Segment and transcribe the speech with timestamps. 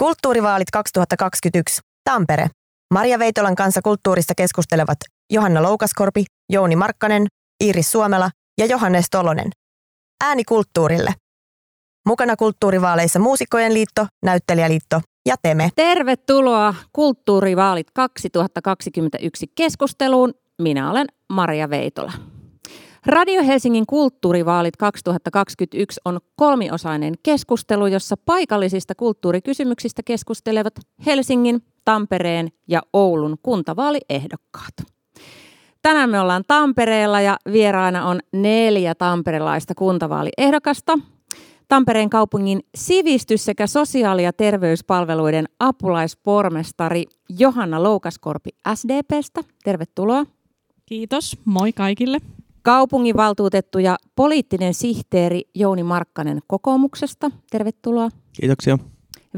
[0.00, 1.80] Kulttuurivaalit 2021.
[2.04, 2.46] Tampere.
[2.94, 4.98] Maria Veitolan kanssa kulttuurista keskustelevat
[5.32, 7.26] Johanna Loukaskorpi, Jouni Markkanen,
[7.64, 9.50] Iiris Suomela ja Johannes Tolonen.
[10.24, 11.14] Ääni kulttuurille.
[12.06, 15.70] Mukana kulttuurivaaleissa Muusikkojen liitto, Näyttelijäliitto ja Teme.
[15.76, 20.34] Tervetuloa Kulttuurivaalit 2021 keskusteluun.
[20.62, 22.12] Minä olen Maria Veitola.
[23.06, 30.74] Radio Helsingin kulttuurivaalit 2021 on kolmiosainen keskustelu, jossa paikallisista kulttuurikysymyksistä keskustelevat
[31.06, 34.74] Helsingin, Tampereen ja Oulun kuntavaaliehdokkaat.
[35.82, 40.98] Tänään me ollaan Tampereella ja vieraana on neljä tamperelaista kuntavaaliehdokasta.
[41.68, 47.04] Tampereen kaupungin sivistys- sekä sosiaali- ja terveyspalveluiden apulaispormestari
[47.38, 49.40] Johanna Loukaskorpi SDPstä.
[49.64, 50.26] Tervetuloa.
[50.86, 52.18] Kiitos, moi kaikille.
[52.66, 57.30] Kaupunginvaltuutettu ja poliittinen sihteeri Jouni Markkanen kokoomuksesta.
[57.50, 58.08] Tervetuloa.
[58.40, 58.78] Kiitoksia.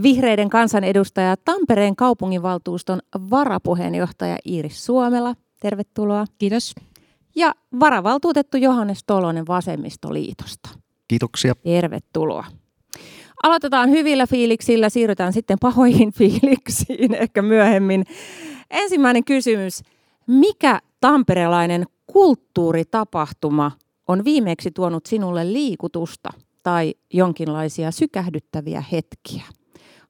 [0.02, 5.34] Vihreiden kansanedustaja Tampereen kaupunginvaltuuston varapuheenjohtaja Iiris Suomela.
[5.60, 6.24] Tervetuloa.
[6.38, 6.74] Kiitos.
[7.36, 10.68] Ja varavaltuutettu Johannes Tolonen Vasemmistoliitosta.
[11.08, 11.54] Kiitoksia.
[11.54, 12.44] Tervetuloa.
[13.42, 18.04] Aloitetaan hyvillä fiiliksillä, siirrytään sitten pahoihin fiiliksiin ehkä myöhemmin.
[18.70, 19.82] Ensimmäinen kysymys.
[20.26, 23.72] Mikä tamperelainen kulttuuritapahtuma
[24.08, 26.30] on viimeksi tuonut sinulle liikutusta
[26.62, 29.44] tai jonkinlaisia sykähdyttäviä hetkiä?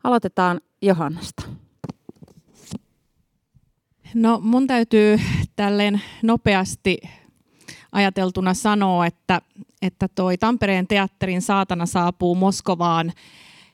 [0.04, 1.42] Aloitetaan Johannasta.
[4.14, 5.20] No mun täytyy
[5.56, 6.98] tälleen nopeasti
[7.92, 9.42] ajateltuna sanoa, että,
[9.82, 13.12] että toi Tampereen teatterin Saatana saapuu Moskovaan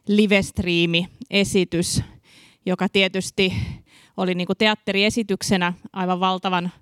[0.08, 2.02] livestriimi-esitys,
[2.66, 3.52] joka tietysti
[4.16, 6.72] oli niin kuin teatteriesityksenä aivan valtavan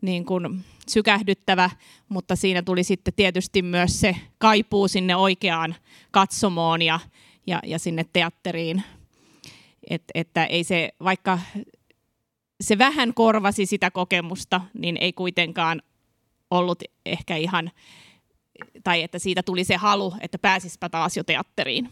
[0.00, 1.70] niin kuin sykähdyttävä,
[2.08, 5.74] mutta siinä tuli sitten tietysti myös se kaipuu sinne oikeaan
[6.10, 7.00] katsomoon ja,
[7.46, 8.82] ja, ja sinne teatteriin.
[9.90, 11.38] Et, että ei se, vaikka
[12.60, 15.82] se vähän korvasi sitä kokemusta, niin ei kuitenkaan
[16.50, 17.70] ollut ehkä ihan,
[18.84, 21.88] tai että siitä tuli se halu, että pääsispä taas jo teatteriin.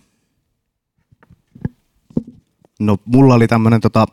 [2.80, 4.06] No mulla oli tämmöinen tota,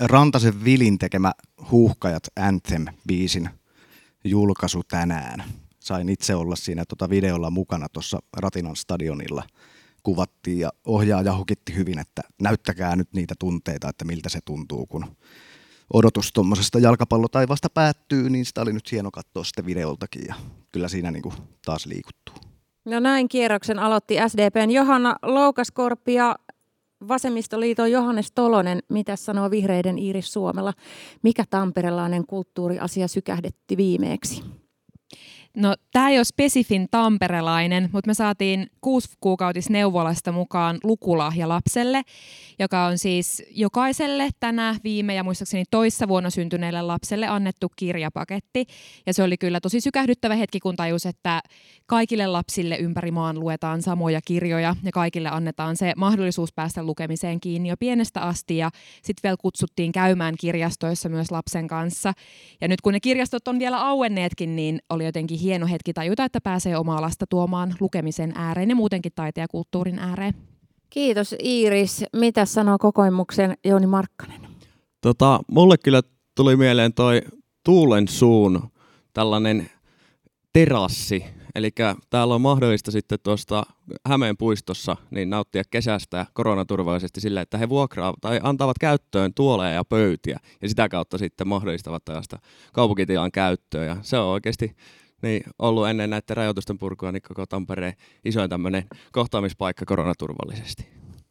[0.00, 1.32] Rantasen Vilin tekemä
[1.70, 3.48] Huuhkajat Anthem-biisin
[4.24, 5.44] julkaisu tänään.
[5.80, 9.42] Sain itse olla siinä tota videolla mukana tuossa Ratinan stadionilla.
[10.02, 15.16] Kuvattiin ja ohjaaja hukitti hyvin, että näyttäkää nyt niitä tunteita, että miltä se tuntuu, kun
[15.92, 20.34] odotus tuommoisesta jalkapallotaivaasta päättyy, niin sitä oli nyt hieno katsoa sitten videoltakin ja
[20.72, 21.34] kyllä siinä niin kuin
[21.64, 22.34] taas liikuttuu.
[22.84, 26.36] No näin kierroksen aloitti SDPn Johanna Loukaskorpi ja
[27.08, 30.72] Vasemmistoliiton Johannes Tolonen, mitä sanoo vihreiden Iiris Suomella?
[31.22, 34.42] Mikä tamperelainen kulttuuriasia sykähdetti viimeeksi?
[35.56, 42.02] No tämä ei ole spesifin tamperelainen, mutta me saatiin kuusi kuukautisneuvolasta mukaan lukulahja lapselle,
[42.58, 48.66] joka on siis jokaiselle tänä viime ja muistaakseni toissa vuonna syntyneelle lapselle annettu kirjapaketti.
[49.06, 51.40] Ja se oli kyllä tosi sykähdyttävä hetki, kun tajus, että
[51.86, 57.68] kaikille lapsille ympäri maan luetaan samoja kirjoja ja kaikille annetaan se mahdollisuus päästä lukemiseen kiinni
[57.68, 58.56] jo pienestä asti.
[58.56, 58.70] Ja
[59.02, 62.12] sitten vielä kutsuttiin käymään kirjastoissa myös lapsen kanssa.
[62.60, 66.40] Ja nyt kun ne kirjastot on vielä auenneetkin, niin oli jotenkin hieno hetki tajuta, että
[66.40, 70.34] pääsee omaa lasta tuomaan lukemisen ääreen ja muutenkin taiteen ja kulttuurin ääreen.
[70.90, 72.04] Kiitos Iiris.
[72.12, 74.40] Mitä sanoo kokoomuksen Jouni Markkanen?
[75.00, 76.00] Tota, mulle kyllä
[76.34, 77.22] tuli mieleen toi
[77.64, 78.70] Tuulen suun
[79.12, 79.70] tällainen
[80.52, 81.24] terassi.
[81.54, 81.70] Eli
[82.10, 83.62] täällä on mahdollista sitten tuosta
[84.06, 89.84] Hämeen puistossa niin nauttia kesästä koronaturvallisesti sillä, että he vuokraavat tai antavat käyttöön tuoleja ja
[89.84, 92.38] pöytiä ja sitä kautta sitten mahdollistavat tällaista
[92.72, 93.84] kaupunkitilan käyttöä.
[93.84, 94.76] Ja se on oikeasti
[95.22, 100.88] niin ollut ennen näiden rajoitusten purkua niin koko Tampereen isoin tämmöinen kohtaamispaikka koronaturvallisesti.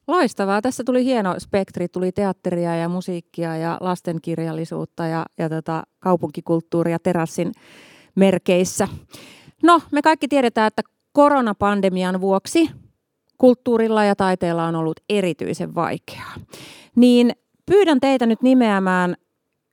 [0.07, 0.61] Loistavaa.
[0.61, 1.87] Tässä tuli hieno spektri.
[1.87, 7.51] Tuli teatteria ja musiikkia ja lastenkirjallisuutta ja, ja tota, kaupunkikulttuuria terassin
[8.15, 8.87] merkeissä.
[9.63, 10.81] No, me kaikki tiedetään, että
[11.11, 12.69] koronapandemian vuoksi
[13.37, 16.33] kulttuurilla ja taiteella on ollut erityisen vaikeaa.
[16.95, 17.31] Niin
[17.65, 19.15] pyydän teitä nyt nimeämään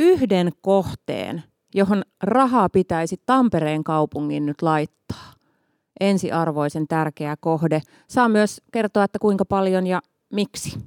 [0.00, 1.43] yhden kohteen,
[1.75, 5.35] johon rahaa pitäisi Tampereen kaupungin nyt laittaa.
[6.00, 7.82] Ensiarvoisen tärkeä kohde.
[8.09, 10.79] Saa myös kertoa, että kuinka paljon ja miksi.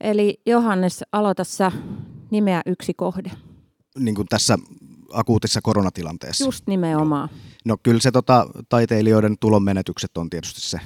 [0.00, 1.72] Eli Johannes, aloita sä
[2.30, 3.30] nimeä yksi kohde.
[3.98, 4.58] Niin kuin tässä
[5.12, 6.44] akuutissa koronatilanteessa.
[6.44, 7.28] Just nimenomaan.
[7.64, 10.80] No kyllä se tota, taiteilijoiden tulonmenetykset on tietysti se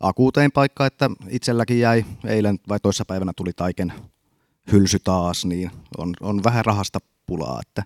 [0.00, 3.92] akuutein paikka, että itselläkin jäi eilen vai toissapäivänä tuli Taiken
[4.72, 7.60] hylsy taas, niin on, on vähän rahasta pulaa.
[7.68, 7.82] Että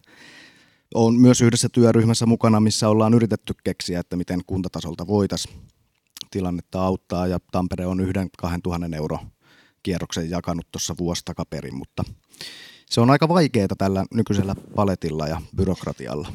[0.95, 5.55] on myös yhdessä työryhmässä mukana, missä ollaan yritetty keksiä, että miten kuntatasolta voitaisiin
[6.31, 9.19] tilannetta auttaa ja Tampere on yhden kahden tuhannen euro
[9.83, 12.05] kierroksen jakanut tuossa vuosi takaperin, mutta
[12.91, 16.33] se on aika vaikeaa tällä nykyisellä paletilla ja byrokratialla.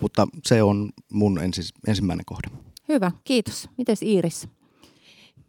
[0.00, 2.48] Mutta se on mun ensis, ensimmäinen kohde.
[2.88, 3.68] Hyvä, kiitos.
[3.78, 4.48] Mites Iiris?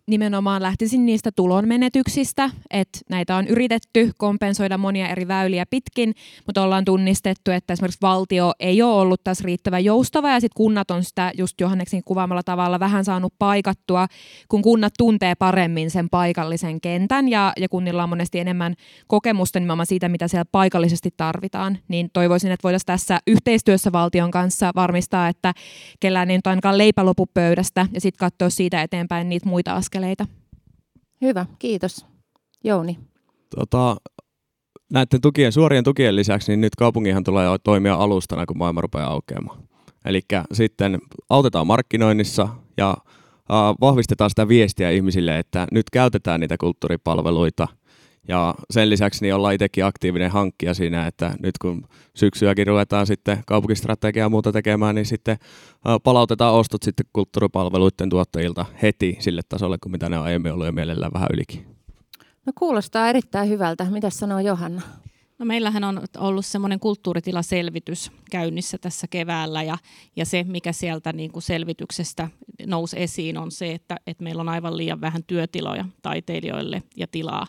[0.08, 6.14] Nimenomaan lähtisin niistä tulonmenetyksistä, että näitä on yritetty kompensoida monia eri väyliä pitkin,
[6.46, 10.92] mutta ollaan tunnistettu, että esimerkiksi valtio ei ole ollut tässä riittävän joustava ja sitten kunnat
[10.92, 14.08] on sitä just Johanneksin kuvaamalla tavalla vähän saanut paikattua,
[14.50, 18.76] kun kunnat tuntee paremmin sen paikallisen kentän ja, ja kunnilla on monesti enemmän
[19.08, 24.72] kokemusta nimenomaan siitä, mitä siellä paikallisesti tarvitaan, niin toivoisin, että voitaisiin tässä yhteistyössä valtion kanssa
[24.76, 25.54] varmistaa, että
[26.00, 29.97] kellään ei nyt ainakaan leipä lopu pöydästä ja sitten katsoa siitä eteenpäin niitä muita askeleita
[29.98, 30.26] askeleita.
[31.22, 32.06] Hyvä, kiitos.
[32.64, 32.98] Jouni.
[33.56, 33.98] Tota,
[34.92, 39.64] näiden tukien, suorien tukien lisäksi, niin nyt kaupungihan tulee toimia alustana, kun maailma rupeaa aukeamaan.
[40.06, 40.22] Eli
[40.54, 41.00] sitten
[41.30, 42.48] autetaan markkinoinnissa
[42.78, 42.98] ja
[43.82, 47.68] vahvistetaan sitä viestiä ihmisille, että nyt käytetään niitä kulttuuripalveluita–
[48.28, 53.44] ja sen lisäksi niin ollaan itsekin aktiivinen hankkija siinä, että nyt kun syksyäkin ruvetaan sitten
[53.48, 55.38] kaupunkistrategiaa ja muuta tekemään, niin sitten
[56.04, 60.72] palautetaan ostot sitten kulttuuripalveluiden tuottajilta heti sille tasolle, kuin mitä ne on aiemmin ollut ja
[60.72, 61.66] mielellään vähän ylikin.
[62.46, 63.84] No kuulostaa erittäin hyvältä.
[63.84, 64.82] Mitä sanoo Johanna?
[65.40, 69.78] No meillähän on ollut semmoinen kulttuuritilaselvitys käynnissä tässä keväällä ja,
[70.16, 72.30] ja se, mikä sieltä niin kuin selvityksestä
[72.66, 77.48] nousi esiin, on se, että, että meillä on aivan liian vähän työtiloja taiteilijoille ja tilaa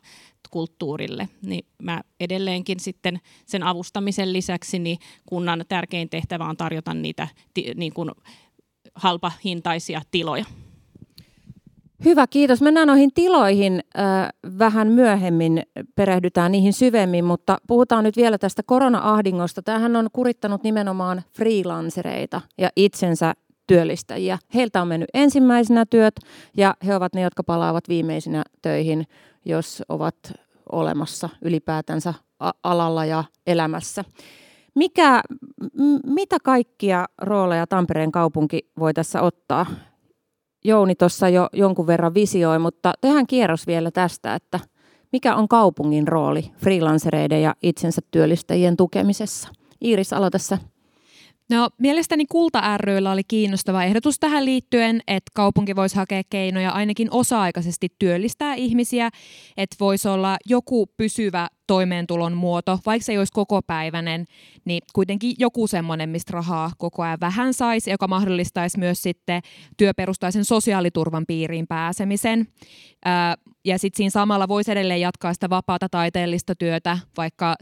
[0.51, 1.29] kulttuurille.
[1.43, 7.29] Niin mä edelleenkin sitten sen avustamisen lisäksi niin kunnan tärkein tehtävä on tarjota niitä
[7.75, 8.11] niin kuin
[8.95, 10.45] halpahintaisia tiloja.
[12.05, 12.61] Hyvä, kiitos.
[12.63, 14.29] Mennään noihin tiloihin äh,
[14.59, 15.63] vähän myöhemmin,
[15.95, 19.63] perehdytään niihin syvemmin, mutta puhutaan nyt vielä tästä korona-ahdingosta.
[19.63, 23.35] Tämähän on kurittanut nimenomaan freelancereita ja itsensä
[23.69, 24.39] työllistäjiä.
[24.55, 26.15] Heiltä on mennyt ensimmäisenä työt
[26.57, 29.07] ja he ovat ne, jotka palaavat viimeisinä töihin,
[29.45, 30.15] jos ovat
[30.73, 32.15] olemassa ylipäätänsä
[32.63, 34.05] alalla ja elämässä.
[34.75, 35.23] Mikä,
[35.73, 39.67] m- mitä kaikkia rooleja Tampereen kaupunki voi tässä ottaa?
[40.65, 44.61] Jouni tuossa jo jonkun verran visioi, mutta tehdään kierros vielä tästä, että
[45.13, 49.49] mikä on kaupungin rooli freelancereiden ja itsensä työllistäjien tukemisessa?
[49.85, 50.59] Iiris, aloita tässä.
[51.51, 57.09] No, mielestäni Kulta ryllä oli kiinnostava ehdotus tähän liittyen, että kaupunki voisi hakea keinoja ainakin
[57.11, 59.11] osa-aikaisesti työllistää ihmisiä,
[59.57, 64.25] että voisi olla joku pysyvä toimeentulon muoto, vaikka se ei olisi kokopäiväinen,
[64.65, 69.43] niin kuitenkin joku semmoinen, mistä rahaa koko ajan vähän saisi, joka mahdollistaisi myös sitten
[69.77, 72.47] työperustaisen sosiaaliturvan piiriin pääsemisen.
[73.69, 77.57] Ja sitten siinä samalla voisi edelleen jatkaa sitä vapaata taiteellista työtä vaikka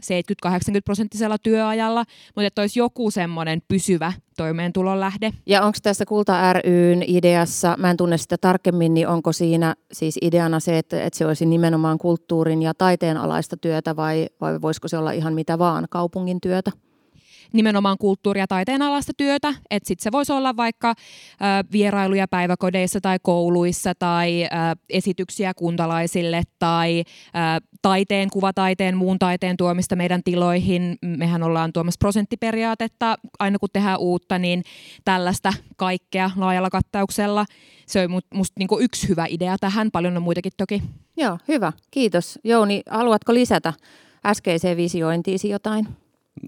[0.47, 0.51] 70-80
[0.85, 2.03] prosenttisella työajalla,
[2.35, 5.31] mutta että olisi joku semmoinen pysyvä toimeentulon lähde.
[5.45, 10.17] Ja onko tässä Kulta ryn ideassa, mä en tunne sitä tarkemmin, niin onko siinä siis
[10.21, 14.87] ideana se, että, että se olisi nimenomaan kulttuurin ja taiteen alaista työtä vai, vai voisiko
[14.87, 16.71] se olla ihan mitä vaan kaupungin työtä?
[17.53, 19.53] Nimenomaan kulttuuri- ja taiteen alasta työtä.
[19.69, 20.93] Että sitten se voisi olla vaikka ö,
[21.71, 24.47] vierailuja päiväkodeissa tai kouluissa tai ö,
[24.89, 30.97] esityksiä kuntalaisille tai ö, taiteen, kuvataiteen, muun taiteen tuomista meidän tiloihin.
[31.05, 33.15] Mehän ollaan tuomassa prosenttiperiaatetta.
[33.39, 34.63] Aina kun tehdään uutta, niin
[35.05, 37.45] tällaista kaikkea laajalla kattauksella.
[37.85, 39.91] Se on musta niinku yksi hyvä idea tähän.
[39.91, 40.83] Paljon on muitakin toki.
[41.17, 41.73] Joo, hyvä.
[41.91, 42.39] Kiitos.
[42.43, 43.73] Jouni, haluatko lisätä
[44.25, 45.87] äskeiseen visiointiisi jotain?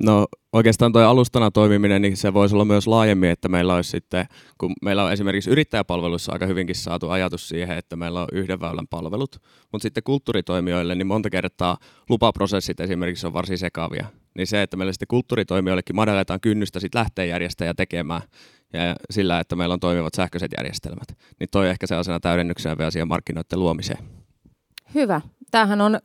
[0.04, 4.26] No oikeastaan tuo alustana toimiminen, niin se voisi olla myös laajemmin, että meillä olisi sitten,
[4.58, 8.88] kun meillä on esimerkiksi yrittäjäpalveluissa aika hyvinkin saatu ajatus siihen, että meillä on yhden väylän
[8.88, 9.36] palvelut,
[9.72, 11.78] mutta sitten kulttuuritoimijoille, niin monta kertaa
[12.10, 14.06] lupaprosessit esimerkiksi on varsin sekavia.
[14.38, 18.22] Niin se, että meillä sitten kulttuuritoimijoillekin madalletaan kynnystä sitten lähteä järjestäjä tekemään
[18.74, 23.08] ja sillä, että meillä on toimivat sähköiset järjestelmät, niin toi ehkä sellaisena täydennyksenä vielä siihen
[23.08, 24.00] markkinoiden luomiseen.
[24.96, 25.22] Hyvä.
[25.52, 26.00] Tämähän on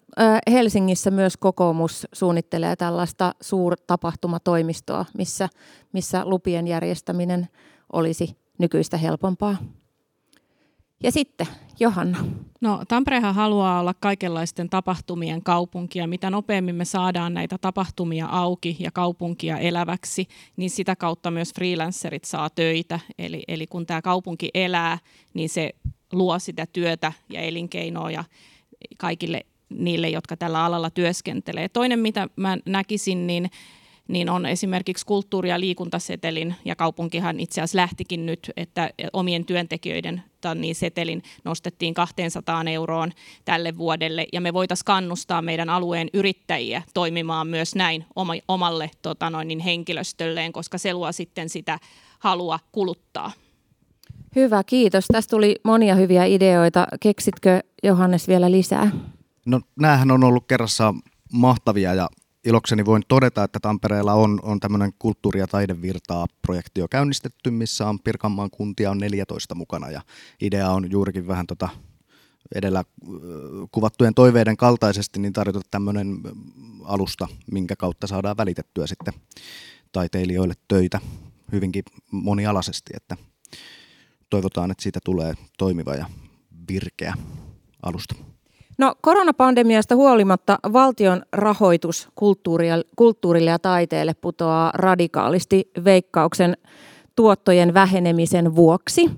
[0.51, 5.49] Helsingissä myös kokoomus suunnittelee tällaista suurtapahtumatoimistoa, missä,
[5.93, 7.49] missä lupien järjestäminen
[7.93, 9.57] olisi nykyistä helpompaa.
[11.03, 11.47] Ja sitten
[11.81, 12.19] Johanna.
[12.61, 18.77] No Tamperehan haluaa olla kaikenlaisten tapahtumien kaupunki ja mitä nopeammin me saadaan näitä tapahtumia auki
[18.79, 23.01] ja kaupunkia eläväksi, niin sitä kautta myös freelancerit saa töitä.
[23.19, 24.99] Eli, eli kun tämä kaupunki elää,
[25.35, 25.71] niin se
[26.13, 28.25] luo sitä työtä ja elinkeinoa ja
[28.99, 31.69] kaikille niille, jotka tällä alalla työskentelee.
[31.69, 33.51] Toinen, mitä mä näkisin, niin
[34.09, 40.23] niin on esimerkiksi kulttuuri- ja liikuntasetelin, ja kaupunkihan itse asiassa lähtikin nyt, että omien työntekijöiden
[40.55, 43.13] niin setelin nostettiin 200 euroon
[43.45, 48.07] tälle vuodelle, ja me voitaisiin kannustaa meidän alueen yrittäjiä toimimaan myös näin
[48.49, 51.79] omalle tota noin, niin henkilöstölleen, koska se luo sitten sitä
[52.19, 53.33] halua kuluttaa.
[54.37, 55.05] Hyvä, kiitos.
[55.13, 56.87] Tästä tuli monia hyviä ideoita.
[57.01, 58.91] Keksitkö Johannes vielä lisää?
[59.47, 60.95] No näähän on ollut kerrassa
[61.33, 62.09] mahtavia ja
[62.45, 67.89] ilokseni voin todeta, että Tampereella on, on tämmöinen kulttuuri- ja taidevirtaa projekti jo käynnistetty, missä
[67.89, 70.03] on Pirkanmaan kuntia on 14 mukana ja
[70.41, 71.69] idea on juurikin vähän tota
[72.55, 72.85] edellä
[73.73, 76.21] kuvattujen toiveiden kaltaisesti niin tarjota tämmöinen
[76.85, 79.15] alusta, minkä kautta saadaan välitettyä sitten
[79.93, 81.01] taiteilijoille töitä
[81.53, 83.17] hyvinkin monialaisesti, että
[84.35, 86.07] toivotaan, että siitä tulee toimiva ja
[86.73, 87.15] virkeä
[87.83, 88.15] alusta.
[88.79, 92.09] No koronapandemiasta huolimatta valtion rahoitus
[92.97, 96.57] kulttuurille ja taiteelle putoaa radikaalisti veikkauksen
[97.17, 99.11] tuottojen vähenemisen vuoksi.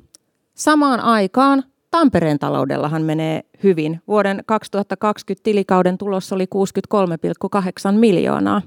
[0.54, 1.64] Samaan aikaan
[1.96, 4.00] Tampereen taloudellahan menee hyvin.
[4.08, 8.62] Vuoden 2020 tilikauden tulos oli 63,8 miljoonaa.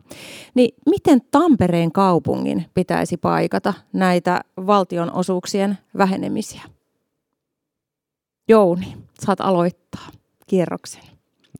[0.55, 6.61] Niin miten Tampereen kaupungin pitäisi paikata näitä valtion osuuksien vähenemisiä?
[8.47, 10.07] Jouni, saat aloittaa
[10.47, 11.03] kierroksen.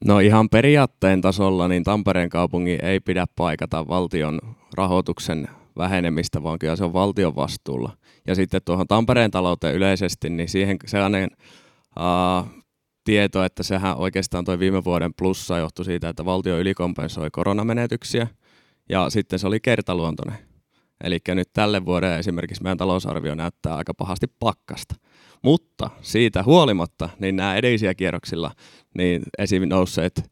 [0.04, 4.40] No ihan periaatteen tasolla niin Tampereen kaupungin ei pidä paikata valtion
[4.74, 5.48] rahoituksen
[5.78, 7.92] vähenemistä, vaan kyllä se on valtion vastuulla.
[8.26, 11.30] Ja sitten tuohon Tampereen talouteen yleisesti, niin siihen sellainen
[11.96, 12.62] uh,
[13.04, 18.26] tieto, että sehän oikeastaan tuo viime vuoden plussa johtui siitä, että valtio ylikompensoi koronamenetyksiä
[18.88, 20.38] ja sitten se oli kertaluontoinen.
[21.04, 24.94] Eli nyt tälle vuodelle esimerkiksi meidän talousarvio näyttää aika pahasti pakkasta.
[25.42, 28.50] Mutta siitä huolimatta, niin nämä edellisiä kierroksilla
[28.98, 29.62] niin esim.
[29.68, 30.30] nousseet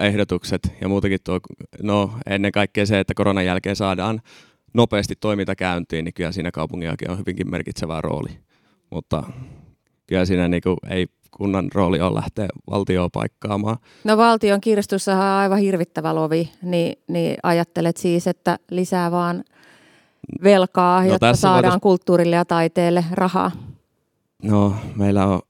[0.00, 1.40] ehdotukset ja muutenkin tuo,
[1.82, 4.20] no ennen kaikkea se, että koronan jälkeen saadaan
[4.74, 8.38] nopeasti toiminta käyntiin, niin kyllä siinä kaupungillakin on hyvinkin merkitsevä rooli.
[8.90, 9.22] Mutta
[10.06, 13.76] kyllä siinä niin kuin ei kunnan rooli on lähteä valtioon paikkaamaan.
[14.04, 19.44] No valtion kirstussa on aivan hirvittävä lovi, niin, niin ajattelet siis, että lisää vaan
[20.42, 21.82] velkaa, no, jotta saadaan voitais...
[21.82, 23.50] kulttuurille ja taiteelle rahaa?
[24.42, 25.40] No meillä on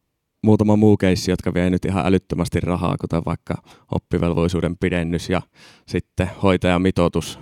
[0.43, 3.55] muutama muu keissi, jotka vie nyt ihan älyttömästi rahaa, kuten vaikka
[3.95, 5.43] oppivelvollisuuden pidennys ja
[5.87, 7.39] sitten hoitajamitoitus,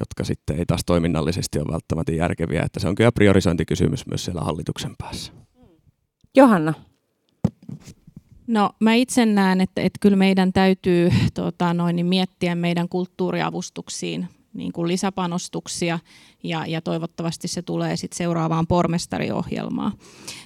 [0.00, 2.62] jotka sitten ei taas toiminnallisesti ole välttämättä järkeviä.
[2.62, 5.32] Että se on kyllä priorisointikysymys myös siellä hallituksen päässä.
[6.36, 6.74] Johanna.
[8.46, 14.28] No mä itse näen, että, että kyllä meidän täytyy tota, noin, niin miettiä meidän kulttuuriavustuksiin
[14.54, 15.98] niin kuin lisäpanostuksia
[16.42, 19.92] ja, ja toivottavasti se tulee sitten seuraavaan pormestariohjelmaan.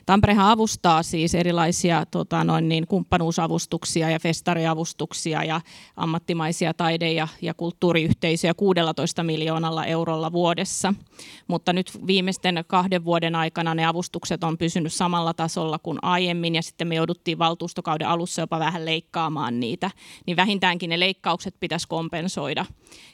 [0.07, 5.61] Tamperehan avustaa siis erilaisia tota, noin niin, kumppanuusavustuksia ja festariavustuksia ja
[5.97, 10.95] ammattimaisia taide- ja, ja kulttuuriyhteisöjä 16 miljoonalla eurolla vuodessa.
[11.49, 16.63] Mutta nyt viimeisten kahden vuoden aikana ne avustukset on pysynyt samalla tasolla kuin aiemmin ja
[16.63, 19.91] sitten me jouduttiin valtuustokauden alussa jopa vähän leikkaamaan niitä.
[20.27, 22.67] Niin vähintäänkin ne leikkaukset pitäisi kompensoida.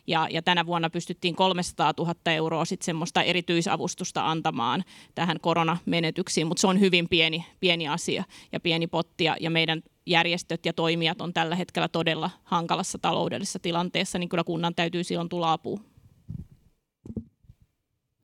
[0.06, 4.84] Ja, ja tänä vuonna pystyttiin 300 000 euroa sit semmoista erityisavustusta antamaan
[5.14, 10.66] tähän koronamenetyksiin, mutta se on hyvin pieni, pieni asia ja pieni potti ja meidän järjestöt
[10.66, 15.52] ja toimijat on tällä hetkellä todella hankalassa taloudellisessa tilanteessa, niin kyllä kunnan täytyy silloin tulla
[15.52, 15.84] apuun.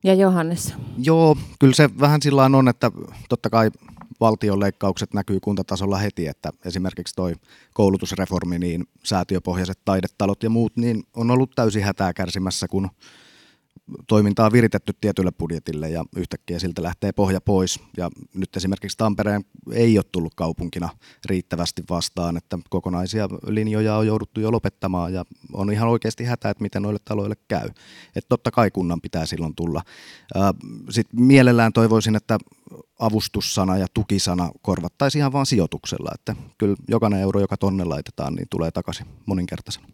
[0.03, 0.73] Ja Johannes?
[0.97, 2.91] Joo, kyllä se vähän sillä on, että
[3.29, 3.71] totta kai
[4.19, 7.33] valtion leikkaukset näkyy kuntatasolla heti, että esimerkiksi toi
[7.73, 12.89] koulutusreformi, niin säätiöpohjaiset taidetalot ja muut, niin on ollut täysin hätää kärsimässä, kun
[14.07, 17.79] toimintaa on viritetty tietylle budjetille ja yhtäkkiä siltä lähtee pohja pois.
[17.97, 20.89] Ja nyt esimerkiksi Tampereen ei ole tullut kaupunkina
[21.25, 26.63] riittävästi vastaan, että kokonaisia linjoja on jouduttu jo lopettamaan ja on ihan oikeasti hätä, että
[26.63, 27.69] miten noille taloille käy.
[28.15, 29.81] Että totta kai kunnan pitää silloin tulla.
[30.89, 32.37] Sitten mielellään toivoisin, että
[32.99, 38.47] avustussana ja tukisana korvattaisiin ihan vain sijoituksella, että kyllä jokainen euro, joka tonne laitetaan, niin
[38.49, 39.87] tulee takaisin moninkertaisena.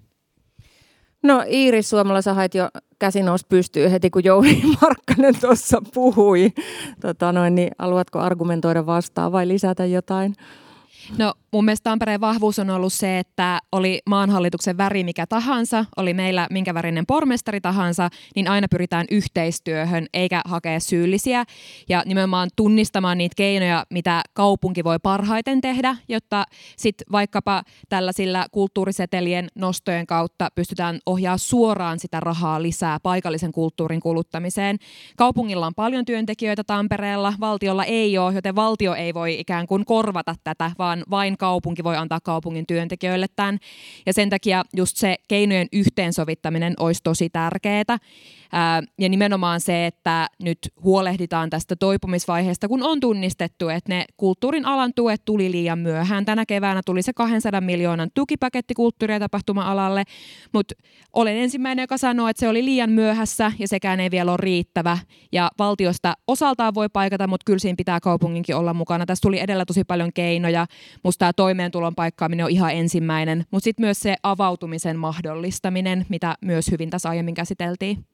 [1.24, 3.46] No Iiris Suomella sä hait jo käsi nousi
[3.92, 6.54] heti, kun Jouni Markkanen tuossa puhui.
[7.02, 10.36] Tota noin, niin haluatko argumentoida vastaan vai lisätä jotain?
[11.18, 16.14] No mun mielestä Tampereen vahvuus on ollut se, että oli maanhallituksen väri mikä tahansa, oli
[16.14, 21.44] meillä minkä värinen pormestari tahansa, niin aina pyritään yhteistyöhön eikä hakea syyllisiä
[21.90, 26.46] ja nimenomaan tunnistamaan niitä keinoja, mitä kaupunki voi parhaiten tehdä, jotta
[26.78, 34.78] sitten vaikkapa tällaisilla kulttuurisetelien nostojen kautta pystytään ohjaa suoraan sitä rahaa lisää paikallisen kulttuurin kuluttamiseen.
[35.18, 40.36] Kaupungilla on paljon työntekijöitä Tampereella, valtiolla ei ole, joten valtio ei voi ikään kuin korvata
[40.44, 43.58] tätä, vaan vain kaupunki voi antaa kaupungin työntekijöille tämän.
[44.06, 47.98] Ja sen takia just se keinojen yhteensovittaminen olisi tosi tärkeää.
[49.00, 54.92] Ja nimenomaan se, että nyt huolehditaan tästä toipumisvaiheesta, kun on tunnistettu, että ne kulttuurin alan
[54.96, 56.26] tuet tuli liian myöhään.
[56.26, 60.04] Tänä keväänä tuli se 200 miljoonan tukipaketti kulttuuri- ja tapahtuma-alalle,
[60.54, 60.76] mutta
[61.14, 64.98] olen ensimmäinen, joka sanoo, että se oli liian myöhässä ja sekään ei vielä ole riittävä.
[65.32, 69.06] Ja valtiosta osaltaan voi paikata, mutta kyllä siinä pitää kaupunginkin olla mukana.
[69.06, 70.66] Tässä tuli edellä tosi paljon keinoja.
[71.04, 76.72] Musta tämä toimeentulon paikkaaminen on ihan ensimmäinen, mutta sitten myös se avautumisen mahdollistaminen, mitä myös
[76.72, 78.06] hyvin tässä aiemmin käsiteltiin.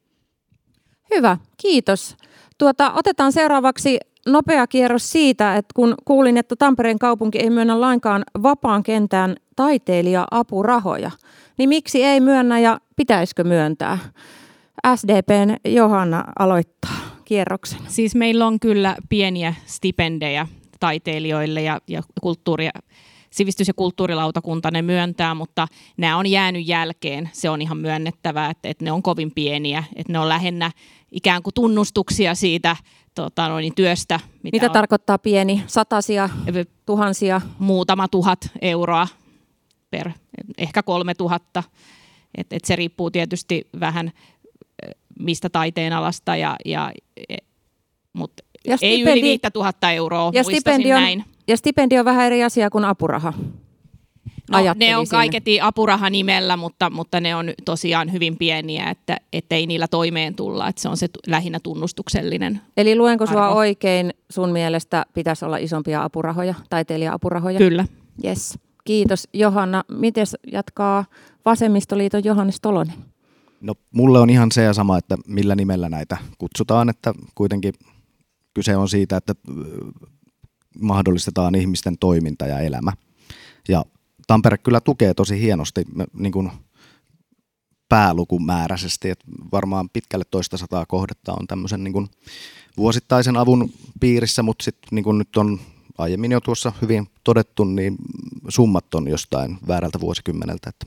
[1.15, 2.17] Hyvä, kiitos.
[2.57, 8.23] Tuota, otetaan seuraavaksi nopea kierros siitä, että kun kuulin, että Tampereen kaupunki ei myönnä lainkaan
[8.43, 11.11] vapaan kentään taiteilija-apurahoja,
[11.57, 13.97] niin miksi ei myönnä ja pitäisikö myöntää?
[14.95, 17.79] SDPn Johanna aloittaa kierroksen.
[17.87, 20.47] Siis meillä on kyllä pieniä stipendejä
[20.81, 22.69] taiteilijoille ja, ja kulttuuri-
[23.29, 27.29] sivistys- ja kulttuurilautakunta ne myöntää, mutta nämä on jäänyt jälkeen.
[27.33, 30.71] Se on ihan myönnettävää, että, että ne on kovin pieniä, että ne on lähinnä
[31.11, 32.75] ikään kuin tunnustuksia siitä
[33.15, 34.19] tota, noin, työstä.
[34.43, 35.63] Mitä, mitä on, tarkoittaa pieni?
[35.67, 36.29] Satasia,
[36.85, 37.41] tuhansia?
[37.59, 39.07] Muutama tuhat euroa
[39.89, 40.11] per,
[40.57, 41.63] ehkä kolme tuhatta.
[42.37, 44.11] Et, et se riippuu tietysti vähän
[45.19, 46.91] mistä taiteen alasta, ja, ja,
[47.29, 47.37] e,
[48.13, 51.25] mutta ja ei yli 5000 euroa, ja stipendi on, näin.
[51.47, 53.33] Ja stipendi on vähän eri asia kuin apuraha.
[54.51, 55.59] No, ne on kaiketi
[56.09, 58.89] nimellä, mutta, mutta ne on tosiaan hyvin pieniä,
[59.33, 60.67] että ei niillä toimeen tulla.
[60.67, 63.33] Että se on se lähinnä tunnustuksellinen Eli luenko arvo.
[63.33, 67.57] sua oikein, sun mielestä pitäisi olla isompia apurahoja, taiteilija-apurahoja?
[67.57, 67.85] Kyllä.
[68.25, 68.59] Yes.
[68.83, 69.83] Kiitos Johanna.
[69.91, 71.05] Miten jatkaa
[71.45, 72.95] Vasemmistoliiton Johannes Tolonen?
[73.61, 77.73] No mulle on ihan se ja sama, että millä nimellä näitä kutsutaan, että kuitenkin
[78.53, 79.35] kyse on siitä, että
[80.79, 82.91] mahdollistetaan ihmisten toiminta ja elämä.
[83.69, 83.85] Ja
[84.27, 86.51] Tampere kyllä tukee tosi hienosti niin kuin
[87.89, 92.07] päälukumääräisesti, että varmaan pitkälle toista sataa kohdetta on tämmöisen niin kuin
[92.77, 95.59] vuosittaisen avun piirissä, mutta sitten niin kuin nyt on
[95.97, 97.95] aiemmin jo tuossa hyvin todettu, niin
[98.49, 100.85] summat on jostain väärältä vuosikymmeneltä, että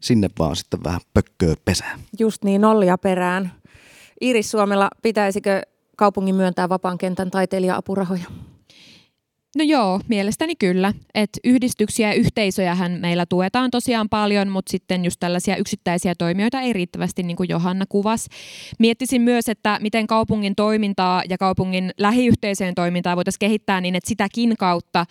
[0.00, 1.98] sinne vaan sitten vähän pökköä pesää.
[2.18, 3.52] Just niin, nollia perään.
[4.20, 5.62] Iris Suomella, pitäisikö
[5.96, 8.24] kaupungin myöntää vapaan kentän taiteilija-apurahoja?
[9.56, 10.92] No joo, mielestäni kyllä.
[11.14, 16.72] Et yhdistyksiä ja yhteisöjähän meillä tuetaan tosiaan paljon, mutta sitten just tällaisia yksittäisiä toimijoita ei
[16.72, 18.28] riittävästi, niin kuin Johanna kuvasi.
[18.78, 24.56] Miettisin myös, että miten kaupungin toimintaa ja kaupungin lähiyhteisöjen toimintaa voitaisiin kehittää niin, että sitäkin
[24.58, 25.04] kautta ö,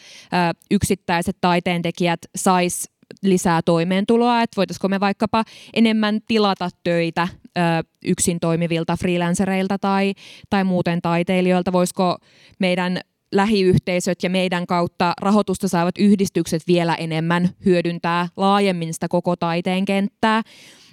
[0.71, 2.89] yksittäiset taiteentekijät sais
[3.29, 7.61] lisää toimeentuloa, että voitaisiko me vaikkapa enemmän tilata töitä ö,
[8.05, 10.13] yksin toimivilta freelancereilta tai,
[10.49, 12.17] tai muuten taiteilijoilta, voisiko
[12.59, 12.99] meidän
[13.31, 20.41] lähiyhteisöt ja meidän kautta rahoitusta saavat yhdistykset vielä enemmän hyödyntää laajemmin sitä koko taiteen kenttää.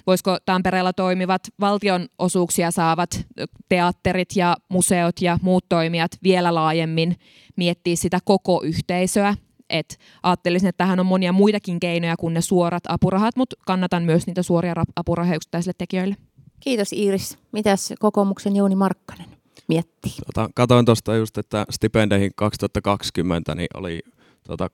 [0.07, 3.27] Voisiko Tampereella toimivat valtion osuuksia saavat
[3.69, 7.17] teatterit ja museot ja muut toimijat vielä laajemmin
[7.57, 9.35] miettiä sitä koko yhteisöä
[9.73, 14.27] et ajattelisin, että tähän on monia muitakin keinoja kuin ne suorat apurahat, mutta kannatan myös
[14.27, 16.17] niitä suoria apurahoja yksittäisille tekijöille.
[16.61, 17.39] Kiitos Iiris.
[17.53, 19.27] Mitäs kokoomuksen Jouni Markkanen
[19.69, 20.13] miettii?
[20.27, 24.03] Tota, katoin tuosta just, että stipendeihin 2020 niin oli
[24.47, 24.71] tota,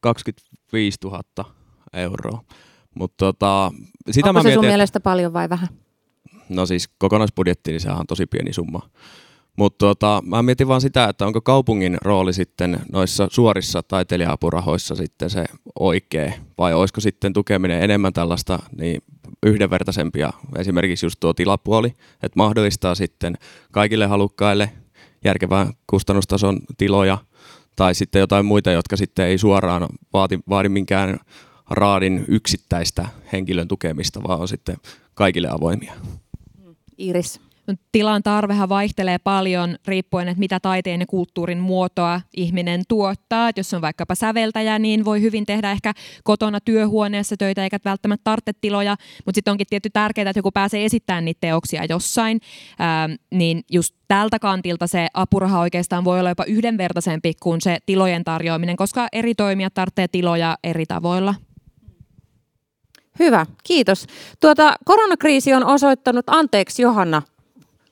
[0.00, 1.22] 25 000
[1.92, 2.44] euroa.
[2.94, 3.72] Mut, tota,
[4.10, 5.68] sitä Onko mä se mietin, sun mielestä paljon vai vähän?
[6.48, 8.90] No siis kokonaisbudjetti, niin sehän on tosi pieni summa.
[9.58, 15.30] Mutta tota, mä mietin vaan sitä, että onko kaupungin rooli sitten noissa suorissa taiteilija-apurahoissa sitten
[15.30, 15.44] se
[15.80, 19.02] oikea, vai olisiko sitten tukeminen enemmän tällaista niin
[19.46, 21.88] yhdenvertaisempia, esimerkiksi just tuo tilapuoli,
[22.22, 23.38] että mahdollistaa sitten
[23.72, 24.70] kaikille halukkaille
[25.24, 27.18] järkevän kustannustason tiloja,
[27.76, 31.20] tai sitten jotain muita, jotka sitten ei suoraan vaati, vaadi minkään
[31.70, 34.76] raadin yksittäistä henkilön tukemista, vaan on sitten
[35.14, 35.92] kaikille avoimia.
[36.98, 37.47] Iris
[37.92, 43.48] tilan tarvehan vaihtelee paljon riippuen, että mitä taiteen ja kulttuurin muotoa ihminen tuottaa.
[43.48, 45.92] Et jos on vaikkapa säveltäjä, niin voi hyvin tehdä ehkä
[46.24, 50.84] kotona työhuoneessa töitä eikä välttämättä tarvitse tiloja, mutta sitten onkin tietty tärkeää, että joku pääsee
[50.84, 52.40] esittämään niitä teoksia jossain,
[52.78, 58.24] ää, niin just tältä kantilta se apuraha oikeastaan voi olla jopa yhdenvertaisempi kuin se tilojen
[58.24, 61.34] tarjoaminen, koska eri toimijat tarvitsee tiloja eri tavoilla.
[63.18, 64.06] Hyvä, kiitos.
[64.40, 67.22] Tuota, koronakriisi on osoittanut, anteeksi Johanna,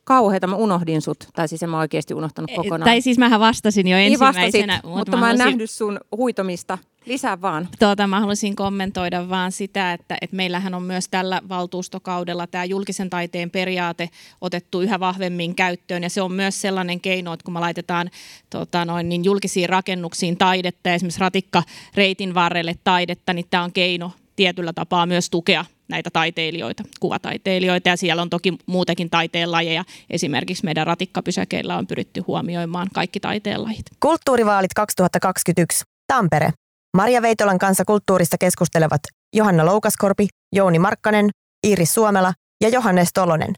[0.06, 1.28] kauheita, mä unohdin sut.
[1.34, 2.82] Tai siis en mä oikeasti unohtanut kokonaan.
[2.82, 4.72] Tai siis mähän vastasin jo niin ensimmäisenä.
[4.72, 5.44] Vastasit, mutta, mutta mä, mä en halusin...
[5.46, 6.78] nähnyt sun huitomista.
[7.06, 7.68] Lisää vaan.
[7.78, 13.10] Tuota, mä haluaisin kommentoida vaan sitä, että, että meillähän on myös tällä valtuustokaudella tämä julkisen
[13.10, 14.08] taiteen periaate
[14.40, 16.02] otettu yhä vahvemmin käyttöön.
[16.02, 18.10] Ja se on myös sellainen keino, että kun me laitetaan
[18.50, 21.62] tota, noin, niin julkisiin rakennuksiin taidetta, esimerkiksi ratikka
[21.94, 27.96] reitin varrelle taidetta, niin tämä on keino tietyllä tapaa myös tukea näitä taiteilijoita, kuvataiteilijoita ja
[27.96, 29.84] siellä on toki muutakin taiteenlajeja.
[30.10, 33.86] Esimerkiksi meidän ratikkapysäkeillä on pyritty huomioimaan kaikki taiteenlajit.
[34.00, 35.84] Kulttuurivaalit 2021.
[36.06, 36.50] Tampere.
[36.96, 39.00] Maria Veitolan kanssa kulttuurista keskustelevat
[39.36, 41.30] Johanna Loukaskorpi, Jouni Markkanen,
[41.66, 43.54] Iiris Suomela ja Johannes Tolonen.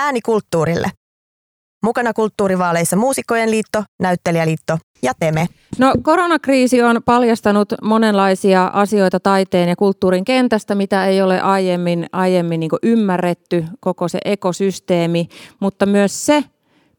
[0.00, 0.90] Ääni kulttuurille.
[1.82, 5.46] Mukana kulttuurivaaleissa Muusikkojen liitto, Näyttelijäliitto ja Teme.
[5.78, 12.60] No koronakriisi on paljastanut monenlaisia asioita taiteen ja kulttuurin kentästä, mitä ei ole aiemmin, aiemmin
[12.60, 15.28] niin ymmärretty, koko se ekosysteemi,
[15.60, 16.44] mutta myös se,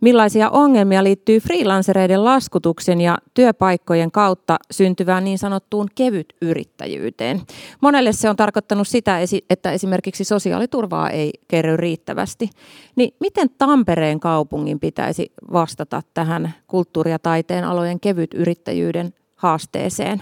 [0.02, 7.42] Millaisia ongelmia liittyy freelancereiden laskutuksen ja työpaikkojen kautta syntyvään niin sanottuun kevytyrittäjyyteen?
[7.82, 12.50] Monelle se on tarkoittanut sitä, että esimerkiksi sosiaaliturvaa ei kerry riittävästi.
[12.96, 20.22] Niin miten Tampereen kaupungin pitäisi vastata tähän kulttuuri- ja taiteen alojen kevytyrittäjyyden haasteeseen?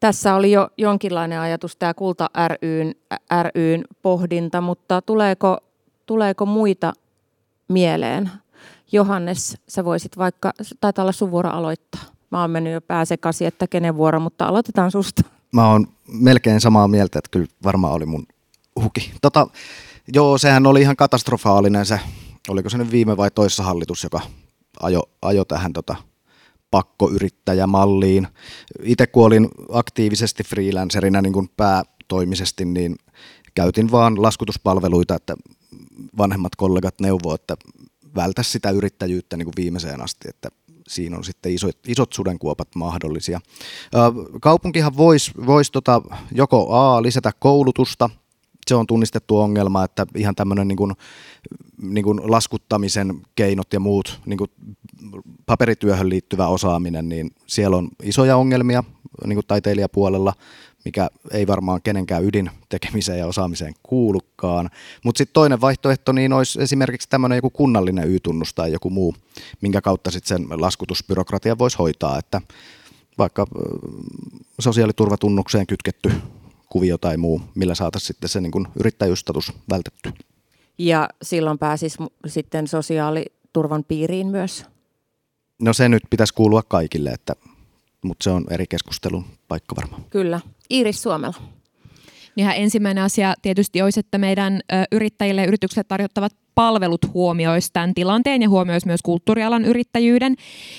[0.00, 2.30] Tässä oli jo jonkinlainen ajatus tämä Kulta
[2.62, 2.94] ryn,
[3.54, 5.58] ryn pohdinta, mutta tuleeko,
[6.06, 6.92] tuleeko muita
[7.70, 8.30] mieleen.
[8.92, 12.00] Johannes, sä voisit vaikka, taitaa olla sun vuoro aloittaa.
[12.30, 15.22] Mä oon mennyt jo pääsekasi, että kenen vuoro, mutta aloitetaan susta.
[15.52, 18.26] Mä oon melkein samaa mieltä, että kyllä varmaan oli mun
[18.82, 19.12] huki.
[19.22, 19.46] Tota,
[20.12, 22.00] joo, sehän oli ihan katastrofaalinen se,
[22.48, 24.20] oliko se nyt viime vai toissa hallitus, joka
[24.82, 25.96] ajo, ajo tähän tota,
[26.70, 28.28] pakkoyrittäjämalliin.
[28.82, 32.96] Itse kun olin aktiivisesti freelancerina niin kuin päätoimisesti, niin
[33.54, 35.34] käytin vaan laskutuspalveluita, että
[36.18, 37.56] vanhemmat kollegat neuvoo, että
[38.16, 40.48] vältä sitä yrittäjyyttä niin kuin viimeiseen asti, että
[40.88, 43.40] siinä on sitten isot, isot sudenkuopat mahdollisia.
[44.40, 46.02] Kaupunkihan voisi vois tota,
[46.32, 48.10] joko A, lisätä koulutusta,
[48.66, 50.92] se on tunnistettu ongelma, että ihan tämmöinen niin kuin,
[51.82, 54.50] niin kuin laskuttamisen keinot ja muut, niin kuin
[55.46, 58.84] paperityöhön liittyvä osaaminen, niin siellä on isoja ongelmia
[59.26, 60.32] niin kuin taiteilijapuolella
[60.84, 64.70] mikä ei varmaan kenenkään ydin tekemiseen ja osaamiseen kuulukaan.
[65.04, 69.14] Mutta sitten toinen vaihtoehto niin olisi esimerkiksi tämmöinen joku kunnallinen Y-tunnus tai joku muu,
[69.60, 72.40] minkä kautta sitten sen laskutusbyrokratia voisi hoitaa, että
[73.18, 73.46] vaikka
[74.60, 76.12] sosiaaliturvatunnukseen kytketty
[76.68, 80.12] kuvio tai muu, millä saataisiin sitten se niin yrittäjyystatus vältetty.
[80.78, 84.64] Ja silloin pääsisi sitten sosiaaliturvan piiriin myös?
[85.62, 87.36] No se nyt pitäisi kuulua kaikille, että
[88.02, 90.04] mutta se on eri keskustelun paikka varmaan.
[90.10, 90.40] Kyllä.
[90.70, 91.36] Iiris Suomella.
[92.36, 94.60] Ihan ensimmäinen asia tietysti olisi, että meidän
[94.92, 100.34] yrittäjille ja yrityksille tarjottavat palvelut huomioisi tämän tilanteen ja huomioisi myös kulttuurialan yrittäjyyden.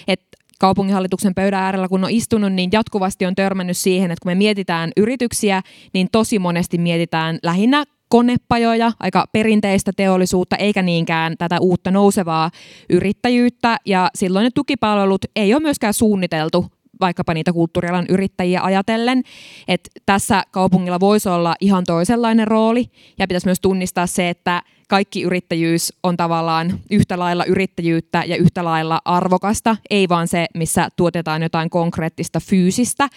[0.08, 0.22] Et
[0.60, 4.92] kaupunginhallituksen pöydän äärellä, kun on istunut, niin jatkuvasti on törmännyt siihen, että kun me mietitään
[4.98, 5.62] yrityksiä,
[5.94, 12.52] niin tosi monesti mietitään lähinnä konepajoja, aika perinteistä teollisuutta, eikä niinkään tätä uutta nousevaa
[12.90, 13.78] yrittäjyyttä.
[13.86, 16.66] Ja silloin ne tukipalvelut ei ole myöskään suunniteltu
[17.02, 19.24] vaikkapa niitä kulttuurialan yrittäjiä ajatellen,
[19.68, 22.86] että tässä kaupungilla voisi olla ihan toisenlainen rooli
[23.20, 28.64] ja pitäisi myös tunnistaa se, että kaikki yrittäjyys on tavallaan yhtä lailla yrittäjyyttä ja yhtä
[28.64, 33.10] lailla arvokasta, ei vaan se, missä tuotetaan jotain konkreettista fyysistä.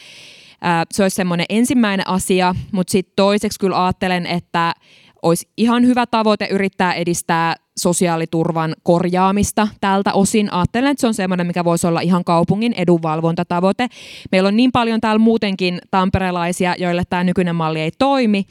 [0.92, 4.74] Se olisi semmoinen ensimmäinen asia, mutta sitten toiseksi kyllä ajattelen, että
[5.22, 10.52] olisi ihan hyvä tavoite yrittää edistää sosiaaliturvan korjaamista tältä osin.
[10.52, 13.88] Ajattelen, että se on semmoinen, mikä voisi olla ihan kaupungin edunvalvontatavoite.
[14.32, 18.44] Meillä on niin paljon täällä muutenkin tamperelaisia, joille tämä nykyinen malli ei toimi,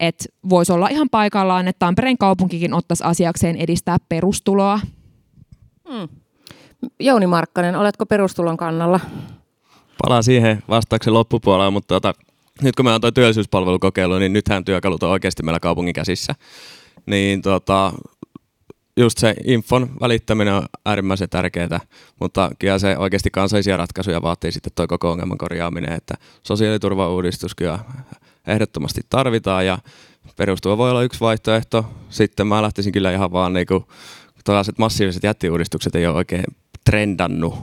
[0.00, 4.80] että voisi olla ihan paikallaan, että Tampereen kaupunkikin ottaisi asiakseen edistää perustuloa.
[5.88, 6.08] Hmm.
[7.00, 9.00] Jouni Markkanen, oletko perustulon kannalla?
[10.02, 12.14] Palaan siihen vastauksen loppupuolella, mutta tota,
[12.62, 16.34] nyt kun meillä on tuo työllisyyspalvelukokeilu, niin nythän työkalut on oikeasti meillä kaupungin käsissä.
[17.06, 17.92] Niin tota,
[18.96, 21.80] just se infon välittäminen on äärimmäisen tärkeää,
[22.20, 27.78] mutta kyllä se oikeasti kansallisia ratkaisuja vaatii sitten tuo koko ongelman korjaaminen, että sosiaaliturvauudistus kyllä
[28.46, 29.78] ehdottomasti tarvitaan ja
[30.36, 31.84] perustuva voi olla yksi vaihtoehto.
[32.08, 33.88] Sitten mä lähtisin kyllä ihan vaan niinku,
[34.44, 36.44] tällaiset massiiviset jättiuudistukset ei ole oikein
[36.84, 37.54] trendannut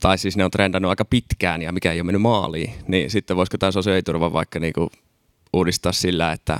[0.00, 3.36] tai siis ne on trendannut aika pitkään ja mikä ei ole mennyt maaliin, niin sitten
[3.36, 4.90] voisiko tämä sosiaaliturva vaikka niinku
[5.52, 6.58] uudistaa sillä, että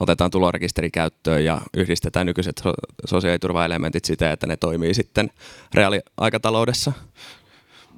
[0.00, 2.62] otetaan tulorekisteri käyttöön ja yhdistetään nykyiset
[3.06, 5.30] sosiaaliturvaelementit siten, että ne toimii sitten
[5.74, 6.92] reaaliaikataloudessa.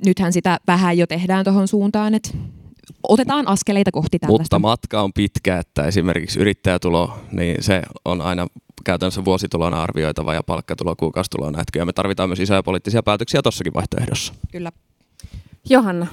[0.07, 2.31] Nythän sitä vähän jo tehdään tuohon suuntaan, että
[3.09, 4.43] otetaan askeleita kohti tällaista.
[4.43, 8.47] Mutta matka on pitkä, että esimerkiksi yrittäjätulo, niin se on aina
[8.85, 11.61] käytännössä vuositulona arvioitava ja palkkatulo kuukausitulona.
[11.61, 14.35] Että kyllä me tarvitaan myös isoja poliittisia päätöksiä tuossakin vaihtoehdossa.
[14.53, 14.73] Kyllä.
[15.71, 16.07] Johanna,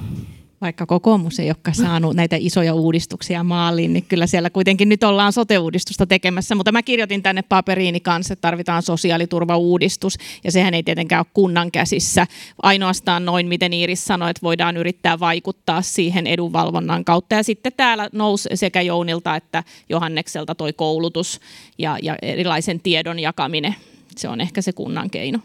[0.64, 5.32] vaikka kokoomus ei olekaan saanut näitä isoja uudistuksia maaliin, niin kyllä siellä kuitenkin nyt ollaan
[5.32, 6.54] sote-uudistusta tekemässä.
[6.54, 11.70] Mutta mä kirjoitin tänne paperiini kanssa, että tarvitaan sosiaaliturvauudistus, ja sehän ei tietenkään ole kunnan
[11.70, 12.26] käsissä.
[12.62, 17.34] Ainoastaan noin, miten Iiris sanoi, että voidaan yrittää vaikuttaa siihen edunvalvonnan kautta.
[17.34, 21.40] Ja sitten täällä nousi sekä Jounilta että Johannekselta toi koulutus
[21.78, 23.74] ja, ja erilaisen tiedon jakaminen.
[24.16, 25.38] Se on ehkä se kunnan keino.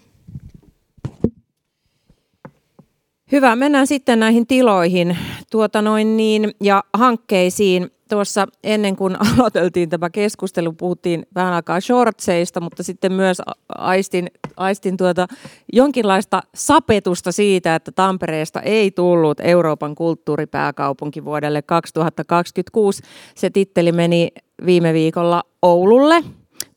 [3.32, 5.18] Hyvä, mennään sitten näihin tiloihin
[5.52, 7.92] tuota noin niin, ja hankkeisiin.
[8.10, 13.42] tuossa ennen kuin aloiteltiin tämä keskustelu, puhuttiin vähän aikaa shortseista, mutta sitten myös
[13.78, 15.28] aistin, aistin tuota
[15.74, 23.04] jonkinlaista sapetusta siitä, että Tampereesta ei tullut Euroopan kulttuuripääkaupunki vuodelle 2026.
[23.36, 24.30] Se titteli meni
[24.66, 26.24] viime viikolla Oululle,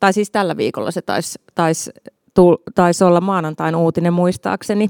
[0.00, 1.90] tai siis tällä viikolla se taisi tais
[2.74, 4.88] taisi olla maanantain uutinen muistaakseni.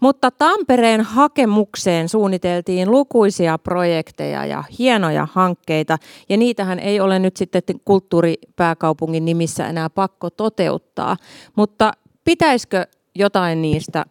[0.00, 7.62] Mutta Tampereen hakemukseen suunniteltiin lukuisia projekteja ja hienoja hankkeita, ja niitähän ei ole nyt sitten
[7.84, 11.16] kulttuuripääkaupungin nimissä enää pakko toteuttaa.
[11.56, 11.92] Mutta
[12.24, 14.04] pitäisikö jotain niistä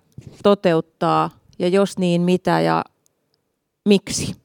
[0.43, 2.83] toteuttaa, ja jos niin, mitä ja
[3.85, 4.35] miksi?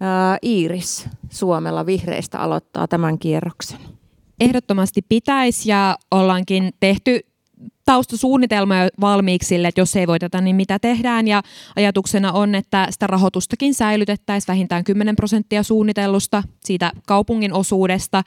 [0.00, 3.99] Ää, Iiris Suomella vihreistä aloittaa tämän kierroksen
[4.40, 7.20] ehdottomasti pitäisi ja ollaankin tehty
[7.90, 11.28] taustasuunnitelma jo valmiiksi sille, että jos ei voiteta, niin mitä tehdään.
[11.28, 11.42] Ja
[11.76, 18.22] ajatuksena on, että sitä rahoitustakin säilytettäisiin vähintään 10 prosenttia suunnitellusta siitä kaupungin osuudesta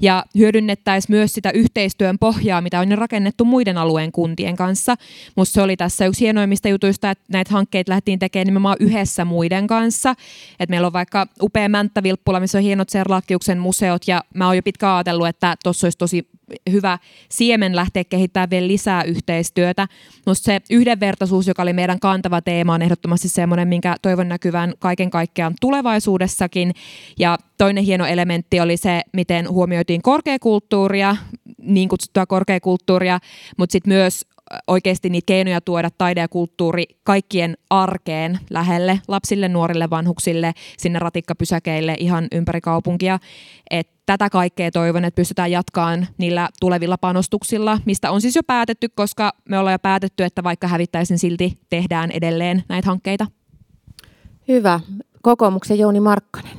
[0.00, 4.96] ja hyödynnettäisiin myös sitä yhteistyön pohjaa, mitä on jo rakennettu muiden alueen kuntien kanssa.
[5.36, 9.66] Musta se oli tässä yksi hienoimmista jutuista, että näitä hankkeita lähtiin tekemään nimenomaan yhdessä muiden
[9.66, 10.14] kanssa.
[10.60, 14.62] Et meillä on vaikka upea Mänttä-Vilppula, missä on hienot Serlakkiuksen museot ja mä oon jo
[14.62, 16.28] pitkään ajatellut, että tuossa olisi tosi
[16.70, 19.86] hyvä siemen lähteä kehittämään vielä lisää yhteistyötä.
[20.26, 25.10] Musta se yhdenvertaisuus, joka oli meidän kantava teema, on ehdottomasti semmoinen, minkä toivon näkyvän kaiken
[25.10, 26.72] kaikkiaan tulevaisuudessakin.
[27.18, 31.16] Ja toinen hieno elementti oli se, miten huomioitiin korkeakulttuuria,
[31.58, 33.18] niin kutsuttua korkeakulttuuria,
[33.56, 34.26] mutta sitten myös
[34.66, 41.96] oikeasti niitä keinoja tuoda taide ja kulttuuri kaikkien arkeen lähelle, lapsille, nuorille, vanhuksille, sinne ratikkapysäkeille
[41.98, 43.18] ihan ympäri kaupunkia.
[43.70, 48.88] Et tätä kaikkea toivon, että pystytään jatkaan niillä tulevilla panostuksilla, mistä on siis jo päätetty,
[48.94, 53.26] koska me ollaan jo päätetty, että vaikka hävittäisin silti tehdään edelleen näitä hankkeita.
[54.48, 54.80] Hyvä.
[55.22, 56.56] Kokoomuksen Jouni Markkanen.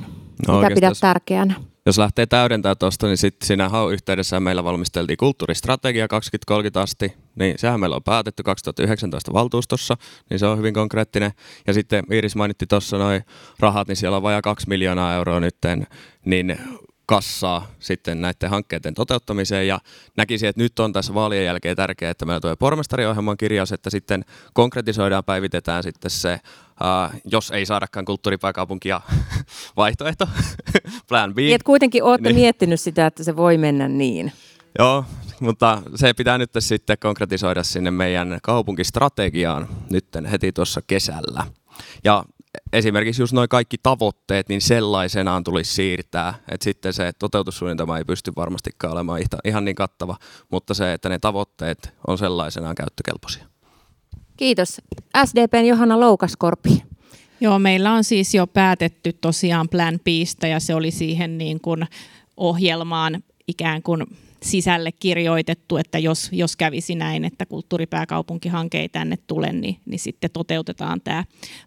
[0.48, 1.54] No, Mitä pidät tärkeänä?
[1.86, 7.80] Jos lähtee täydentämään tuosta, niin sitten siinä HAU-yhteydessä meillä valmisteltiin kulttuuristrategia 2030 asti, niin sehän
[7.80, 9.96] meillä on päätetty 2019 valtuustossa,
[10.30, 11.32] niin se on hyvin konkreettinen.
[11.66, 13.24] Ja sitten Iiris mainitti tuossa noin
[13.58, 15.86] rahat, niin siellä on vajaa 2 miljoonaa euroa nytten,
[16.24, 16.58] niin
[17.06, 19.78] kassaa sitten näiden hankkeiden toteuttamiseen ja
[20.16, 24.24] näkisin, että nyt on tässä vaalien jälkeen tärkeää, että meillä tulee pormestariohjelman kirjaus, että sitten
[24.52, 26.40] konkretisoidaan, päivitetään sitten se,
[26.82, 29.00] uh, jos ei saadakaan kulttuuripääkaupunkia
[29.76, 30.28] vaihtoehto,
[31.08, 31.36] plan B.
[31.36, 32.40] Niin, että kuitenkin olette niin.
[32.40, 34.32] miettinyt sitä, että se voi mennä niin.
[34.78, 35.04] Joo,
[35.40, 41.46] mutta se pitää nyt sitten konkretisoida sinne meidän kaupunkistrategiaan nyt heti tuossa kesällä.
[42.04, 42.24] Ja
[42.72, 46.34] esimerkiksi just noin kaikki tavoitteet, niin sellaisenaan tulisi siirtää.
[46.48, 50.16] Että sitten se toteutussuunnitelma ei pysty varmastikaan olemaan ihan niin kattava,
[50.50, 53.51] mutta se, että ne tavoitteet on sellaisenaan käyttökelpoisia.
[54.36, 54.80] Kiitos.
[55.24, 56.82] SDPn Johanna Loukaskorpi.
[57.40, 61.86] Joo, meillä on siis jo päätetty tosiaan Plan Bistä ja se oli siihen niin kuin
[62.36, 64.06] ohjelmaan ikään kuin
[64.42, 70.30] sisälle kirjoitettu, että jos, jos kävisi näin, että kulttuuripääkaupunkihanke ei tänne tule, niin, niin sitten
[70.30, 71.24] toteutetaan tämä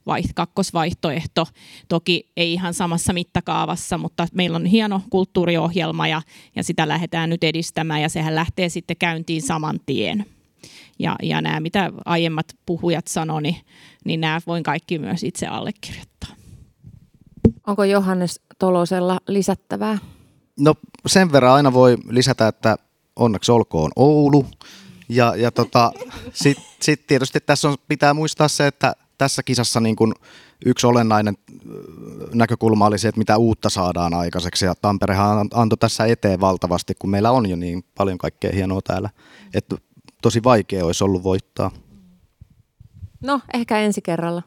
[0.10, 1.47] vaiht- kakkosvaihtoehto.
[1.88, 6.21] Toki ei ihan samassa mittakaavassa, mutta meillä on hieno kulttuuriohjelma ja,
[6.56, 10.25] ja sitä lähdetään nyt edistämään ja sehän lähtee sitten käyntiin saman tien.
[10.99, 13.55] Ja, ja nämä, mitä aiemmat puhujat sanoi, niin,
[14.05, 16.36] niin nämä voin kaikki myös itse allekirjoittaa.
[17.67, 19.97] Onko Johannes Tolosella lisättävää?
[20.60, 22.77] No sen verran aina voi lisätä, että
[23.15, 24.45] onneksi olkoon Oulu.
[25.10, 25.91] Ja, ja tota,
[26.43, 30.15] sitten sit tietysti tässä on, pitää muistaa se, että tässä kisassa niin kun
[30.65, 31.38] yksi olennainen
[32.34, 34.65] näkökulma oli se, että mitä uutta saadaan aikaiseksi.
[34.65, 39.10] Ja Tamperehan antoi tässä eteen valtavasti, kun meillä on jo niin paljon kaikkea hienoa täällä.
[39.53, 39.75] Että
[40.25, 41.71] tosi vaikea olisi ollut voittaa.
[43.23, 44.43] No, ehkä ensi kerralla.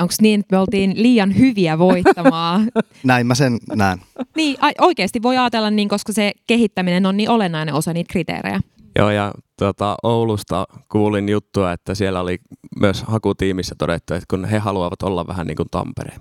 [0.00, 2.68] Onko niin, että me oltiin liian hyviä voittamaan?
[3.04, 3.98] Näin mä sen näen.
[4.36, 8.60] niin, oikeasti voi ajatella niin, koska se kehittäminen on niin olennainen osa niitä kriteerejä.
[8.98, 12.38] Joo, ja tuota, Oulusta kuulin juttua, että siellä oli
[12.80, 16.16] myös hakutiimissä todettu, että kun he haluavat olla vähän niin kuin Tampere.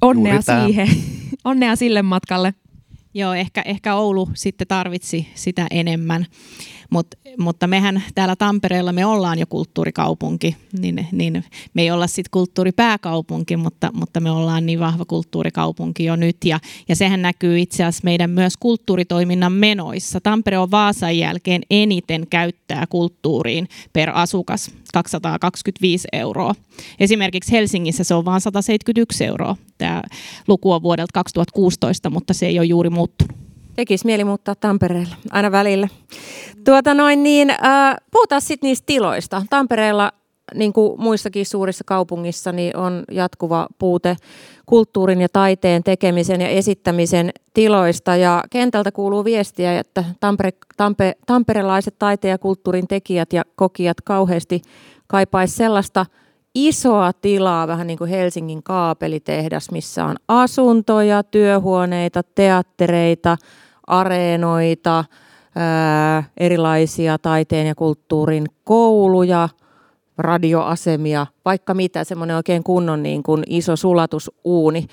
[0.00, 0.88] Onnea siihen.
[1.44, 2.54] Onnea sille matkalle.
[3.14, 6.26] Joo, ehkä, ehkä Oulu sitten tarvitsi sitä enemmän.
[6.90, 7.06] Mut,
[7.38, 13.56] mutta mehän täällä Tampereella me ollaan jo kulttuurikaupunki, niin, niin me ei olla sitten kulttuuripääkaupunki,
[13.56, 16.36] mutta, mutta me ollaan niin vahva kulttuurikaupunki jo nyt.
[16.44, 20.20] Ja, ja sehän näkyy itse asiassa meidän myös kulttuuritoiminnan menoissa.
[20.20, 26.54] Tampere on Vaasan jälkeen eniten käyttää kulttuuriin per asukas, 225 euroa.
[27.00, 29.56] Esimerkiksi Helsingissä se on vain 171 euroa.
[29.78, 30.02] Tämä
[30.48, 33.47] luku on vuodelta 2016, mutta se ei ole juuri muuttunut.
[33.78, 35.88] Tekisi mieli muuttaa Tampereelle, aina välillä.
[36.64, 39.42] Tuota noin niin, äh, puhutaan sitten niistä tiloista.
[39.50, 40.12] Tampereella
[40.54, 44.16] niin kuin muissakin suurissa kaupungissa, niin on jatkuva puute
[44.66, 48.16] kulttuurin ja taiteen tekemisen ja esittämisen tiloista.
[48.16, 54.62] Ja kentältä kuuluu viestiä, että tampere, tampe, tamperelaiset taiteen ja kulttuurin tekijät ja kokijat kauheasti
[55.06, 56.06] kaipaisi sellaista
[56.54, 63.36] isoa tilaa, vähän niin kuin Helsingin kaapelitehdas, missä on asuntoja, työhuoneita, teattereita,
[63.88, 65.04] areenoita,
[65.56, 69.48] ää, erilaisia taiteen ja kulttuurin kouluja,
[70.18, 74.86] radioasemia, vaikka mitä, semmoinen oikein kunnon niin kuin iso sulatusuuni.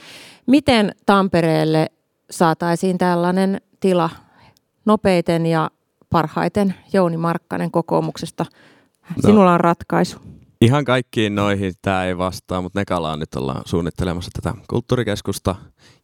[0.46, 1.88] Miten Tampereelle
[2.32, 4.10] saataisiin tällainen tila
[4.86, 5.70] nopeiten ja
[6.10, 8.46] parhaiten Jouni Markkanen kokoomuksesta?
[9.16, 9.22] No.
[9.22, 10.35] Sinulla on ratkaisu.
[10.62, 15.56] Ihan kaikkiin noihin tämä ei vastaa, mutta Nekalaan nyt ollaan suunnittelemassa tätä kulttuurikeskusta.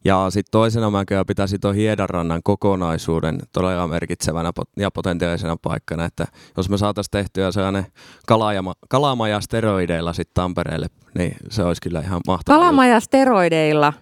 [0.04, 6.24] Ja sitten toisena mä kyllä pitäisin tuon Hiedanrannan kokonaisuuden todella merkitsevänä ja potentiaalisena paikkana, että
[6.56, 7.86] jos me saataisiin tehtyä sellainen
[8.26, 10.86] kalajama, kalamaja steroideilla sitten Tampereelle,
[11.18, 12.60] niin se olisi kyllä ihan mahtavaa.
[12.60, 13.92] Kalamaja steroideilla.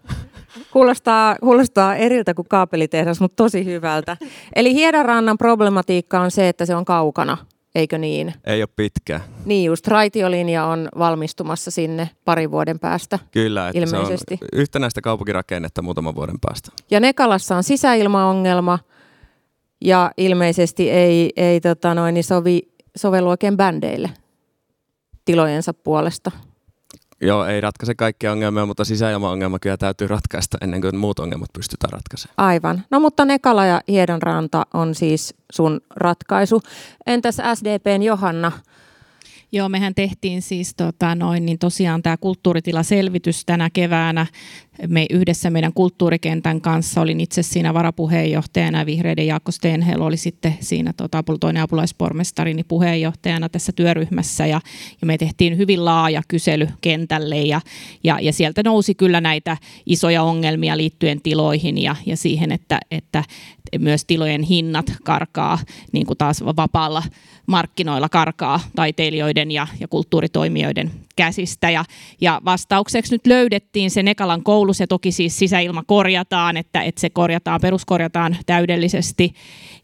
[0.73, 4.17] Kuulostaa, kuulostaa eriltä kuin kaapelitehdas, mutta tosi hyvältä.
[4.57, 7.37] Eli Hiedanrannan problematiikka on se, että se on kaukana
[7.75, 8.35] eikö niin?
[8.45, 9.21] Ei ole pitkä.
[9.45, 14.37] Niin just, raitiolinja on valmistumassa sinne parin vuoden päästä Kyllä, että ilmeisesti.
[14.37, 16.71] se on yhtenäistä kaupunkirakennetta muutaman vuoden päästä.
[16.91, 18.79] Ja Nekalassa on sisäilmaongelma
[19.81, 22.63] ja ilmeisesti ei, ei tota noin, niin sovi,
[22.97, 24.11] sovellu oikein bändeille
[25.25, 26.31] tilojensa puolesta.
[27.21, 31.93] Joo, ei ratkaise kaikkia ongelmia, mutta sisäilmaongelma kyllä täytyy ratkaista ennen kuin muut ongelmat pystytään
[31.93, 32.35] ratkaisemaan.
[32.37, 32.83] Aivan.
[32.91, 36.63] No mutta Nekala ja Hiedonranta on siis sun ratkaisu.
[37.07, 38.53] Entäs SDPn Johanna?
[39.53, 44.27] Joo, mehän tehtiin siis tota, noin, niin tosiaan tämä kulttuuritilaselvitys tänä keväänä
[44.89, 47.01] me yhdessä meidän kulttuurikentän kanssa.
[47.01, 53.49] Olin itse siinä varapuheenjohtajana, Vihreiden Jaakko Stenhel oli sitten siinä tota, toinen apulaispormestarini niin puheenjohtajana
[53.49, 54.61] tässä työryhmässä ja,
[55.01, 57.61] ja me tehtiin hyvin laaja kysely kentälle ja,
[58.05, 63.25] ja, ja sieltä nousi kyllä näitä isoja ongelmia liittyen tiloihin ja, ja siihen, että, että
[63.79, 65.59] myös tilojen hinnat karkaa
[65.93, 67.03] niin kuin taas vapaalla
[67.51, 71.71] markkinoilla karkaa taiteilijoiden ja, ja kulttuuritoimijoiden käsistä.
[71.71, 71.85] Ja,
[72.21, 77.11] ja vastaukseksi nyt löydettiin se Nekalan koulu, se toki siis sisäilma korjataan, että, että se
[77.11, 79.35] korjataan, peruskorjataan täydellisesti.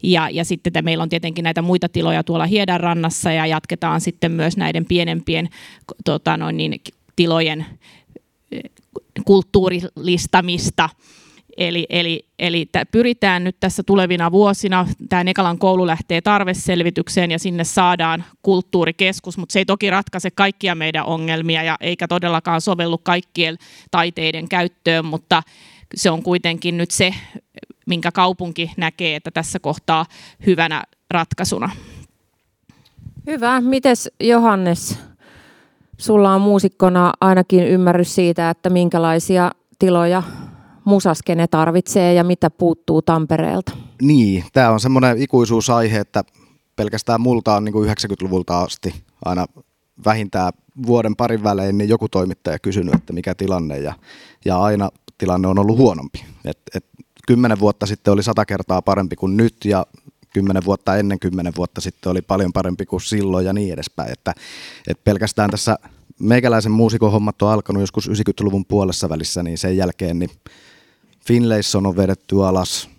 [0.03, 4.31] Ja, ja sitten että meillä on tietenkin näitä muita tiloja tuolla Hiedanrannassa ja jatketaan sitten
[4.31, 5.49] myös näiden pienempien
[6.05, 6.81] tota noin niin,
[7.15, 7.65] tilojen
[8.51, 8.63] eh,
[9.25, 10.89] kulttuurilistamista.
[11.57, 17.63] Eli, eli, eli pyritään nyt tässä tulevina vuosina, tämä Nekalan koulu lähtee tarveselvitykseen ja sinne
[17.63, 23.57] saadaan kulttuurikeskus, mutta se ei toki ratkaise kaikkia meidän ongelmia ja eikä todellakaan sovellu kaikkien
[23.91, 25.43] taiteiden käyttöön, mutta
[25.95, 27.13] se on kuitenkin nyt se,
[27.85, 30.05] minkä kaupunki näkee, että tässä kohtaa
[30.45, 31.69] hyvänä ratkaisuna.
[33.27, 33.61] Hyvä.
[33.61, 34.99] Mites Johannes,
[35.97, 40.23] sulla on muusikkona ainakin ymmärrys siitä, että minkälaisia tiloja
[40.87, 43.71] musaskene tarvitsee ja mitä puuttuu Tampereelta?
[44.01, 46.23] Niin, tämä on semmoinen ikuisuusaihe, että
[46.75, 48.93] pelkästään multa on niin kuin 90-luvulta asti
[49.25, 49.45] aina
[50.05, 50.53] vähintään
[50.87, 53.93] vuoden parin välein niin joku toimittaja kysynyt, että mikä tilanne ja,
[54.45, 56.25] ja aina tilanne on ollut huonompi.
[56.45, 56.85] Et, et
[57.27, 59.85] kymmenen vuotta sitten oli sata kertaa parempi kuin nyt ja
[60.33, 64.11] kymmenen vuotta ennen kymmenen vuotta sitten oli paljon parempi kuin silloin ja niin edespäin.
[64.11, 64.33] Että,
[64.87, 65.77] et pelkästään tässä
[66.19, 70.29] meikäläisen muusikon hommat on alkanut joskus 90-luvun puolessa välissä, niin sen jälkeen niin
[71.27, 72.89] Finlayson on vedetty alas,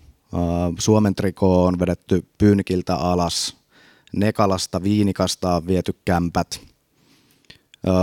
[0.79, 3.57] Suomen trikoo on vedetty Pyynikiltä alas,
[4.13, 6.61] Nekalasta, Viinikasta on viety kämpät.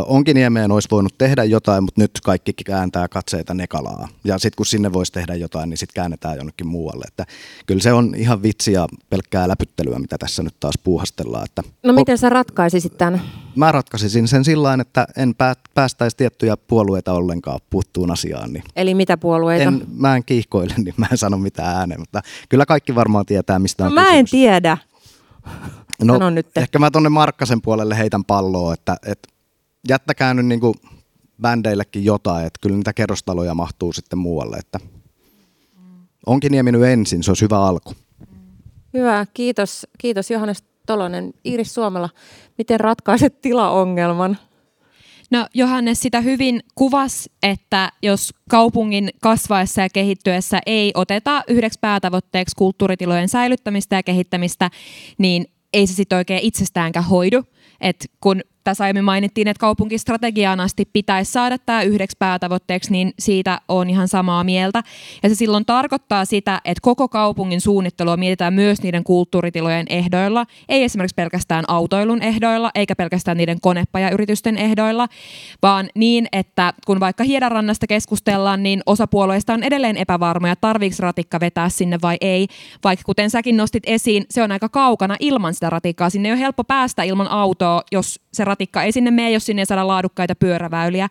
[0.06, 4.08] Onkiniemeen olisi voinut tehdä jotain, mutta nyt kaikki kääntää katseita Nekalaa.
[4.24, 7.04] Ja sitten kun sinne voisi tehdä jotain, niin sitten käännetään jonnekin muualle.
[7.08, 7.26] Että
[7.66, 11.44] kyllä se on ihan vitsi ja pelkkää läpyttelyä, mitä tässä nyt taas puuhastellaan.
[11.44, 13.22] Että no miten sä ratkaisisit tämän?
[13.56, 15.34] Mä ratkaisisin sen sillä että en
[15.74, 18.52] päästäisi tiettyjä puolueita ollenkaan puuttuun asiaan.
[18.52, 19.68] Niin Eli mitä puolueita?
[19.68, 23.58] En, mä en kiihkoile, niin mä en sano mitään ääneen, mutta kyllä kaikki varmaan tietää,
[23.58, 24.78] mistä on no, Mä en tiedä.
[26.02, 26.46] No, nyt.
[26.56, 29.28] ehkä mä tonne Markkasen puolelle heitän palloa, että, että
[29.88, 30.74] jättäkää nyt niin kuin
[31.42, 34.56] bändeillekin jotain, että kyllä niitä kerrostaloja mahtuu sitten muualle.
[34.56, 34.80] Että
[36.26, 37.94] onkin nieminyt ensin, se olisi hyvä alku.
[38.94, 41.34] Hyvä, kiitos, kiitos Johannes Tolonen.
[41.44, 42.08] Iiris Suomela,
[42.58, 44.38] miten ratkaiset tilaongelman?
[45.30, 52.56] No Johannes sitä hyvin kuvas, että jos kaupungin kasvaessa ja kehittyessä ei oteta yhdeksi päätavoitteeksi
[52.56, 54.70] kulttuuritilojen säilyttämistä ja kehittämistä,
[55.18, 57.42] niin ei se sitten oikein itsestäänkään hoidu.
[57.80, 63.60] Et kun tässä aiemmin mainittiin, että kaupunkistrategiaan asti pitäisi saada tämä yhdeksi päätavoitteeksi, niin siitä
[63.68, 64.82] on ihan samaa mieltä.
[65.22, 70.84] Ja se silloin tarkoittaa sitä, että koko kaupungin suunnittelua mietitään myös niiden kulttuuritilojen ehdoilla, ei
[70.84, 75.08] esimerkiksi pelkästään autoilun ehdoilla, eikä pelkästään niiden konepajayritysten ehdoilla,
[75.62, 81.40] vaan niin, että kun vaikka Hiedanrannasta keskustellaan, niin osa puolueista on edelleen epävarmoja, tarviiko ratikka
[81.40, 82.46] vetää sinne vai ei,
[82.84, 86.10] vaikka kuten säkin nostit esiin, se on aika kaukana ilman sitä ratikkaa.
[86.10, 89.62] Sinne ei ole helppo päästä ilman autoa, jos se ratikka ei sinne mene, jos sinne
[89.62, 91.08] ei saada laadukkaita pyöräväyliä.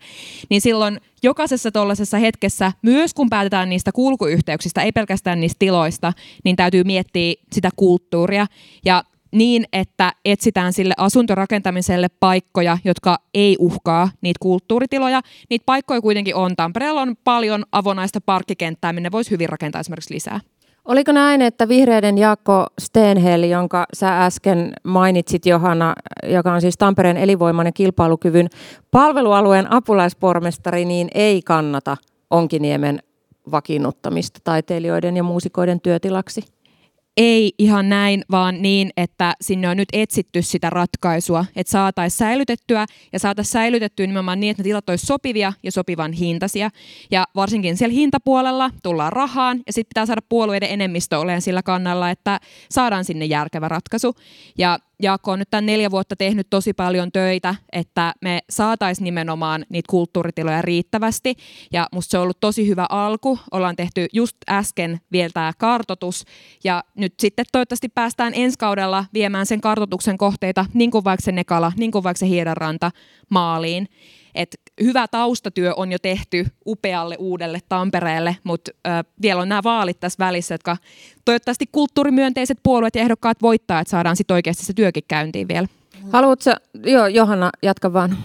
[0.50, 6.12] Niin silloin jokaisessa tuollaisessa hetkessä, myös kun päätetään niistä kulkuyhteyksistä, ei pelkästään niistä tiloista,
[6.44, 8.46] niin täytyy miettiä sitä kulttuuria.
[8.84, 15.20] Ja niin, että etsitään sille asuntorakentamiselle paikkoja, jotka ei uhkaa niitä kulttuuritiloja.
[15.50, 16.56] Niitä paikkoja kuitenkin on.
[16.56, 20.40] Tampereella on paljon avonaista parkkikenttää, minne voisi hyvin rakentaa esimerkiksi lisää.
[20.86, 27.16] Oliko näin, että vihreiden Jaakko Stenhel, jonka sä äsken mainitsit Johanna, joka on siis Tampereen
[27.16, 28.48] elinvoimainen kilpailukyvyn
[28.90, 31.96] palvelualueen apulaispormestari, niin ei kannata
[32.30, 32.98] Onkiniemen
[33.50, 36.55] vakiinnuttamista taiteilijoiden ja muusikoiden työtilaksi?
[37.16, 42.86] Ei ihan näin, vaan niin, että sinne on nyt etsitty sitä ratkaisua, että saataisiin säilytettyä
[43.12, 46.70] ja saataisiin säilytettyä nimenomaan niin, että ne tilat olisivat sopivia ja sopivan hintaisia.
[47.10, 52.10] Ja varsinkin siellä hintapuolella tullaan rahaan ja sitten pitää saada puolueiden enemmistö olemaan sillä kannalla,
[52.10, 52.40] että
[52.70, 54.14] saadaan sinne järkevä ratkaisu.
[54.58, 59.66] Ja Jaakko on nyt tämän neljä vuotta tehnyt tosi paljon töitä, että me saataisiin nimenomaan
[59.68, 61.34] niitä kulttuuritiloja riittävästi.
[61.72, 63.38] Ja musta se on ollut tosi hyvä alku.
[63.52, 66.24] Ollaan tehty just äsken vielä tämä kartotus.
[66.64, 71.32] Ja nyt sitten toivottavasti päästään ensi kaudella viemään sen kartotuksen kohteita, niin kuin vaikka se
[71.32, 72.90] Nekala, niin kuin vaikka se Hiedanranta,
[73.30, 73.88] maaliin
[74.36, 78.70] että hyvä taustatyö on jo tehty upealle uudelle Tampereelle, mutta
[79.22, 80.76] vielä on nämä vaalit tässä välissä, jotka
[81.24, 85.68] toivottavasti kulttuurimyönteiset puolueet ja ehdokkaat voittaa, että saadaan sitten oikeasti se työkin käyntiin vielä.
[86.12, 86.50] Haluatko,
[86.86, 88.16] joo Johanna, jatka vaan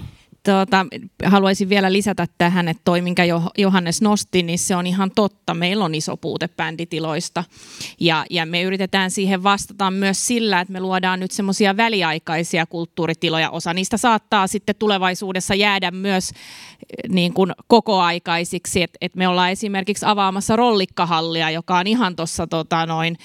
[0.43, 0.85] tuota,
[1.25, 3.23] haluaisin vielä lisätä tähän, että toi, minkä
[3.57, 5.53] Johannes nosti, niin se on ihan totta.
[5.53, 7.43] Meillä on iso puute bänditiloista
[7.99, 13.49] ja, ja me yritetään siihen vastata myös sillä, että me luodaan nyt semmoisia väliaikaisia kulttuuritiloja.
[13.49, 18.81] Osa niistä saattaa sitten tulevaisuudessa jäädä myös eh, niin kuin kokoaikaisiksi.
[18.81, 23.17] Et, et me ollaan esimerkiksi avaamassa rollikkahallia, joka on ihan tuossa tota, noin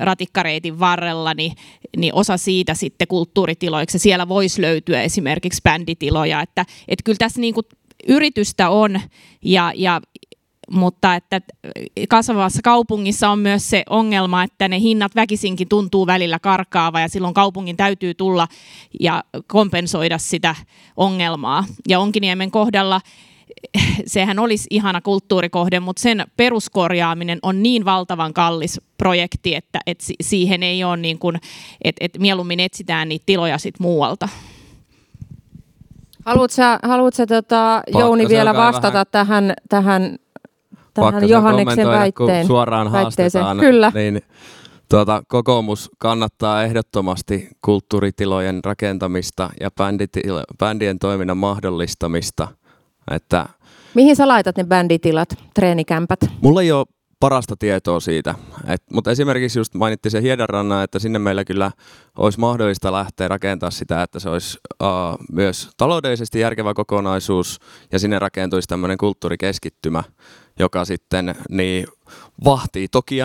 [0.00, 1.52] ratikkareitin varrella, niin,
[1.96, 3.98] niin osa siitä sitten kulttuuritiloiksi.
[3.98, 7.66] Siellä voisi löytyä esimerkiksi bänditiloja, että että, että kyllä tässä niin kuin
[8.08, 9.00] yritystä on,
[9.44, 10.00] ja, ja,
[10.70, 11.40] mutta että
[12.08, 17.34] kasvavassa kaupungissa on myös se ongelma, että ne hinnat väkisinkin tuntuu välillä karkaava ja silloin
[17.34, 18.48] kaupungin täytyy tulla
[19.00, 20.54] ja kompensoida sitä
[20.96, 21.64] ongelmaa.
[21.88, 23.00] Ja Onkiniemen kohdalla
[24.06, 30.62] sehän olisi ihana kulttuurikohde, mutta sen peruskorjaaminen on niin valtavan kallis projekti, että, että siihen
[30.62, 31.36] ei ole niin kuin,
[31.84, 34.28] että, että mieluummin etsitään niitä tiloja sit muualta.
[36.24, 39.06] Haluatko, haluatko tota, Jouni vielä vastata vähän.
[39.10, 40.16] tähän, tähän,
[40.94, 43.58] tähän Johanneksen väitteen, suoraan väitteeseen?
[43.60, 43.92] Kyllä.
[43.94, 44.22] Niin,
[44.88, 52.48] tuota, kokoomus kannattaa ehdottomasti kulttuuritilojen rakentamista ja bänditilo, bändien toiminnan mahdollistamista.
[53.10, 53.46] Että
[53.94, 56.20] Mihin sä laitat ne bänditilat, treenikämpät?
[56.40, 56.86] Mulla ei ole
[57.22, 58.34] parasta tietoa siitä.
[58.66, 61.70] Et, mutta esimerkiksi just mainittiin se Hiedanranna, että sinne meillä kyllä
[62.18, 64.88] olisi mahdollista lähteä rakentamaan sitä, että se olisi uh,
[65.32, 67.58] myös taloudellisesti järkevä kokonaisuus
[67.92, 70.02] ja sinne rakentuisi tämmöinen kulttuurikeskittymä,
[70.58, 71.86] joka sitten niin,
[72.44, 73.16] vahtii toki,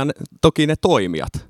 [0.41, 1.47] toki ne toimijat.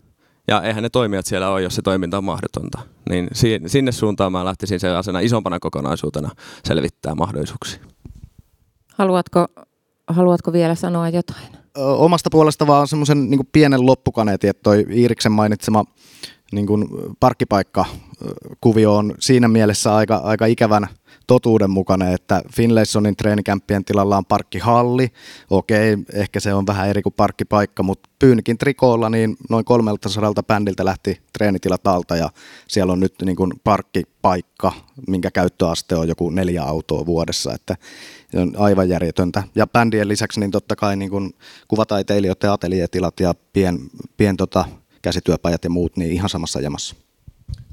[0.48, 2.80] Ja eihän ne toimijat siellä ole, jos se toiminta on mahdotonta.
[3.10, 3.28] Niin
[3.68, 6.30] sinne suuntaan mä lähtisin sellaisena isompana kokonaisuutena
[6.64, 7.80] selvittää mahdollisuuksia.
[8.94, 9.48] Haluatko,
[10.08, 11.57] haluatko vielä sanoa jotain?
[11.78, 15.86] Omasta puolesta vaan semmoisen niin pienen loppukaneetin, että toi Iiriksen mainitsema
[16.52, 16.88] niin kuin
[17.20, 20.88] parkkipaikkakuvio on siinä mielessä aika, aika ikävän
[21.28, 25.12] totuudenmukainen, että Finlaysonin treenikämppien tilalla on parkkihalli.
[25.50, 30.86] Okei, ehkä se on vähän eri kuin parkkipaikka, mutta Pyynikin trikoolla niin noin 300 bändiltä
[30.86, 32.30] lähti treenitilat alta ja
[32.68, 34.72] siellä on nyt niin kuin parkkipaikka,
[35.08, 37.76] minkä käyttöaste on joku neljä autoa vuodessa, että
[38.32, 39.44] se on aivan järjetöntä.
[39.56, 41.34] Ja bändien lisäksi niin totta kai niin kuin
[41.68, 43.80] kuvataiteilijoiden atelietilat ja pien,
[44.18, 44.66] pien tota,
[45.02, 46.96] käsityöpajat ja muut niin ihan samassa jamassa.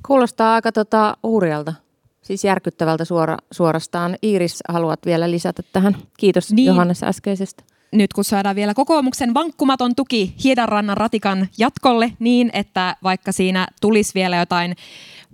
[0.06, 1.83] Kuulostaa aika tota, uurialta.
[2.24, 4.16] Siis järkyttävältä suora, suorastaan.
[4.22, 5.96] Iiris, haluat vielä lisätä tähän.
[6.16, 6.66] Kiitos niin.
[6.66, 7.64] Johannes äskeisestä.
[7.92, 14.14] Nyt kun saadaan vielä kokoomuksen vankkumaton tuki Hiedanrannan ratikan jatkolle niin, että vaikka siinä tulisi
[14.14, 14.76] vielä jotain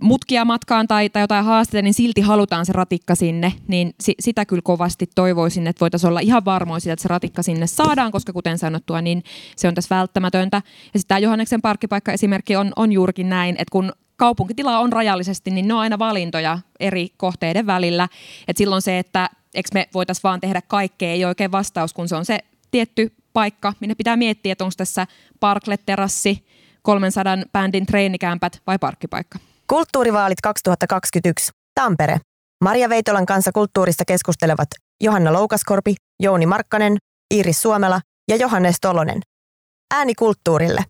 [0.01, 4.45] mutkia matkaan tai, tai jotain haasteita, niin silti halutaan se ratikka sinne, niin si, sitä
[4.45, 8.33] kyllä kovasti toivoisin, että voitaisiin olla ihan varmoja siitä, että se ratikka sinne saadaan, koska
[8.33, 9.23] kuten sanottua, niin
[9.55, 10.57] se on tässä välttämätöntä.
[10.93, 13.91] Ja sitten tämä Johanneksen parkkipaikka-esimerkki on, on juurikin näin, että kun
[14.21, 18.07] kaupunkitilaa on rajallisesti, niin ne on aina valintoja eri kohteiden välillä.
[18.47, 22.07] Et silloin se, että eikö me voitaisiin vaan tehdä kaikkea, ei ole oikein vastaus, kun
[22.07, 22.39] se on se
[22.71, 25.07] tietty paikka, minne pitää miettiä, että onko tässä
[25.39, 26.45] parklet-terassi,
[26.81, 29.39] 300 bändin treenikämpät vai parkkipaikka.
[29.67, 31.51] Kulttuurivaalit 2021.
[31.75, 32.17] Tampere.
[32.63, 34.69] Maria Veitolan kanssa kulttuurista keskustelevat
[35.03, 36.97] Johanna Loukaskorpi, Jouni Markkanen,
[37.33, 38.01] Iiris Suomela
[38.31, 39.21] ja Johannes Tolonen.
[39.93, 40.83] Ääni kulttuurille.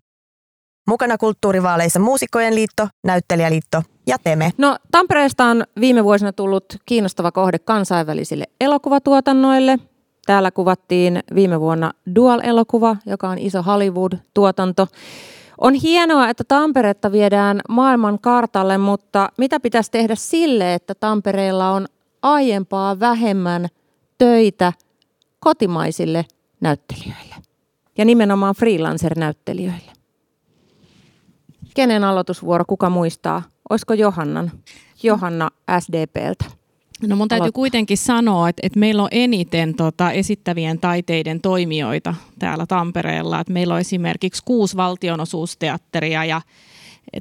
[0.86, 4.52] Mukana kulttuurivaaleissa Muusikkojen liitto, Näyttelijäliitto ja Teme.
[4.58, 9.78] No Tampereesta on viime vuosina tullut kiinnostava kohde kansainvälisille elokuvatuotannoille.
[10.26, 14.86] Täällä kuvattiin viime vuonna Dual-elokuva, joka on iso Hollywood-tuotanto.
[15.58, 21.86] On hienoa, että Tamperetta viedään maailman kartalle, mutta mitä pitäisi tehdä sille, että Tampereella on
[22.22, 23.68] aiempaa vähemmän
[24.18, 24.72] töitä
[25.40, 26.24] kotimaisille
[26.60, 27.34] näyttelijöille
[27.98, 29.91] ja nimenomaan freelancer-näyttelijöille?
[31.74, 33.42] Kenen aloitusvuoro, kuka muistaa?
[33.70, 34.50] Olisiko Johannan?
[35.02, 35.50] Johanna
[35.80, 36.44] SDPltä.
[37.06, 42.66] No mun täytyy kuitenkin sanoa, että, että meillä on eniten tota, esittävien taiteiden toimijoita täällä
[42.66, 43.40] Tampereella.
[43.40, 46.40] Että meillä on esimerkiksi kuusi valtionosuusteatteria ja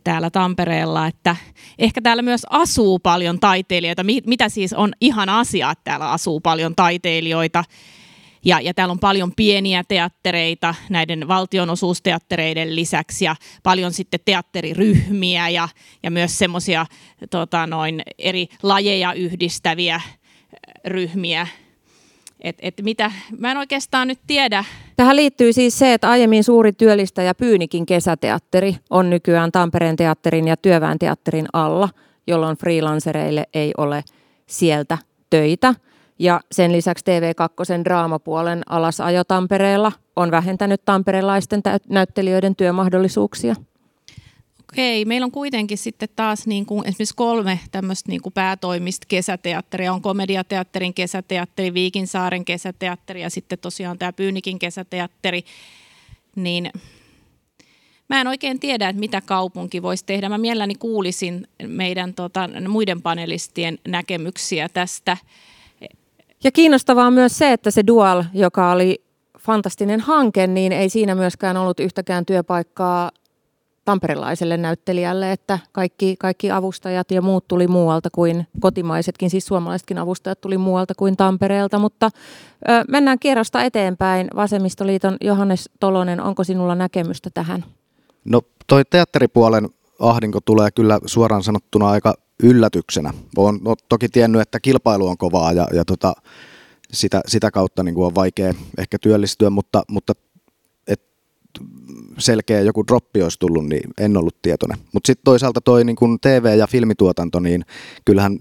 [0.03, 1.35] täällä Tampereella, että
[1.79, 6.75] ehkä täällä myös asuu paljon taiteilijoita, mitä siis on ihan asia, että täällä asuu paljon
[6.75, 7.63] taiteilijoita.
[8.45, 15.69] Ja, ja täällä on paljon pieniä teattereita näiden valtionosuusteattereiden lisäksi ja paljon sitten teatteriryhmiä ja,
[16.03, 16.85] ja myös semmoisia
[17.29, 17.67] tota,
[18.17, 20.01] eri lajeja yhdistäviä
[20.85, 21.47] ryhmiä.
[22.41, 24.63] Et, et mitä, mä en oikeastaan nyt tiedä.
[24.95, 30.57] Tähän liittyy siis se, että aiemmin suuri työllistäjä Pyynikin kesäteatteri on nykyään Tampereen teatterin ja
[30.57, 31.89] Työväen teatterin alla,
[32.27, 34.03] jolloin freelancereille ei ole
[34.47, 34.97] sieltä
[35.29, 35.75] töitä.
[36.21, 43.55] Ja sen lisäksi TV2 draamapuolen alasajo Tampereella on vähentänyt tamperelaisten näyttelijöiden työmahdollisuuksia.
[44.59, 49.93] Okei, meillä on kuitenkin sitten taas niin kuin esimerkiksi kolme tämmöistä niin kuin päätoimista kesäteatteria.
[49.93, 55.43] On Komediateatterin kesäteatteri, Viikinsaaren kesäteatteri ja sitten tosiaan tämä Pyynikin kesäteatteri.
[56.35, 56.71] Niin
[58.09, 60.29] mä en oikein tiedä, että mitä kaupunki voisi tehdä.
[60.29, 65.17] Mä mielelläni kuulisin meidän tota, muiden panelistien näkemyksiä tästä.
[66.43, 69.03] Ja kiinnostavaa on myös se, että se Dual, joka oli
[69.39, 73.11] fantastinen hanke, niin ei siinä myöskään ollut yhtäkään työpaikkaa
[73.85, 80.41] tamperelaiselle näyttelijälle, että kaikki, kaikki avustajat ja muut tuli muualta kuin kotimaisetkin, siis suomalaisetkin avustajat
[80.41, 82.09] tuli muualta kuin Tampereelta, mutta
[82.69, 84.27] ö, mennään kierrosta eteenpäin.
[84.35, 87.65] Vasemmistoliiton Johannes Tolonen, onko sinulla näkemystä tähän?
[88.25, 89.69] No toi teatteripuolen
[89.99, 92.13] ahdinko tulee kyllä suoraan sanottuna aika
[92.43, 93.13] yllätyksenä.
[93.37, 96.13] Olen no, toki tiennyt, että kilpailu on kovaa ja, ja tota,
[96.93, 100.13] sitä, sitä kautta niin kuin on vaikea ehkä työllistyä, mutta, mutta
[100.87, 101.01] et
[102.17, 104.77] selkeä joku droppi olisi tullut, niin en ollut tietoinen.
[104.93, 107.65] Mutta sitten toisaalta toi niin kuin TV- ja filmituotanto, niin
[108.05, 108.39] kyllähän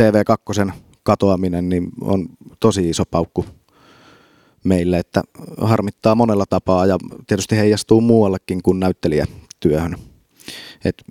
[0.00, 0.72] TV2
[1.02, 2.28] katoaminen niin on
[2.60, 3.44] tosi iso paukku
[4.64, 5.22] meille, että
[5.60, 9.96] harmittaa monella tapaa ja tietysti heijastuu muuallekin kuin näyttelijätyöhön.
[10.84, 11.02] Et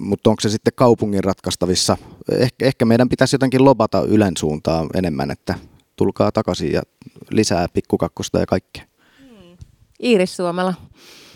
[0.00, 1.96] mutta onko se sitten kaupungin ratkaistavissa?
[2.38, 5.54] Ehkä, ehkä meidän pitäisi jotenkin lobata Ylen suuntaan enemmän, että
[5.96, 6.82] tulkaa takaisin ja
[7.30, 8.84] lisää pikkukakkosta ja kaikkea.
[10.02, 10.74] Iiris Suomela.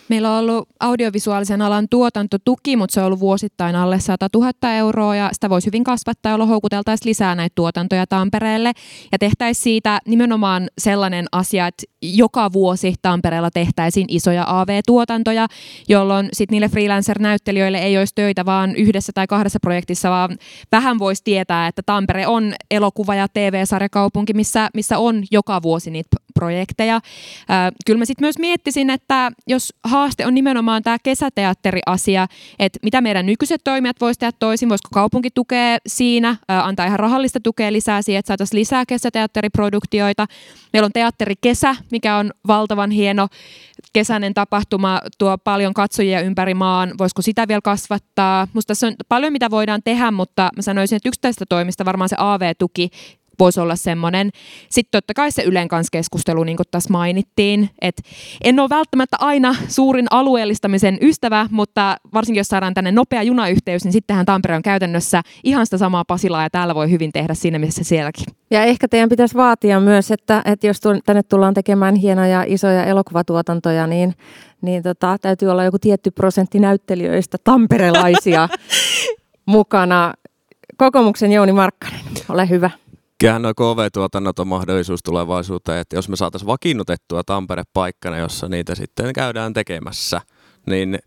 [0.08, 5.16] Meillä on ollut audiovisuaalisen alan tuotantotuki, mutta se on ollut vuosittain alle 100 000 euroa
[5.16, 8.72] ja sitä voisi hyvin kasvattaa, jolloin houkuteltaisiin lisää näitä tuotantoja Tampereelle.
[9.12, 15.46] Ja tehtäisiin siitä nimenomaan sellainen asia, että joka vuosi Tampereella tehtäisiin isoja AV-tuotantoja,
[15.88, 20.38] jolloin sitten niille freelancer-näyttelijöille ei olisi töitä vaan yhdessä tai kahdessa projektissa, vaan
[20.72, 26.16] vähän voisi tietää, että Tampere on elokuva- ja TV-sarjakaupunki, missä, missä on joka vuosi niitä
[26.36, 26.94] projekteja.
[26.96, 27.02] Äh,
[27.86, 32.26] kyllä mä sitten myös miettisin, että jos haaste on nimenomaan tämä kesäteatteriasia,
[32.58, 36.98] että mitä meidän nykyiset toimijat voisivat tehdä toisin, voisiko kaupunki tukea siinä, äh, antaa ihan
[36.98, 40.26] rahallista tukea lisää siihen, että saataisiin lisää kesäteatteriproduktioita.
[40.72, 43.28] Meillä on teatterikesä, mikä on valtavan hieno
[43.92, 46.92] kesäinen tapahtuma, tuo paljon katsojia ympäri maan.
[46.98, 48.48] Voisiko sitä vielä kasvattaa?
[48.52, 52.16] Musta tässä on paljon, mitä voidaan tehdä, mutta mä sanoisin, että yksittäistä toimista varmaan se
[52.18, 52.90] AV-tuki
[53.38, 54.30] voisi olla semmoinen.
[54.68, 58.02] Sitten totta kai se Ylen kanssa keskustelu, niin kuin tässä mainittiin, että
[58.44, 63.92] en ole välttämättä aina suurin alueellistamisen ystävä, mutta varsinkin jos saadaan tänne nopea junayhteys, niin
[63.92, 67.84] sittenhän Tampere on käytännössä ihan sitä samaa Pasilaa ja täällä voi hyvin tehdä siinä, missä
[67.84, 68.24] sielläkin.
[68.50, 73.86] Ja ehkä teidän pitäisi vaatia myös, että, että jos tänne tullaan tekemään hienoja isoja elokuvatuotantoja,
[73.86, 74.14] niin,
[74.62, 78.48] niin tota, täytyy olla joku tietty prosentti näyttelijöistä tamperelaisia
[79.46, 80.14] mukana.
[80.76, 82.70] Kokoomuksen Jouni Markkanen, ole hyvä.
[83.18, 88.74] Kyllähän nuo KV-tuotannot on mahdollisuus tulevaisuuteen, että jos me saataisiin vakiinnutettua Tampere paikkana, jossa niitä
[88.74, 90.20] sitten käydään tekemässä,
[90.66, 90.98] niin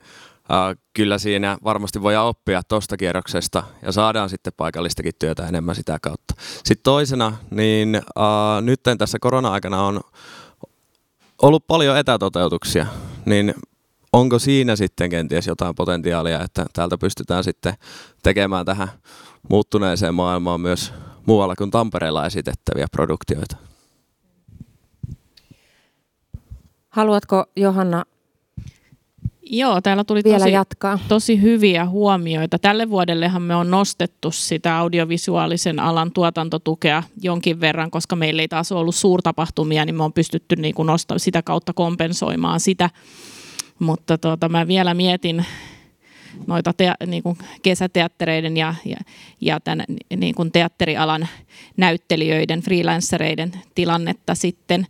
[0.94, 6.34] kyllä siinä varmasti voi oppia tuosta kierroksesta ja saadaan sitten paikallistakin työtä enemmän sitä kautta.
[6.40, 10.02] Sitten toisena, niin uh, nyt tässä korona-aikana on
[11.42, 12.86] ollut paljon etätoteutuksia,
[13.26, 13.54] niin
[14.14, 17.74] onko siinä sitten kenties jotain potentiaalia, että täältä pystytään sitten
[18.24, 18.88] tekemään tähän
[19.50, 20.94] muuttuneeseen maailmaan myös
[21.26, 23.58] muualla kuin Tampereella esitettäviä produktioita?
[26.90, 28.06] Haluatko Johanna
[29.52, 31.00] Joo, täällä tuli vielä tosi, jatkaa?
[31.08, 32.60] tosi hyviä huomioita.
[32.60, 38.72] Tälle vuodellehan me on nostettu sitä audiovisuaalisen alan tuotantotukea jonkin verran, koska meillä ei taas
[38.72, 42.90] ollut suurtapahtumia, niin me on pystytty niin kuin nostaa, sitä kautta kompensoimaan sitä.
[43.80, 45.46] Mutta tuota, mä vielä mietin
[46.48, 48.98] noita te, niin kuin kesäteattereiden ja, ja,
[49.42, 49.86] ja tämän
[50.18, 51.28] niin kuin teatterialan
[51.78, 54.88] näyttelijöiden, freelancereiden tilannetta sitten,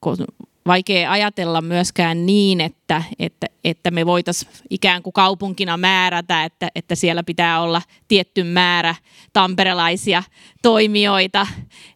[0.00, 0.16] kun
[0.66, 6.94] vaikea ajatella myöskään niin, että, että, että me voitaisiin ikään kuin kaupunkina määrätä, että, että
[6.94, 8.94] siellä pitää olla tietty määrä
[9.32, 10.22] tamperelaisia
[10.62, 11.46] toimijoita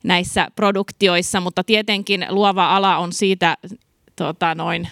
[0.04, 3.56] näissä produktioissa, mutta tietenkin luova ala on siitä
[4.16, 4.88] tota, noin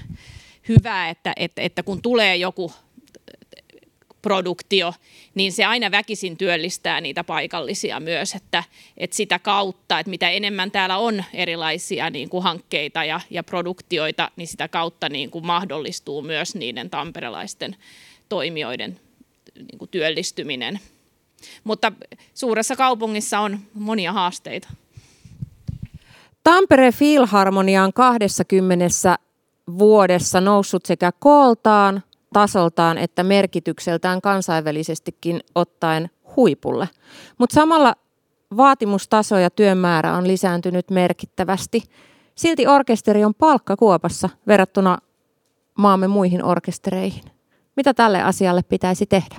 [0.69, 2.73] hyvä, että, että, että kun tulee joku
[4.25, 4.93] produktio,
[5.35, 8.65] niin se aina väkisin työllistää niitä paikallisia myös, että,
[8.97, 14.31] että sitä kautta, että mitä enemmän täällä on erilaisia niin kuin hankkeita ja, ja produktioita,
[14.37, 17.77] niin sitä kautta niin kuin mahdollistuu myös niiden tamperelaisten
[18.29, 19.01] toimijoiden
[19.55, 20.81] niin kuin työllistyminen.
[21.65, 21.93] Mutta
[22.35, 24.69] suuressa kaupungissa on monia haasteita.
[26.45, 29.19] Tampere Filharmonia on 20
[29.79, 32.03] vuodessa noussut sekä kooltaan,
[32.35, 36.89] tasoltaan että merkitykseltään kansainvälisestikin ottaen huipulle.
[37.39, 37.95] Mutta samalla
[38.57, 41.83] vaatimustaso ja työmäärä on lisääntynyt merkittävästi.
[42.35, 44.99] Silti orkesteri on palkkakuopassa verrattuna
[45.79, 47.25] maamme muihin orkestereihin.
[47.77, 49.37] Mitä tälle asialle pitäisi tehdä?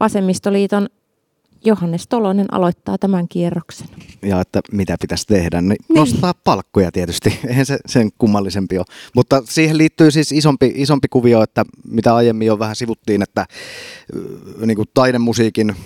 [0.00, 0.88] Vasemmistoliiton
[1.64, 3.88] Johannes Tolonen aloittaa tämän kierroksen.
[4.22, 5.98] Ja että mitä pitäisi tehdä, niin, niin.
[5.98, 8.86] nostaa palkkoja tietysti, eihän se sen kummallisempi ole.
[9.14, 13.46] Mutta siihen liittyy siis isompi, isompi kuvio, että mitä aiemmin jo vähän sivuttiin, että
[14.66, 15.76] niin kuin taidemusiikin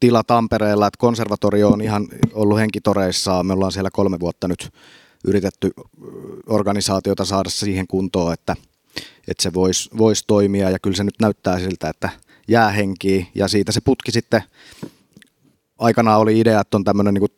[0.00, 3.46] tila Tampereella, että konservatorio on ihan ollut henkitoreissaan.
[3.46, 4.70] Me ollaan siellä kolme vuotta nyt
[5.24, 5.70] yritetty
[6.46, 8.56] organisaatiota saada siihen kuntoon, että,
[9.28, 12.10] että se voisi vois toimia ja kyllä se nyt näyttää siltä, että
[12.48, 14.42] jää henkiin ja siitä se putki sitten
[15.82, 17.28] aikanaan oli idea, että on tämmöinen niin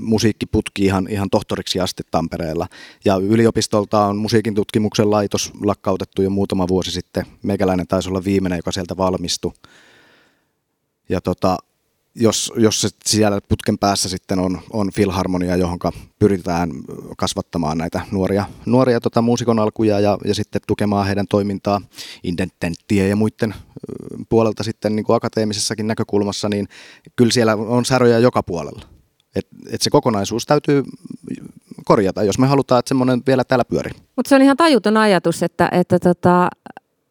[0.00, 2.66] musiikkiputki ihan, ihan tohtoriksi asti Tampereella.
[3.04, 7.26] Ja yliopistolta on musiikin tutkimuksen laitos lakkautettu jo muutama vuosi sitten.
[7.42, 9.52] Meikäläinen taisi olla viimeinen, joka sieltä valmistui.
[11.08, 11.58] Ja tota,
[12.20, 15.78] jos, jos siellä putken päässä sitten on, on filharmonia, johon
[16.18, 16.70] pyritään
[17.16, 21.80] kasvattamaan näitä nuoria, nuoria tota, muusikon alkuja ja, ja sitten tukemaan heidän toimintaa
[22.22, 23.54] intententtien ja muiden
[24.28, 26.68] puolelta sitten niin kuin akateemisessakin näkökulmassa, niin
[27.16, 28.82] kyllä siellä on säröjä joka puolella.
[29.34, 30.82] Et, et se kokonaisuus täytyy
[31.84, 33.92] korjata, jos me halutaan, että semmoinen vielä täällä pyörii.
[34.16, 36.48] Mutta se on ihan tajuton ajatus, että, että, tota,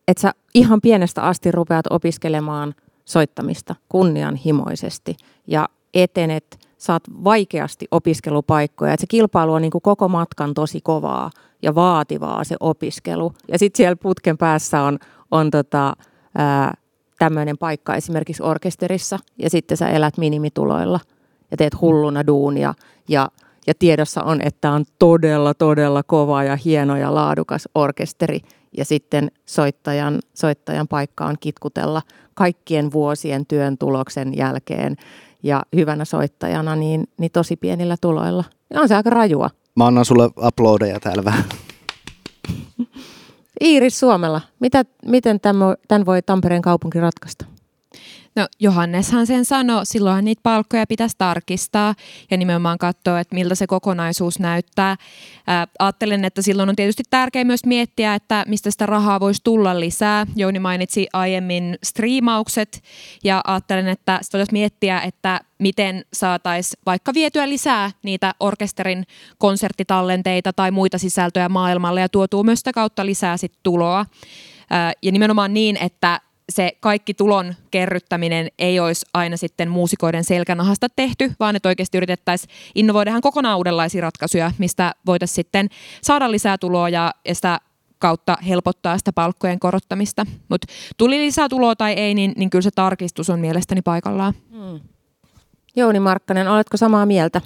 [0.08, 2.76] että sä ihan pienestä asti rupeat opiskelemaan–
[3.06, 5.16] soittamista kunnianhimoisesti
[5.47, 8.93] ja etenet, saat vaikeasti opiskelupaikkoja.
[8.93, 11.30] Et se kilpailu on niin kuin koko matkan tosi kovaa
[11.62, 13.34] ja vaativaa se opiskelu.
[13.51, 14.99] Ja sitten siellä putken päässä on,
[15.32, 15.93] on tota,
[17.20, 20.99] tämmöinen paikka esimerkiksi orkesterissa ja sitten sä elät minimituloilla
[21.51, 22.74] ja teet hulluna duunia
[23.10, 23.30] ja
[23.68, 28.39] ja tiedossa on, että on todella, todella kova ja hieno ja laadukas orkesteri.
[28.78, 32.01] Ja sitten soittajan, soittajan paikka on kitkutella
[32.36, 34.96] kaikkien vuosien työn tuloksen jälkeen
[35.44, 38.44] ja hyvänä soittajana niin, niin tosi pienillä tuloilla.
[38.74, 39.50] Ja on se aika rajua.
[39.76, 41.44] Mä annan sulle uploadeja täällä vähän.
[43.62, 45.40] Iiris Suomella, mitä, miten
[45.88, 47.46] tämän voi Tampereen kaupunki ratkaista?
[48.36, 51.96] No Johanneshan sen sanoi, silloin niitä palkkoja pitäisi tarkistaa
[52.32, 54.96] ja nimenomaan katsoa, että miltä se kokonaisuus näyttää.
[55.48, 59.80] Ää, ajattelen, että silloin on tietysti tärkeää myös miettiä, että mistä sitä rahaa voisi tulla
[59.80, 60.28] lisää.
[60.36, 62.84] Jouni mainitsi aiemmin striimaukset
[63.24, 69.04] ja ajattelen, että sitä voisi miettiä, että miten saataisiin vaikka vietyä lisää niitä orkesterin
[69.38, 74.06] konserttitallenteita tai muita sisältöjä maailmalle ja tuotuu myös sitä kautta lisää sit tuloa.
[75.04, 81.34] Ja nimenomaan niin, että se kaikki tulon kerryttäminen ei olisi aina sitten muusikoiden selkänahasta tehty,
[81.39, 85.70] vaan että oikeasti yritettäisiin innovoida ihan kokonaan uudenlaisia ratkaisuja, mistä voitaisiin sitten
[86.02, 87.60] saada lisää tuloa ja sitä
[88.00, 90.26] kautta helpottaa sitä palkkojen korottamista.
[90.50, 90.68] Mutta
[90.98, 94.34] tuli lisää tuloa tai ei, niin, niin kyllä se tarkistus on mielestäni paikallaan.
[94.52, 94.80] Hmm.
[95.76, 97.41] Jouni Markkanen, oletko samaa mieltä?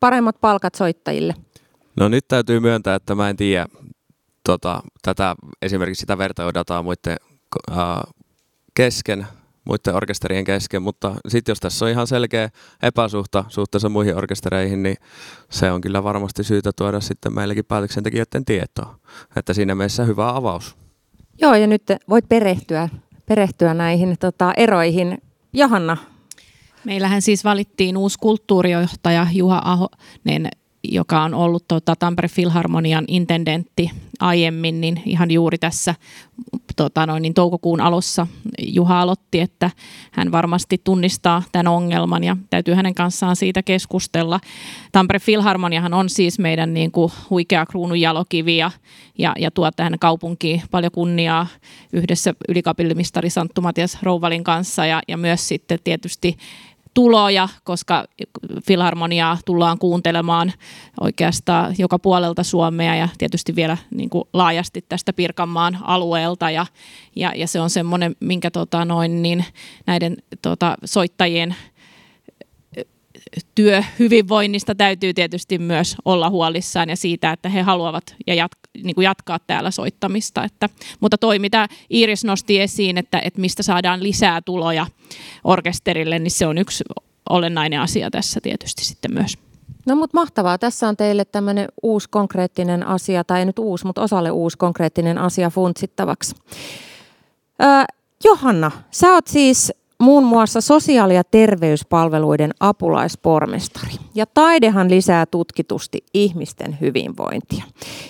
[0.00, 1.34] Paremmat palkat soittajille?
[1.96, 3.66] No nyt täytyy myöntää, että mä en tiedä
[4.44, 7.16] tota, tätä esimerkiksi sitä vertailudataa muiden
[7.70, 8.04] ää,
[8.74, 9.26] kesken,
[9.64, 12.50] muiden orkesterien kesken, mutta sitten jos tässä on ihan selkeä
[12.82, 14.96] epäsuhta suhteessa muihin orkestereihin, niin
[15.50, 18.98] se on kyllä varmasti syytä tuoda sitten meillekin päätöksentekijöiden tietoa.
[19.36, 20.76] Että siinä mielessä hyvä avaus.
[21.40, 22.88] Joo, ja nyt voit perehtyä,
[23.26, 25.18] perehtyä näihin tota, eroihin.
[25.52, 25.96] Johanna.
[26.84, 30.48] Meillähän siis valittiin uusi kulttuurijohtaja Juha Ahonen
[30.88, 35.94] joka on ollut tota, Tampere Filharmonian intendentti aiemmin, niin ihan juuri tässä
[36.76, 38.26] tota, noin, niin toukokuun alussa
[38.58, 39.70] Juha aloitti, että
[40.12, 44.40] hän varmasti tunnistaa tämän ongelman ja täytyy hänen kanssaan siitä keskustella.
[44.92, 48.70] Tampere Filharmoniahan on siis meidän niin kuin, huikea kruununjalokivi ja,
[49.18, 51.46] ja, ja tuo tähän kaupunkiin paljon kunniaa
[51.92, 56.36] yhdessä ylikapillimistari Santtu Matias Rouvalin kanssa ja, ja myös sitten tietysti
[56.94, 58.04] tuloja, koska
[58.66, 60.52] filharmoniaa tullaan kuuntelemaan
[61.00, 66.50] oikeastaan joka puolelta Suomea ja tietysti vielä niin kuin laajasti tästä Pirkanmaan alueelta.
[66.50, 66.66] Ja,
[67.16, 69.44] ja, ja se on semmoinen, minkä tota, noin, niin
[69.86, 71.56] näiden tota, soittajien
[73.54, 78.52] työhyvinvoinnista täytyy tietysti myös olla huolissaan ja siitä, että he haluavat ja jat,
[78.82, 80.44] niin kuin jatkaa täällä soittamista.
[80.44, 80.68] Että,
[81.00, 84.86] mutta toi, mitä Iiris nosti esiin, että, että mistä saadaan lisää tuloja
[85.44, 86.84] orkesterille, niin se on yksi
[87.30, 89.38] olennainen asia tässä tietysti sitten myös.
[89.86, 90.58] No mutta mahtavaa.
[90.58, 95.18] Tässä on teille tämmöinen uusi konkreettinen asia, tai ei nyt uusi, mutta osalle uusi konkreettinen
[95.18, 96.34] asia funtsittavaksi.
[97.62, 97.68] Öö,
[98.24, 99.72] Johanna, sä oot siis
[100.02, 103.92] muun muassa sosiaali- ja terveyspalveluiden apulaispormestari.
[104.14, 107.64] Ja taidehan lisää tutkitusti ihmisten hyvinvointia.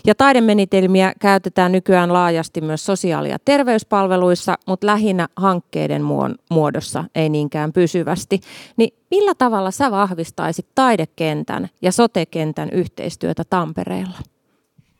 [0.06, 6.02] Ja taidemenitelmiä käytetään nykyään laajasti myös sosiaali- ja terveyspalveluissa, mutta lähinnä hankkeiden
[6.50, 8.40] muodossa, ei niinkään pysyvästi.
[8.76, 14.18] Niin millä tavalla sä vahvistaisit taidekentän ja sotekentän yhteistyötä Tampereella?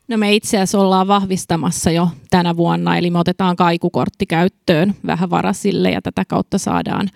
[0.09, 5.31] No me itse asiassa ollaan vahvistamassa jo tänä vuonna, eli me otetaan kaikukortti käyttöön vähän
[5.31, 7.09] varasille ja tätä kautta saadaan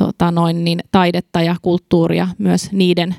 [0.00, 3.14] tota, noin niin, taidetta ja kulttuuria myös niiden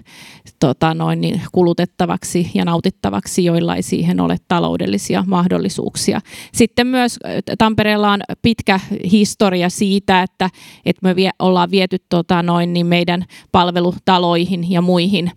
[0.59, 6.21] tota, noin niin, kulutettavaksi ja nautittavaksi, joilla ei siihen ole taloudellisia mahdollisuuksia.
[6.53, 7.19] Sitten myös
[7.57, 8.79] Tampereella on pitkä
[9.11, 10.49] historia siitä, että,
[10.85, 15.31] että me vie, ollaan viety tota, noin niin meidän palvelutaloihin ja muihin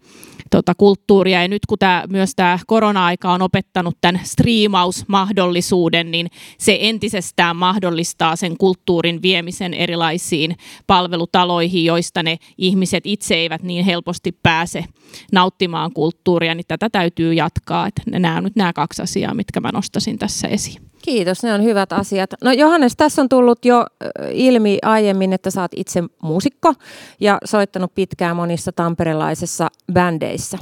[0.50, 1.42] tota, kulttuuria.
[1.42, 6.26] Ja nyt kun tää, myös tämä korona-aika on opettanut tämän striimausmahdollisuuden, niin
[6.58, 14.32] se entisestään mahdollistaa sen kulttuurin viemisen erilaisiin palvelutaloihin, joista ne ihmiset itse eivät niin helposti
[14.42, 14.84] pääse
[15.32, 17.86] nauttimaan kulttuuria, niin tätä täytyy jatkaa.
[17.86, 20.82] Että nämä on nyt nämä kaksi asiaa, mitkä mä nostasin tässä esiin.
[21.02, 22.30] Kiitos, ne on hyvät asiat.
[22.44, 23.86] No Johannes, tässä on tullut jo
[24.32, 26.74] ilmi aiemmin, että saat itse muusikko
[27.20, 30.58] ja soittanut pitkään monissa tamperelaisissa bändeissä.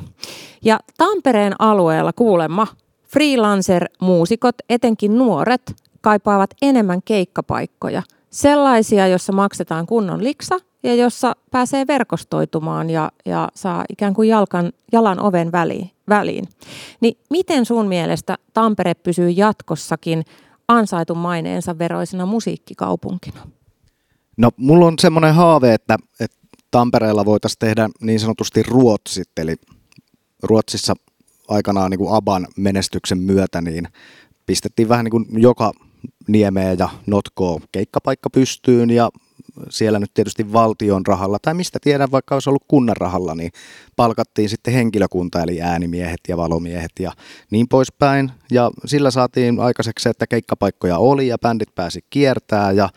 [0.65, 2.67] Ja Tampereen alueella kuulemma
[3.15, 8.03] freelancer-muusikot, etenkin nuoret, kaipaavat enemmän keikkapaikkoja.
[8.35, 14.73] Sellaisia, joissa maksetaan kunnon liksa ja jossa pääsee verkostoitumaan ja, ja saa ikään kuin jalkan,
[14.93, 16.45] jalan oven väliin, väliin.
[17.01, 20.25] Niin miten sun mielestä Tampere pysyy jatkossakin
[20.69, 23.41] ansaitun maineensa veroisena musiikkikaupunkina?
[24.37, 26.37] No mulla on semmoinen haave, että, että
[26.71, 29.57] Tampereella voitaisiin tehdä niin sanotusti Ruotsit, eli
[30.43, 30.95] Ruotsissa
[31.49, 33.89] aikanaan niin kuin Aban menestyksen myötä, niin
[34.47, 35.73] pistettiin vähän niin kuin joka
[36.29, 39.11] niemeen ja notkoon keikkapaikka pystyyn ja
[39.71, 43.51] siellä nyt tietysti valtion rahalla, tai mistä tiedän, vaikka olisi ollut kunnan rahalla, niin
[43.97, 47.13] palkattiin sitten henkilökunta, eli äänimiehet ja valomiehet ja
[47.51, 48.33] niin poispäin.
[48.51, 52.89] Ja sillä saatiin aikaiseksi, että keikkapaikkoja oli ja bändit pääsi kiertää ja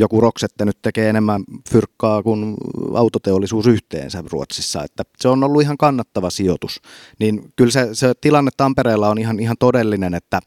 [0.00, 2.56] joku Roksette nyt tekee enemmän fyrkkaa kuin
[2.94, 6.80] autoteollisuus yhteensä Ruotsissa, että se on ollut ihan kannattava sijoitus.
[7.18, 10.40] Niin kyllä se, se tilanne Tampereella on ihan, ihan todellinen, että,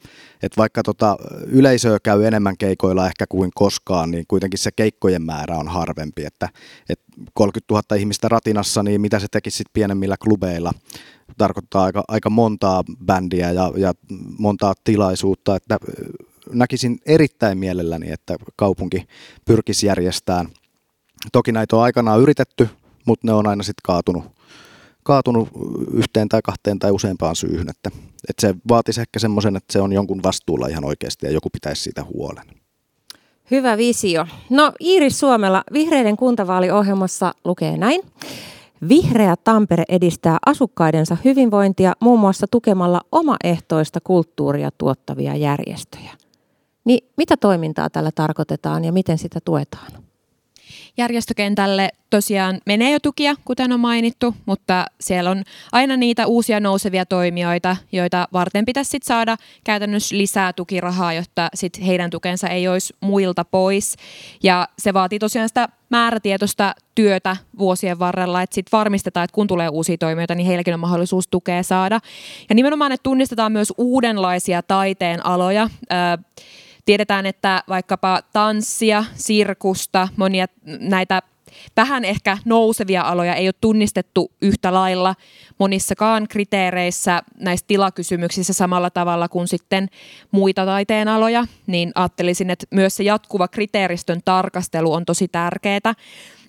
[0.44, 5.58] että vaikka tota yleisöä käy enemmän keikoilla ehkä kuin koskaan, niin kuitenkin se keikkojen määrä
[5.58, 6.50] on harvempi, että,
[6.90, 10.72] että 30 000 ihmistä ratinassa, niin mitä se tekisi sitten pienemmillä klubeilla,
[11.38, 13.94] tarkoittaa aika, aika montaa bändiä ja, ja
[14.40, 15.78] montaa tilaisuutta, että
[16.52, 19.08] näkisin erittäin mielelläni, että kaupunki
[19.46, 20.48] pyrkisi järjestämään.
[21.32, 22.70] Toki näitä on aikanaan yritetty,
[23.06, 24.24] mutta ne on aina sitten kaatunut,
[25.04, 25.50] kaatunut
[25.94, 27.70] yhteen tai kahteen tai useampaan syyhyn.
[27.70, 27.90] Että,
[28.30, 31.82] että se vaatisi ehkä semmoisen, että se on jonkun vastuulla ihan oikeasti ja joku pitäisi
[31.82, 32.46] siitä huolen.
[33.52, 34.28] Hyvä visio.
[34.50, 38.02] No Iiris Suomella vihreiden kuntavaaliohjelmassa lukee näin.
[38.90, 46.12] Vihreä Tampere edistää asukkaidensa hyvinvointia muun muassa tukemalla omaehtoista kulttuuria tuottavia järjestöjä.
[46.86, 50.04] Niin mitä toimintaa tällä tarkoitetaan ja miten sitä tuetaan?
[50.98, 57.06] järjestökentälle tosiaan menee jo tukia, kuten on mainittu, mutta siellä on aina niitä uusia nousevia
[57.06, 62.96] toimijoita, joita varten pitäisi sit saada käytännössä lisää tukirahaa, jotta sit heidän tukensa ei olisi
[63.00, 63.96] muilta pois.
[64.44, 69.70] Ja se vaatii tosiaan sitä määrätietoista työtä vuosien varrella, että sitten varmistetaan, että kun tulee
[69.70, 72.00] uusia toimijoita, niin heilläkin on mahdollisuus tukea saada.
[72.50, 75.70] Ja nimenomaan, että tunnistetaan myös uudenlaisia taiteen aloja.
[76.86, 80.46] Tiedetään, että vaikkapa tanssia, sirkusta, monia
[80.80, 81.22] näitä
[81.76, 85.16] vähän ehkä nousevia aloja ei ole tunnistettu yhtä lailla
[85.60, 89.88] monissakaan kriteereissä näissä tilakysymyksissä samalla tavalla kuin sitten
[90.32, 95.94] muita taiteen aloja, niin ajattelisin, että myös se jatkuva kriteeristön tarkastelu on tosi tärkeää.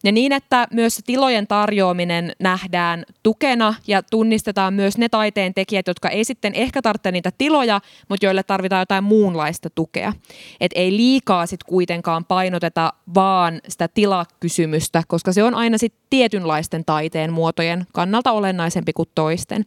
[0.05, 6.09] Ja niin, että myös tilojen tarjoaminen nähdään tukena ja tunnistetaan myös ne taiteen tekijät, jotka
[6.09, 10.13] ei sitten ehkä tarvitse niitä tiloja, mutta joille tarvitaan jotain muunlaista tukea.
[10.61, 16.85] Et ei liikaa sitten kuitenkaan painoteta vaan sitä tilakysymystä, koska se on aina sitten tietynlaisten
[16.85, 19.65] taiteen muotojen kannalta olennaisempi kuin toisten.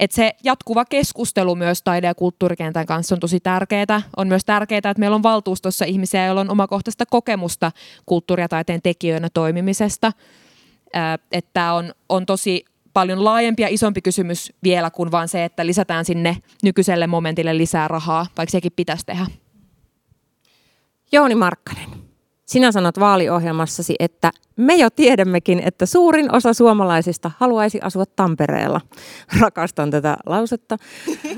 [0.00, 4.02] Et se jatkuva keskustelu myös taide- ja kulttuurikentän kanssa on tosi tärkeää.
[4.16, 7.72] On myös tärkeää, että meillä on valtuustossa ihmisiä, joilla on omakohtaista kokemusta
[8.06, 10.12] kulttuuri- ja taiteen tekijöinä toimimisesta.
[11.32, 12.64] Että on, on tosi
[12.94, 17.88] paljon laajempi ja isompi kysymys vielä kuin vain se, että lisätään sinne nykyiselle momentille lisää
[17.88, 19.26] rahaa, vaikka sekin pitäisi tehdä.
[21.12, 22.01] Jouni Markkanen.
[22.52, 28.80] Sinä sanot vaaliohjelmassasi, että me jo tiedämmekin, että suurin osa suomalaisista haluaisi asua Tampereella.
[29.40, 30.76] Rakastan tätä lausetta.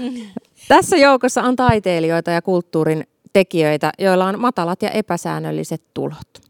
[0.68, 6.42] Tässä joukossa on taiteilijoita ja kulttuurin tekijöitä, joilla on matalat ja epäsäännölliset tulot.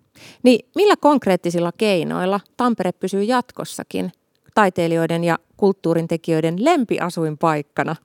[0.42, 4.12] Niin millä konkreettisilla keinoilla Tampere pysyy jatkossakin
[4.54, 7.96] taiteilijoiden ja kulttuurin tekijöiden lempiasuinpaikkana?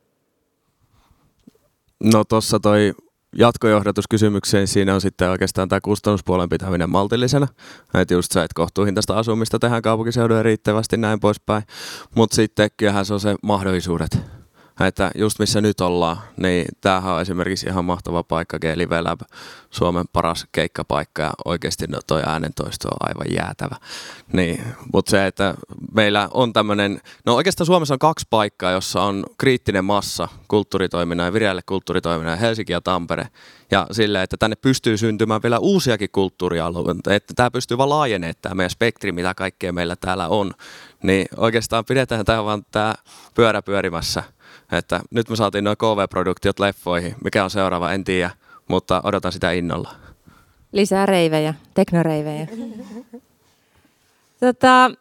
[2.04, 2.94] No tuossa toi
[3.36, 7.48] jatkojohdatuskysymykseen siinä on sitten oikeastaan tämä kustannuspuolen pitäminen maltillisena.
[7.94, 11.64] Että just se, että kohtuuhintaista asumista tehdään kaupunkiseudulla riittävästi näin poispäin.
[12.16, 14.18] Mutta sitten kyllähän se on se mahdollisuudet
[14.88, 19.22] että just missä nyt ollaan, niin tämähän on esimerkiksi ihan mahtava paikka, G-Live Lab,
[19.70, 23.76] Suomen paras keikkapaikka ja oikeasti no toi äänentoisto on aivan jäätävä.
[24.34, 24.64] Niin,
[24.94, 25.54] mutta se, että
[25.94, 31.34] meillä on tämmöinen, no oikeastaan Suomessa on kaksi paikkaa, jossa on kriittinen massa kulttuuritoiminnan ja
[31.34, 33.28] vireälle kulttuuritoiminnan, Helsinki ja Tampere.
[33.72, 38.56] Ja sillä, että tänne pystyy syntymään vielä uusiakin kulttuurialueita, että tämä pystyy vaan laajenemaan tämä
[38.56, 40.54] meidän spektri, mitä kaikkea meillä täällä on.
[41.04, 42.96] Niin oikeastaan pidetään tämä vaan tämä
[43.36, 44.24] pyörä pyörimässä–
[44.72, 47.16] että nyt me saatiin noin KV-produktiot leffoihin.
[47.24, 48.32] Mikä on seuraava, en tiedä,
[48.68, 49.92] mutta odotan sitä innolla.
[50.72, 52.48] Lisää reivejä, teknoreivejä.
[54.40, 54.92] Tota,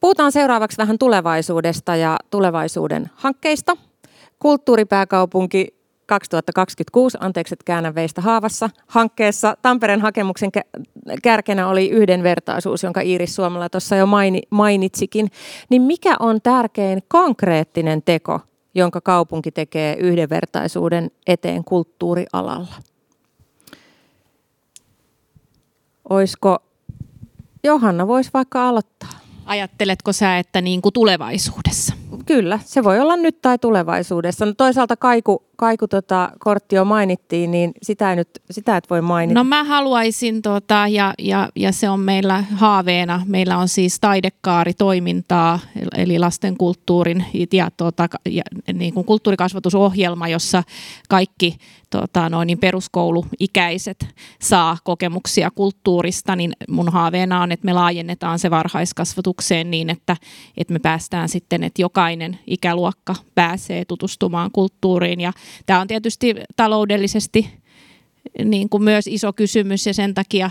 [0.00, 3.76] puhutaan seuraavaksi vähän tulevaisuudesta ja tulevaisuuden hankkeista.
[4.38, 10.50] Kulttuuripääkaupunki 2026, anteeksi, että käännän veistä haavassa, hankkeessa Tampereen hakemuksen
[11.22, 14.06] kärkenä oli yhdenvertaisuus, jonka Iiris Suomala tuossa jo
[14.50, 15.30] mainitsikin.
[15.70, 18.40] Niin mikä on tärkein konkreettinen teko,
[18.78, 22.74] jonka kaupunki tekee yhdenvertaisuuden eteen kulttuurialalla.
[26.10, 26.58] Oisko
[27.64, 29.10] Johanna voisi vaikka aloittaa?
[29.46, 31.97] Ajatteletko sä, että niin kuin tulevaisuudessa?
[32.28, 34.46] Kyllä, se voi olla nyt tai tulevaisuudessa.
[34.46, 39.02] No toisaalta kaiku, kaiku tota, kortti jo mainittiin, niin sitä, ei nyt, sitä et voi
[39.02, 39.40] mainita.
[39.40, 45.58] No mä haluaisin, tota, ja, ja, ja se on meillä haaveena, meillä on siis taidekaaritoimintaa,
[45.96, 50.62] eli lastenkulttuurin ja, tota, ja niin kuin kulttuurikasvatusohjelma, jossa
[51.08, 51.56] kaikki
[51.90, 54.06] tota, noin, niin peruskouluikäiset
[54.40, 60.16] saa kokemuksia kulttuurista, niin mun haaveena on, että me laajennetaan se varhaiskasvatukseen niin, että,
[60.56, 65.20] että me päästään sitten, että jokainen ikäluokka pääsee tutustumaan kulttuuriin.
[65.20, 65.32] Ja
[65.66, 67.50] tämä on tietysti taloudellisesti
[68.44, 70.50] niin kuin myös iso kysymys ja sen takia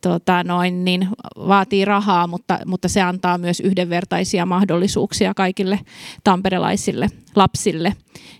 [0.00, 5.80] tota, noin, niin vaatii rahaa, mutta, mutta se antaa myös yhdenvertaisia mahdollisuuksia kaikille
[6.24, 7.92] tamperelaisille lapsille.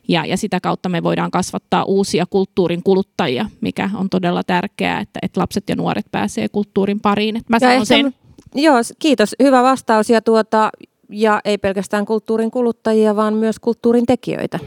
[0.08, 5.20] Ja, ja sitä kautta me voidaan kasvattaa uusia kulttuurin kuluttajia, mikä on todella tärkeää, että,
[5.22, 7.36] että lapset ja nuoret pääsee kulttuurin pariin.
[7.36, 8.14] Et mä sanon sen.
[8.54, 9.36] Joo, kiitos.
[9.42, 10.10] Hyvä vastaus.
[10.10, 10.70] Ja, tuota,
[11.12, 14.58] ja ei pelkästään kulttuurin kuluttajia, vaan myös kulttuurin tekijöitä.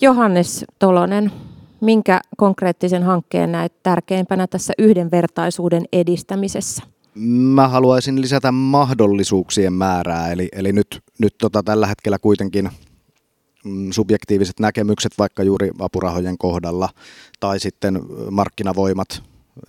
[0.00, 1.32] Johannes Tolonen,
[1.80, 6.82] minkä konkreettisen hankkeen näet tärkeimpänä tässä yhdenvertaisuuden edistämisessä?
[7.54, 12.70] Mä haluaisin lisätä mahdollisuuksien määrää, eli, eli nyt, nyt tota, tällä hetkellä kuitenkin
[13.64, 16.88] mm, subjektiiviset näkemykset vaikka juuri apurahojen kohdalla
[17.40, 19.22] tai sitten markkinavoimat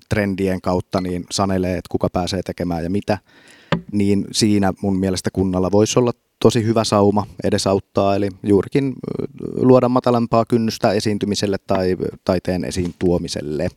[0.09, 3.17] trendien kautta niin sanelee, että kuka pääsee tekemään ja mitä,
[3.91, 6.11] niin siinä mun mielestä kunnalla voisi olla
[6.41, 8.93] tosi hyvä sauma edesauttaa, eli juurikin
[9.57, 13.67] luoda matalampaa kynnystä esiintymiselle tai taiteen esiin tuomiselle,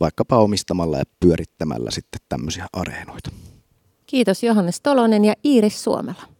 [0.00, 3.30] vaikkapa omistamalla ja pyörittämällä sitten tämmöisiä areenoita.
[4.06, 6.33] Kiitos Johannes Tolonen ja Iiris Suomela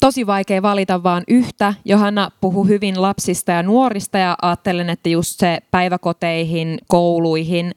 [0.00, 1.74] tosi vaikea valita vaan yhtä.
[1.84, 7.72] Johanna puhuu hyvin lapsista ja nuorista ja ajattelen, että just se päiväkoteihin, kouluihin,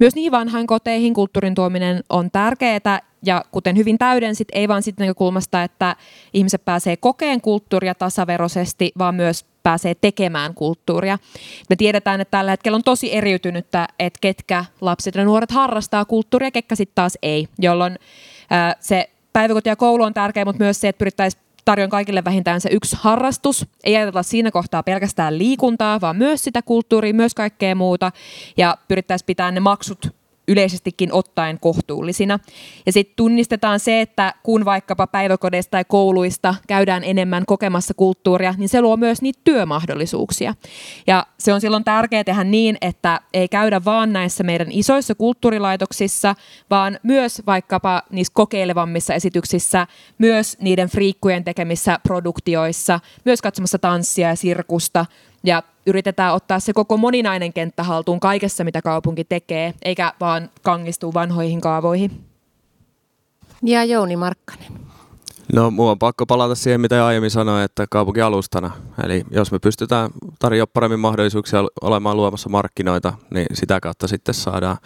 [0.00, 5.04] myös niihin vanhaan koteihin kulttuurin tuominen on tärkeää ja kuten hyvin täydensit, ei vaan sitten
[5.04, 5.96] näkökulmasta, että
[6.34, 11.18] ihmiset pääsee kokeen kulttuuria tasaveroisesti, vaan myös pääsee tekemään kulttuuria.
[11.70, 16.50] Me tiedetään, että tällä hetkellä on tosi eriytynyttä, että ketkä lapset ja nuoret harrastaa kulttuuria,
[16.50, 17.98] ketkä sitten taas ei, jolloin
[18.80, 22.68] se päiväkoti ja koulu on tärkeä, mutta myös se, että pyrittäisiin tarjoan kaikille vähintään se
[22.72, 23.66] yksi harrastus.
[23.84, 28.12] Ei ajatella siinä kohtaa pelkästään liikuntaa, vaan myös sitä kulttuuria, myös kaikkea muuta.
[28.56, 32.38] Ja pyrittäisiin pitää ne maksut yleisestikin ottaen kohtuullisina.
[32.86, 38.68] Ja sitten tunnistetaan se, että kun vaikkapa päiväkodeista tai kouluista käydään enemmän kokemassa kulttuuria, niin
[38.68, 40.54] se luo myös niitä työmahdollisuuksia.
[41.06, 46.34] Ja se on silloin tärkeää tehdä niin, että ei käydä vaan näissä meidän isoissa kulttuurilaitoksissa,
[46.70, 49.86] vaan myös vaikkapa niissä kokeilevammissa esityksissä,
[50.18, 55.06] myös niiden friikkujen tekemissä produktioissa, myös katsomassa tanssia ja sirkusta,
[55.44, 61.14] ja yritetään ottaa se koko moninainen kenttä haltuun kaikessa, mitä kaupunki tekee, eikä vaan kangistuu
[61.14, 62.24] vanhoihin kaavoihin.
[63.62, 64.72] Ja Jouni Markkanen.
[65.52, 68.70] No, mua on pakko palata siihen, mitä aiemmin sanoin, että kaupunki alustana.
[69.04, 74.76] Eli jos me pystytään tarjoamaan paremmin mahdollisuuksia olemaan luomassa markkinoita, niin sitä kautta sitten saadaan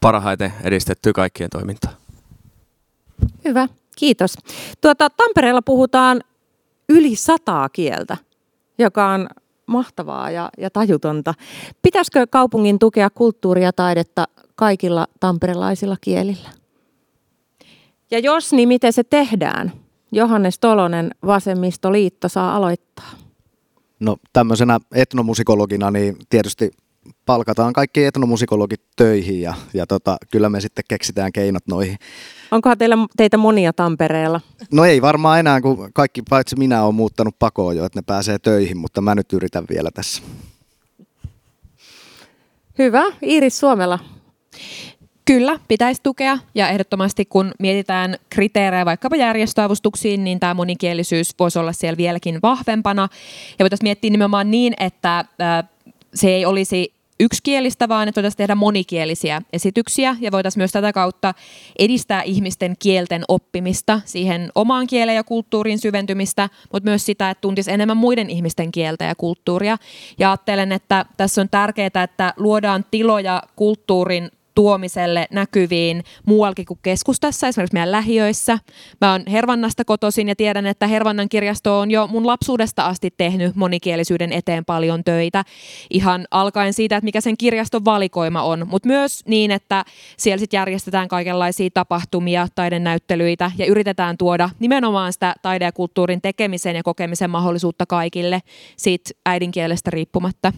[0.00, 1.92] parhaiten edistettyä kaikkien toimintaa.
[3.44, 4.34] Hyvä, kiitos.
[4.80, 6.20] Tuota, Tampereella puhutaan
[6.88, 8.16] yli sataa kieltä,
[8.78, 9.28] joka on
[9.66, 11.34] mahtavaa ja, ja tajutonta.
[11.82, 16.48] Pitäisikö kaupungin tukea kulttuuria ja taidetta kaikilla tamperelaisilla kielillä?
[18.10, 19.72] Ja jos, niin miten se tehdään?
[20.12, 23.10] Johannes Tolonen, Vasemmistoliitto, saa aloittaa.
[24.00, 26.70] No tämmöisenä etnomusikologina niin tietysti
[27.26, 31.98] palkataan kaikki etnomusikologit töihin ja, ja tota, kyllä me sitten keksitään keinot noihin.
[32.50, 34.40] Onkohan teillä, teitä monia Tampereella?
[34.72, 38.38] No ei varmaan enää, kun kaikki paitsi minä on muuttanut pakoon jo, että ne pääsee
[38.38, 40.22] töihin, mutta mä nyt yritän vielä tässä.
[42.78, 43.02] Hyvä.
[43.22, 43.98] Iiris Suomella.
[45.24, 51.72] Kyllä, pitäisi tukea ja ehdottomasti kun mietitään kriteerejä vaikkapa järjestöavustuksiin, niin tämä monikielisyys voisi olla
[51.72, 53.08] siellä vieläkin vahvempana.
[53.58, 55.24] Ja voitaisiin miettiä nimenomaan niin, että
[56.14, 61.34] se ei olisi yksikielistä, vaan että voitaisiin tehdä monikielisiä esityksiä ja voitaisiin myös tätä kautta
[61.78, 67.72] edistää ihmisten kielten oppimista, siihen omaan kieleen ja kulttuuriin syventymistä, mutta myös sitä, että tuntisi
[67.72, 69.76] enemmän muiden ihmisten kieltä ja kulttuuria.
[70.18, 77.48] Ja ajattelen, että tässä on tärkeää, että luodaan tiloja kulttuurin tuomiselle näkyviin muuallakin kuin keskustassa,
[77.48, 78.58] esimerkiksi meidän lähiöissä.
[79.00, 83.56] Mä oon Hervannasta kotoisin ja tiedän, että Hervannan kirjasto on jo mun lapsuudesta asti tehnyt
[83.56, 85.44] monikielisyyden eteen paljon töitä.
[85.90, 89.84] Ihan alkaen siitä, että mikä sen kirjaston valikoima on, mutta myös niin, että
[90.16, 96.76] siellä sit järjestetään kaikenlaisia tapahtumia, taidenäyttelyitä ja yritetään tuoda nimenomaan sitä taide- ja kulttuurin tekemisen
[96.76, 98.40] ja kokemisen mahdollisuutta kaikille
[98.76, 100.52] siitä äidinkielestä riippumatta.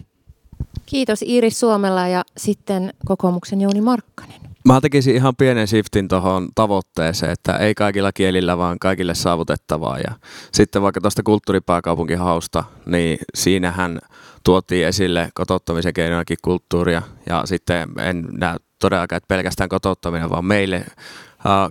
[0.85, 4.39] Kiitos Iiris Suomella ja sitten kokoomuksen Jouni Markkanen.
[4.65, 9.97] Mä tekisin ihan pienen shiftin tuohon tavoitteeseen, että ei kaikilla kielillä, vaan kaikille saavutettavaa.
[9.97, 10.11] Ja
[10.53, 13.99] sitten vaikka tuosta kulttuuripääkaupunkihausta, niin siinähän
[14.43, 17.01] tuotiin esille kotouttamisen keinoinakin kulttuuria.
[17.29, 20.85] Ja sitten en näe todellakaan, että pelkästään kotouttaminen, vaan meille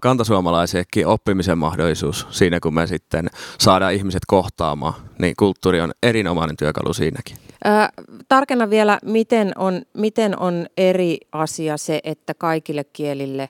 [0.02, 6.92] kantasuomalaisillekin oppimisen mahdollisuus siinä, kun me sitten saadaan ihmiset kohtaamaan, niin kulttuuri on erinomainen työkalu
[6.92, 7.36] siinäkin.
[7.64, 7.88] Ää,
[8.28, 13.48] tarkenna vielä, miten on, miten on eri asia se, että kaikille kielille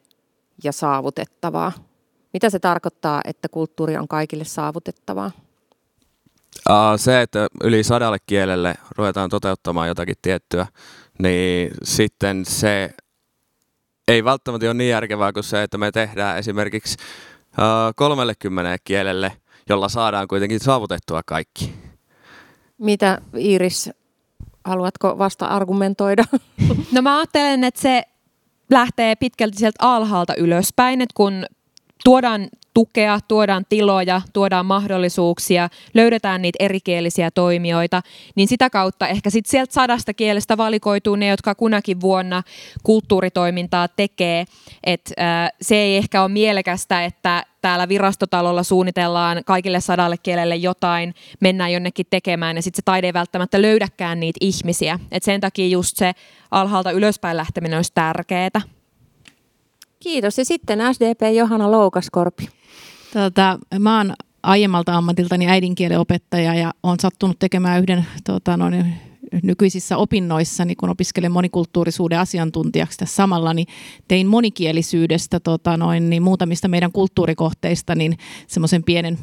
[0.64, 1.72] ja saavutettavaa?
[2.32, 5.30] Mitä se tarkoittaa, että kulttuuri on kaikille saavutettavaa?
[6.96, 10.66] Se, että yli sadalle kielelle ruvetaan toteuttamaan jotakin tiettyä,
[11.18, 12.90] niin sitten se
[14.08, 16.96] ei välttämättä ole niin järkevää kuin se, että me tehdään esimerkiksi
[17.96, 19.32] 30 kielelle,
[19.68, 21.74] jolla saadaan kuitenkin saavutettua kaikki.
[22.78, 23.90] Mitä Iiris,
[24.64, 26.24] haluatko vasta argumentoida?
[26.92, 28.02] No mä ajattelen, että se
[28.70, 31.46] lähtee pitkälti sieltä alhaalta ylöspäin, että kun
[32.04, 32.48] tuodaan
[32.78, 38.02] tukea, tuodaan tiloja, tuodaan mahdollisuuksia, löydetään niitä erikielisiä toimijoita,
[38.34, 42.42] niin sitä kautta ehkä sitten sieltä sadasta kielestä valikoituu ne, jotka kunakin vuonna
[42.82, 44.44] kulttuuritoimintaa tekee.
[44.84, 45.12] Et,
[45.62, 52.06] se ei ehkä ole mielekästä, että täällä virastotalolla suunnitellaan kaikille sadalle kielelle jotain, mennään jonnekin
[52.10, 54.98] tekemään ja sitten se taide ei välttämättä löydäkään niitä ihmisiä.
[55.12, 56.12] Et sen takia just se
[56.50, 58.77] alhaalta ylöspäin lähteminen olisi tärkeää.
[60.00, 60.38] Kiitos.
[60.38, 62.48] Ja sitten SDP Johanna Loukaskorpi.
[63.12, 68.94] Tota, mä oon aiemmalta ammatiltani äidinkielen opettaja ja olen sattunut tekemään yhden tota, noin,
[69.42, 73.66] nykyisissä opinnoissa, niin kun opiskelen monikulttuurisuuden asiantuntijaksi tässä samalla, niin
[74.08, 79.18] tein monikielisyydestä tota, noin, niin muutamista meidän kulttuurikohteista niin semmoisen pienen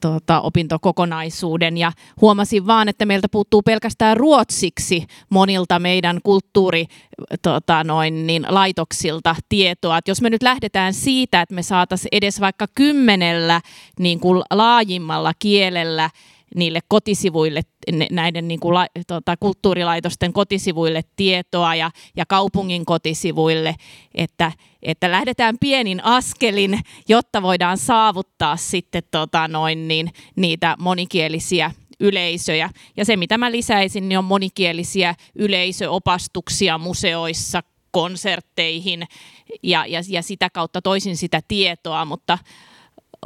[0.00, 6.86] tuota, opintokokonaisuuden ja huomasin vaan, että meiltä puuttuu pelkästään ruotsiksi monilta meidän kulttuuri
[7.42, 9.98] tota, noin, niin, laitoksilta tietoa.
[9.98, 13.60] Et jos me nyt lähdetään siitä, että me saataisiin edes vaikka kymmenellä
[13.98, 16.10] niin kuin laajimmalla kielellä
[16.54, 17.62] niille kotisivuille,
[18.10, 23.74] näiden niin kuin, la, tota, kulttuurilaitosten kotisivuille tietoa ja, ja kaupungin kotisivuille,
[24.14, 31.70] että, että lähdetään pienin askelin, jotta voidaan saavuttaa sitten tota, noin, niin, niitä monikielisiä
[32.00, 32.70] yleisöjä.
[32.96, 39.06] Ja se, mitä mä lisäisin, niin on monikielisiä yleisöopastuksia museoissa, konsertteihin
[39.62, 42.38] ja, ja, ja sitä kautta toisin sitä tietoa, mutta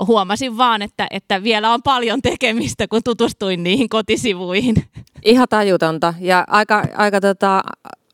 [0.06, 4.74] huomasin vaan, että, että vielä on paljon tekemistä, kun tutustuin niihin kotisivuihin.
[5.24, 7.62] Ihan tajutonta ja aika, aika, tota,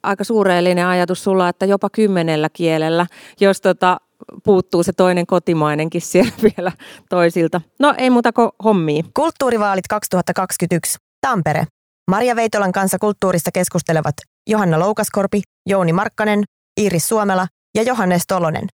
[0.02, 3.06] aika suureellinen ajatus sulla, että jopa kymmenellä kielellä,
[3.40, 4.00] jos tota,
[4.44, 6.72] puuttuu se toinen kotimainenkin siellä vielä
[7.08, 7.60] toisilta.
[7.78, 9.02] No ei muuta kuin hommia.
[9.14, 10.98] Kulttuurivaalit 2021.
[11.20, 11.64] Tampere.
[12.10, 14.14] Maria Veitolan kanssa kulttuurista keskustelevat
[14.50, 16.44] Johanna Loukaskorpi, Jouni Markkanen,
[16.80, 18.68] Iiris Suomela ja Johannes Tolonen.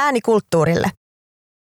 [0.00, 0.90] Ääni kulttuurille.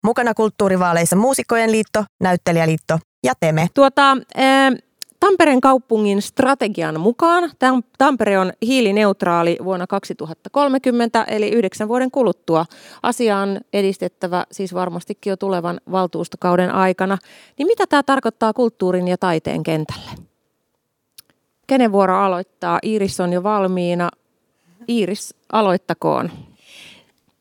[0.04, 3.68] Mukana kulttuurivaaleissa Muusikkojen liitto, Näyttelijäliitto ja Teme.
[3.74, 4.74] Tuota, äh,
[5.20, 7.52] Tampereen kaupungin strategian mukaan
[7.98, 12.66] Tampere on hiilineutraali vuonna 2030, eli yhdeksän vuoden kuluttua.
[13.04, 17.18] Asia on edistettävä siis varmastikin jo tulevan valtuustokauden aikana.
[17.58, 20.12] Niin mitä tämä tarkoittaa kulttuurin ja taiteen kentälle?
[21.68, 22.80] Kenen vuoro aloittaa?
[22.84, 24.10] Iiris on jo valmiina.
[24.90, 26.32] Iiris, aloittakoon.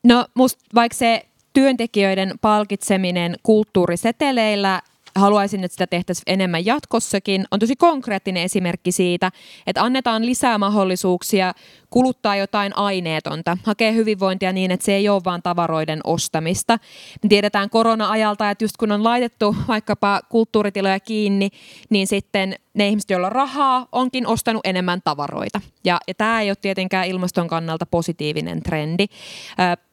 [0.04, 1.26] No musta vaikka se
[1.58, 4.82] työntekijöiden palkitseminen kulttuuriseteleillä.
[5.16, 9.30] Haluaisin, että sitä tehtäisiin enemmän jatkossakin, on tosi konkreettinen esimerkki siitä,
[9.66, 11.52] että annetaan lisää mahdollisuuksia
[11.90, 16.78] kuluttaa jotain aineetonta, hakee hyvinvointia niin, että se ei ole vain tavaroiden ostamista.
[17.22, 21.48] Me tiedetään korona-ajalta, että just kun on laitettu vaikkapa kulttuuritiloja kiinni,
[21.90, 25.60] niin sitten ne ihmiset, joilla on rahaa, onkin ostanut enemmän tavaroita.
[25.84, 29.06] Ja, ja tämä ei ole tietenkään ilmaston kannalta positiivinen trendi.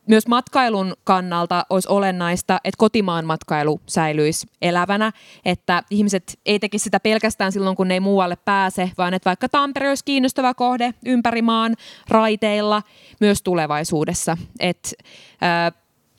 [0.07, 5.11] Myös matkailun kannalta olisi olennaista, että kotimaan matkailu säilyisi elävänä,
[5.45, 9.49] että ihmiset ei tekisi sitä pelkästään silloin, kun ne ei muualle pääse, vaan että vaikka
[9.49, 11.75] Tampere olisi kiinnostava kohde ympäri maan
[12.09, 12.83] raiteilla
[13.19, 14.37] myös tulevaisuudessa.
[14.59, 14.89] Että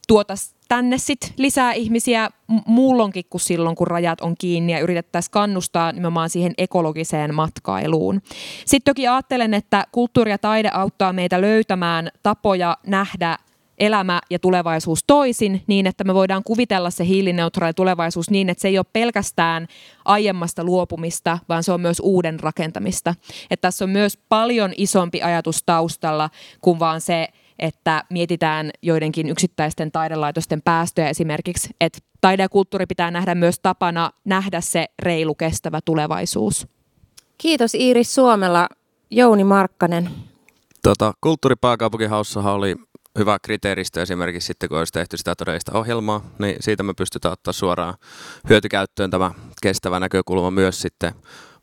[0.09, 2.31] tuotaisiin tänne sit lisää ihmisiä
[2.67, 8.23] muullonkin kuin silloin, kun rajat on kiinni ja yritettäisiin kannustaa nimenomaan siihen ekologiseen matkailuun.
[8.65, 13.39] Sitten toki ajattelen, että kulttuuri ja taide auttaa meitä löytämään tapoja nähdä
[13.79, 18.69] elämä ja tulevaisuus toisin, niin että me voidaan kuvitella se hiilineutraali tulevaisuus niin, että se
[18.69, 19.67] ei ole pelkästään
[20.05, 23.15] aiemmasta luopumista, vaan se on myös uuden rakentamista.
[23.51, 29.93] Että tässä on myös paljon isompi ajatus taustalla kuin vaan se, että mietitään joidenkin yksittäisten
[29.93, 35.81] taidelaitosten päästöjä esimerkiksi, että taide ja kulttuuri pitää nähdä myös tapana nähdä se reilu kestävä
[35.85, 36.67] tulevaisuus.
[37.39, 38.69] Kiitos Iiris Suomella.
[39.11, 40.11] Jouni Markkanen.
[40.83, 42.77] Tota, kulttuuripääkaupunkihaussahan oli
[43.19, 47.53] hyvä kriteeristö esimerkiksi sitten, kun olisi tehty sitä todellista ohjelmaa, niin siitä me pystytään ottaa
[47.53, 47.95] suoraan
[48.49, 49.31] hyötykäyttöön tämä
[49.63, 51.13] kestävä näkökulma myös sitten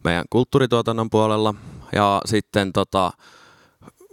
[0.03, 1.53] meidän kulttuurituotannon puolella.
[1.95, 3.11] Ja sitten tota,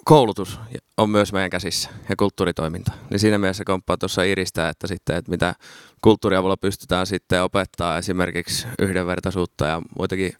[0.04, 0.60] koulutus
[0.96, 2.92] on myös meidän käsissä ja kulttuuritoiminta.
[3.10, 5.54] Niin siinä mielessä komppaa tuossa iristää, että, sitten, että mitä
[6.00, 10.32] kulttuuriavulla pystytään sitten opettaa esimerkiksi yhdenvertaisuutta ja muitakin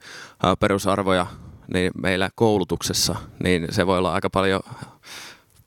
[0.61, 1.27] perusarvoja
[1.75, 4.61] niin meillä koulutuksessa, niin se voi olla aika paljon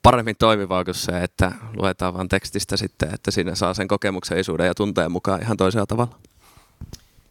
[0.03, 4.75] paremmin toimivaa kuin se, että luetaan vain tekstistä sitten, että siinä saa sen kokemuksellisuuden ja
[4.75, 6.15] tunteen mukaan ihan toisella tavalla.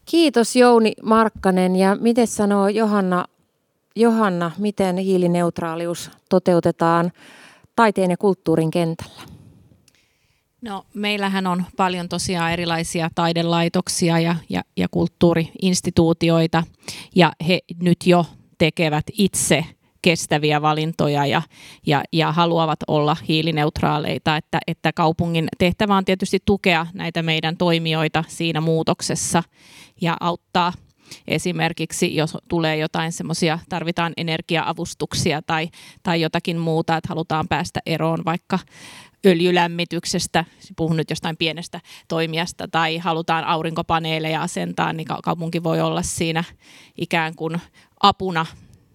[0.05, 3.25] Kiitos Jouni Markkanen ja miten sanoo Johanna,
[3.97, 7.13] Johanna, miten hiilineutraalius toteutetaan
[7.77, 9.23] taiteen ja kulttuurin kentällä?
[10.63, 16.63] No, meillähän on paljon tosiaan erilaisia taidelaitoksia ja, ja, ja kulttuuriinstituutioita
[17.15, 18.27] ja he nyt jo
[18.59, 19.65] tekevät itse
[20.03, 21.43] kestäviä valintoja ja,
[21.87, 28.25] ja, ja haluavat olla hiilineutraaleita, että, että kaupungin tehtävä on tietysti tukea näitä meidän toimijoita
[28.29, 29.43] siinä muutoksessa
[30.01, 30.73] ja auttaa
[31.29, 35.69] esimerkiksi, jos tulee jotain semmoisia, tarvitaan energiaavustuksia tai,
[36.03, 38.59] tai jotakin muuta, että halutaan päästä eroon vaikka
[39.27, 40.45] öljylämmityksestä,
[40.77, 46.45] puhun nyt jostain pienestä toimijasta, tai halutaan aurinkopaneeleja asentaa, niin kaupunki voi olla siinä
[46.99, 47.61] ikään kuin
[48.03, 48.47] apuna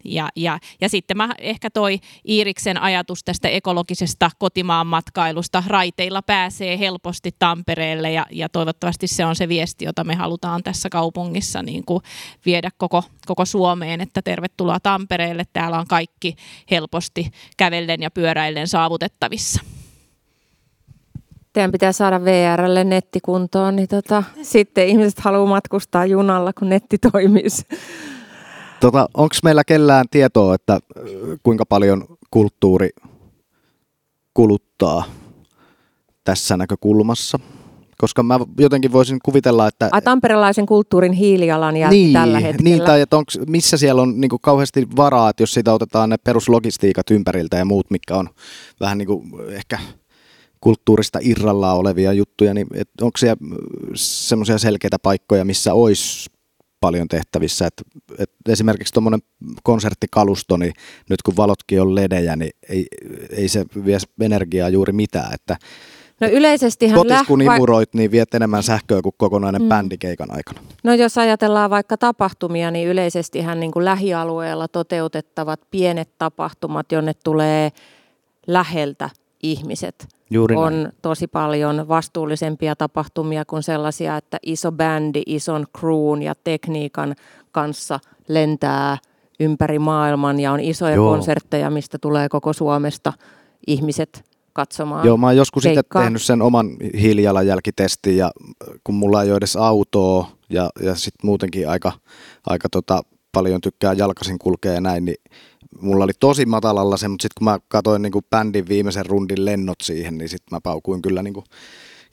[0.08, 5.64] Ja, ja, ja sitten mä ehkä toi Iiriksen ajatus tästä ekologisesta kotimaan matkailusta.
[5.68, 10.90] Raiteilla pääsee helposti Tampereelle ja, ja toivottavasti se on se viesti, jota me halutaan tässä
[10.90, 12.04] kaupungissa niin kuin
[12.46, 15.44] viedä koko, koko Suomeen, että tervetuloa Tampereelle.
[15.54, 16.36] Täällä on kaikki
[16.72, 19.62] helposti kävellen ja pyöräillen saavutettavissa
[21.58, 26.98] teidän pitää saada VRlle netti kuntoon, niin tota, sitten ihmiset haluaa matkustaa junalla, kun netti
[26.98, 27.66] toimisi.
[28.80, 30.80] Tota, Onko meillä kellään tietoa, että
[31.44, 32.90] kuinka paljon kulttuuri
[34.34, 35.04] kuluttaa
[36.24, 37.40] tässä näkökulmassa?
[37.98, 39.90] Koska mä jotenkin voisin kuvitella, että...
[39.92, 42.70] Ai tamperelaisen kulttuurin hiilijalanjälki niin, tällä hetkellä.
[42.70, 46.10] Niin, tai että onks, missä siellä on niin kuin kauheasti varaa, että jos siitä otetaan
[46.10, 48.30] ne peruslogistiikat ympäriltä ja muut, mikä on
[48.80, 49.80] vähän niin kuin ehkä
[50.62, 52.68] kulttuurista irrallaan olevia juttuja, niin
[53.02, 53.38] onko siellä
[53.96, 56.30] semmoisia selkeitä paikkoja, missä olisi
[56.80, 57.68] paljon tehtävissä.
[57.68, 57.84] Et,
[58.20, 59.22] et esimerkiksi tuommoinen
[59.64, 60.74] konserttikalusto, niin
[61.10, 62.88] nyt kun valotkin on ledejä, niin ei,
[63.32, 65.34] ei se vie energiaa juuri mitään.
[65.34, 65.58] Että
[66.22, 69.68] No yleisesti Kotis kun imuroit, niin viet enemmän sähköä kuin kokonainen mm.
[69.68, 70.60] bändi keikan aikana.
[70.84, 77.72] No jos ajatellaan vaikka tapahtumia, niin yleisesti niin kuin lähialueella toteutettavat pienet tapahtumat, jonne tulee
[78.48, 79.10] läheltä
[79.44, 80.94] ihmiset, Juuri on näin.
[81.02, 87.16] tosi paljon vastuullisempia tapahtumia kuin sellaisia, että iso bändi ison crewn ja tekniikan
[87.52, 88.98] kanssa lentää
[89.40, 91.12] ympäri maailman ja on isoja Joo.
[91.12, 93.14] konsertteja, mistä tulee koko Suomesta
[93.68, 94.24] ihmiset
[94.54, 98.32] katsomaan Joo, mä oon joskus sitten tehnyt sen oman hiilijalanjälkitestin ja
[98.84, 101.92] kun mulla ei ole edes autoa ja, ja sitten muutenkin aika,
[102.48, 103.02] aika tota,
[103.32, 105.18] paljon tykkää jalkasin kulkea ja näin, niin
[105.82, 109.46] mulla oli tosi matalalla se, mutta sitten kun mä katsoin niin kuin bändin viimeisen rundin
[109.46, 111.46] lennot siihen, niin sitten mä paukuin kyllä niin kuin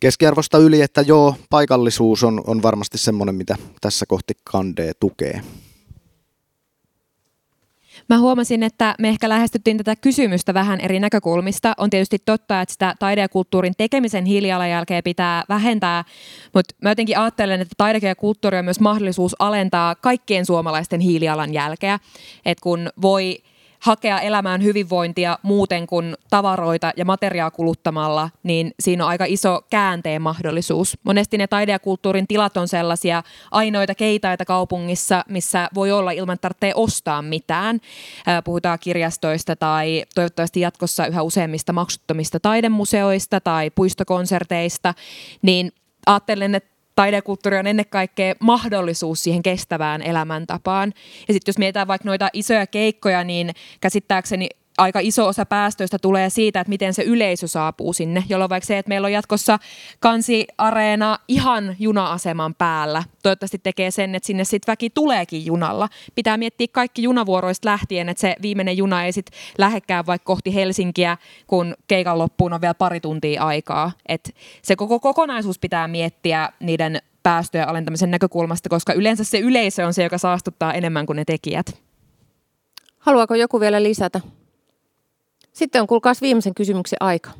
[0.01, 5.41] keskiarvosta yli, että joo, paikallisuus on, on varmasti semmoinen, mitä tässä kohti kandee tukee.
[8.09, 11.75] Mä huomasin, että me ehkä lähestyttiin tätä kysymystä vähän eri näkökulmista.
[11.79, 16.05] On tietysti totta, että sitä taide- ja kulttuurin tekemisen hiilijalanjälkeä pitää vähentää,
[16.55, 21.99] mutta mä jotenkin ajattelen, että taide ja kulttuuri on myös mahdollisuus alentaa kaikkien suomalaisten hiilijalanjälkeä.
[22.45, 23.43] Että kun voi
[23.85, 30.23] hakea elämään hyvinvointia muuten kuin tavaroita ja materiaa kuluttamalla, niin siinä on aika iso käänteen
[30.23, 30.99] mahdollisuus.
[31.03, 36.39] Monesti ne taide- ja kulttuurin tilat on sellaisia ainoita keitaita kaupungissa, missä voi olla ilman
[36.41, 37.81] tarvitsee ostaa mitään.
[38.45, 44.95] Puhutaan kirjastoista tai toivottavasti jatkossa yhä useimmista maksuttomista taidemuseoista tai puistokonserteista,
[45.43, 45.73] niin
[46.07, 50.93] ajattelen, että taidekulttuuri on ennen kaikkea mahdollisuus siihen kestävään elämäntapaan.
[51.29, 53.51] Ja sitten jos mietitään vaikka noita isoja keikkoja, niin
[53.81, 54.49] käsittääkseni
[54.79, 58.79] aika iso osa päästöistä tulee siitä, että miten se yleisö saapuu sinne, jolloin vaikka se,
[58.79, 59.59] että meillä on jatkossa
[60.01, 65.89] kansiareena ihan juna-aseman päällä, toivottavasti tekee sen, että sinne sitten väki tuleekin junalla.
[66.15, 71.17] Pitää miettiä kaikki junavuoroista lähtien, että se viimeinen juna ei sitten lähekkää vaikka kohti Helsinkiä,
[71.47, 73.93] kun keikan loppuun on vielä pari tuntia aikaa.
[74.09, 79.95] Et se koko kokonaisuus pitää miettiä niiden päästöjen alentamisen näkökulmasta, koska yleensä se yleisö on
[79.95, 81.67] se, joka saastuttaa enemmän kuin ne tekijät.
[82.99, 84.21] Haluaako joku vielä lisätä?
[85.55, 87.31] Sitten on kuulkaas viimeisen kysymyksen aika.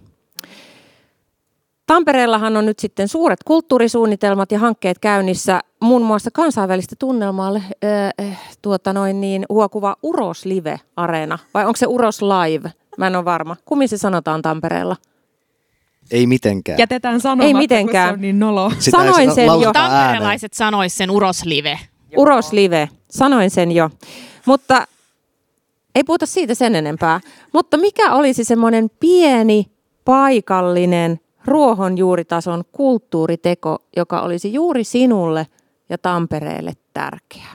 [1.87, 8.93] Tampereellahan on nyt sitten suuret kulttuurisuunnitelmat ja hankkeet käynnissä, muun muassa kansainvälistä tunnelmaa äh, tuota
[8.93, 12.73] noin niin, huokuva Uros Live-areena, vai onko se Uros Live?
[12.99, 13.57] Mä en ole varma.
[13.65, 14.97] Kummin se sanotaan Tampereella?
[16.11, 16.79] Ei mitenkään.
[16.79, 18.09] Jätetään sanomatta, ei mitenkään.
[18.09, 18.71] se on niin nolo.
[18.79, 19.73] Sitä Sanoin sen jo.
[19.73, 21.79] Tamperelaiset sanois sen Uros Live.
[22.17, 22.89] Uros Live.
[23.11, 23.91] Sanoin sen jo.
[24.47, 24.87] Mutta
[25.95, 27.21] ei puhuta siitä sen enempää.
[27.53, 29.67] Mutta mikä olisi semmoinen pieni,
[30.05, 35.47] paikallinen, ruohonjuuritason kulttuuriteko, joka olisi juuri sinulle
[35.89, 37.47] ja Tampereelle tärkeä?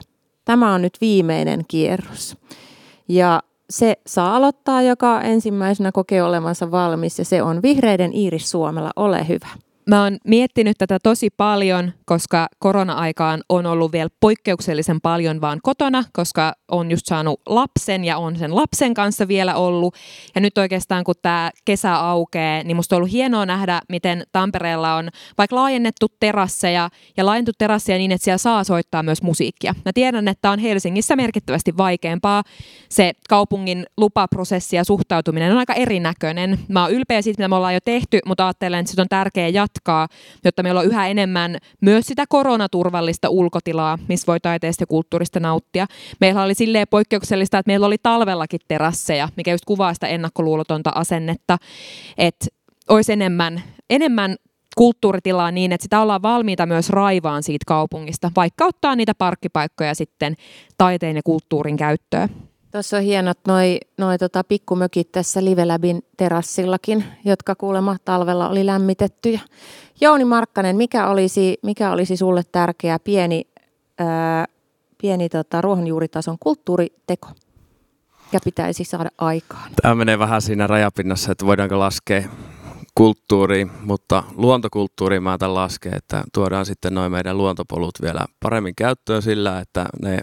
[0.44, 2.36] Tämä on nyt viimeinen kierros.
[3.08, 8.90] Ja se saa aloittaa, joka ensimmäisenä kokee olevansa valmis, ja se on Vihreiden Iiris Suomella.
[8.96, 9.48] Ole hyvä.
[9.90, 16.04] Mä oon miettinyt tätä tosi paljon, koska korona-aikaan on ollut vielä poikkeuksellisen paljon vaan kotona,
[16.12, 19.94] koska on just saanut lapsen ja on sen lapsen kanssa vielä ollut.
[20.34, 24.94] Ja nyt oikeastaan kun tämä kesä aukeaa, niin musta on ollut hienoa nähdä, miten Tampereella
[24.94, 25.08] on
[25.38, 29.74] vaikka laajennettu terasseja ja laajennettu terasseja niin, että siellä saa soittaa myös musiikkia.
[29.84, 32.42] Mä tiedän, että on Helsingissä merkittävästi vaikeampaa.
[32.88, 36.58] Se kaupungin lupaprosessi ja suhtautuminen on aika erinäköinen.
[36.68, 39.48] Mä oon ylpeä siitä, mitä me ollaan jo tehty, mutta ajattelen, että se on tärkeää
[39.48, 40.08] jatkaa jatkaa,
[40.44, 45.86] jotta meillä on yhä enemmän myös sitä koronaturvallista ulkotilaa, missä voi taiteesta ja kulttuurista nauttia.
[46.20, 51.58] Meillä oli silleen poikkeuksellista, että meillä oli talvellakin terasseja, mikä just kuvaa sitä ennakkoluulotonta asennetta,
[52.18, 52.46] että
[52.88, 54.36] olisi enemmän, enemmän
[54.76, 60.34] kulttuuritilaa niin, että sitä ollaan valmiita myös raivaan siitä kaupungista, vaikka ottaa niitä parkkipaikkoja sitten
[60.78, 62.49] taiteen ja kulttuurin käyttöön.
[62.72, 69.40] Tuossa on hienot noi, noi tota pikkumökit tässä Livelabin terassillakin, jotka kuulemma talvella oli lämmitettyjä.
[70.00, 73.46] Jouni Markkanen, mikä olisi, mikä olisi sulle tärkeä pieni,
[73.98, 74.46] ää,
[75.02, 77.28] pieni tota, ruohonjuuritason kulttuuriteko,
[78.24, 79.70] mikä pitäisi saada aikaan?
[79.82, 82.22] Tämä menee vähän siinä rajapinnassa, että voidaanko laskea
[82.94, 89.22] kulttuuriin, mutta luontokulttuuriin mä tämän lasken, että tuodaan sitten noin meidän luontopolut vielä paremmin käyttöön
[89.22, 90.20] sillä, että ne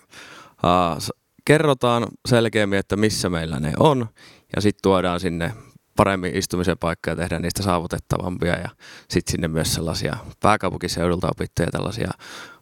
[1.47, 4.07] kerrotaan selkeämmin, että missä meillä ne on,
[4.55, 5.53] ja sitten tuodaan sinne
[5.95, 8.69] paremmin istumisen paikkaa ja tehdään niistä saavutettavampia, ja
[9.09, 12.11] sitten sinne myös sellaisia pääkaupunkiseudulta opittuja tällaisia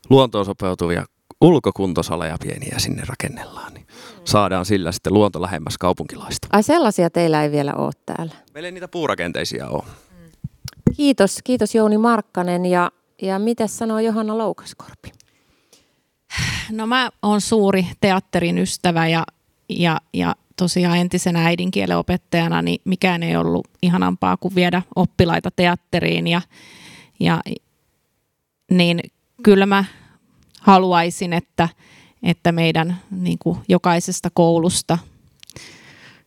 [0.09, 1.05] luontoon sopeutuvia
[1.41, 3.87] ulkokuntosaleja pieniä sinne rakennellaan, niin
[4.23, 6.47] saadaan sillä sitten luonto lähemmäs kaupunkilaista.
[6.51, 8.33] Ai sellaisia teillä ei vielä ole täällä.
[8.53, 9.83] Meillä ei niitä puurakenteisia ole.
[10.97, 12.91] Kiitos, kiitos Jouni Markkanen ja,
[13.21, 15.24] ja mitä sanoo Johanna Loukaskorpi?
[16.71, 19.23] No mä oon suuri teatterin ystävä ja,
[19.69, 26.27] ja, ja tosiaan entisenä äidinkielen opettajana niin mikään ei ollut ihanampaa kuin viedä oppilaita teatteriin
[26.27, 26.41] ja,
[27.19, 27.41] ja
[28.71, 28.99] niin
[29.43, 29.85] kyllä mä
[30.61, 31.69] haluaisin, että,
[32.23, 34.97] että meidän niin kuin jokaisesta koulusta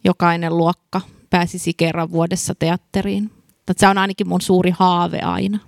[0.04, 3.30] jokainen luokka pääsisi kerran vuodessa teatteriin.
[3.76, 5.58] Se on ainakin mun suuri haave aina.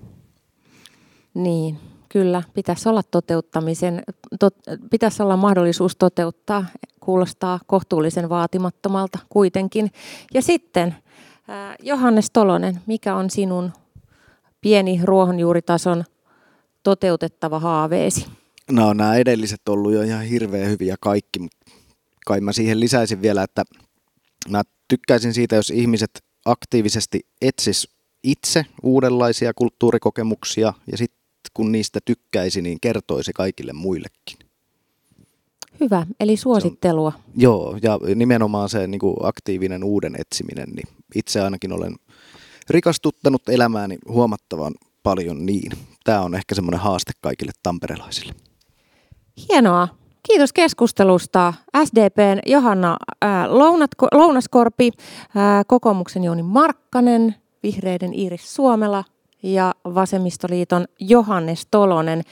[1.34, 1.78] Niin,
[2.12, 2.42] kyllä.
[2.54, 4.02] Pitäisi olla toteuttamisen,
[4.40, 4.56] tot,
[4.90, 6.66] pitäisi olla mahdollisuus toteuttaa.
[7.00, 9.90] Kuulostaa kohtuullisen vaatimattomalta kuitenkin.
[10.34, 10.94] Ja sitten
[11.82, 13.72] Johannes Tolonen, mikä on sinun
[14.60, 16.04] pieni ruohonjuuritason
[16.82, 18.26] toteutettava haaveesi?
[18.70, 21.58] No nämä edelliset ollut jo ihan hirveän hyviä kaikki, mutta
[22.26, 23.64] kai mä siihen lisäisin vielä, että
[24.48, 26.10] mä tykkäisin siitä, jos ihmiset
[26.44, 27.88] aktiivisesti etsis
[28.24, 31.19] itse uudenlaisia kulttuurikokemuksia ja sitten
[31.54, 34.38] kun niistä tykkäisi, niin kertoisi kaikille muillekin.
[35.80, 37.12] Hyvä, eli suosittelua.
[37.16, 41.96] On, joo, ja nimenomaan se niin kuin aktiivinen uuden etsiminen, niin itse ainakin olen
[42.70, 45.72] rikastuttanut elämääni huomattavan paljon niin.
[46.04, 48.34] Tämä on ehkä semmoinen haaste kaikille tamperelaisille.
[49.48, 49.88] Hienoa.
[50.22, 51.54] Kiitos keskustelusta.
[51.84, 54.90] SDPn Johanna ää, Lounat, Lounaskorpi,
[55.34, 59.04] ää, kokoomuksen Jouni Markkanen, Vihreiden Iiris Suomela
[59.42, 62.22] ja Vasemmistoliiton Johannes Tolonen.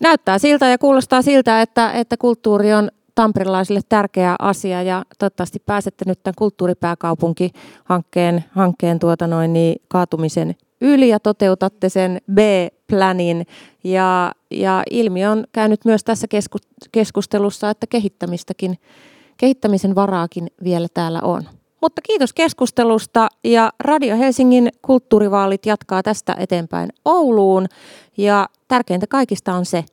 [0.00, 6.04] Näyttää siltä ja kuulostaa siltä, että, että kulttuuri on tamperelaisille tärkeä asia ja toivottavasti pääsette
[6.06, 13.46] nyt tämän kulttuuripääkaupunki-hankkeen hankkeen tuota noin, niin, kaatumisen yli ja toteutatte sen B-planin.
[13.84, 16.26] Ja, ja ilmi on käynyt myös tässä
[16.92, 18.78] keskustelussa, että kehittämistäkin,
[19.36, 21.42] kehittämisen varaakin vielä täällä on.
[21.84, 27.66] Mutta kiitos keskustelusta ja Radio Helsingin kulttuurivaalit jatkaa tästä eteenpäin Ouluun.
[28.16, 29.84] Ja tärkeintä kaikista on se,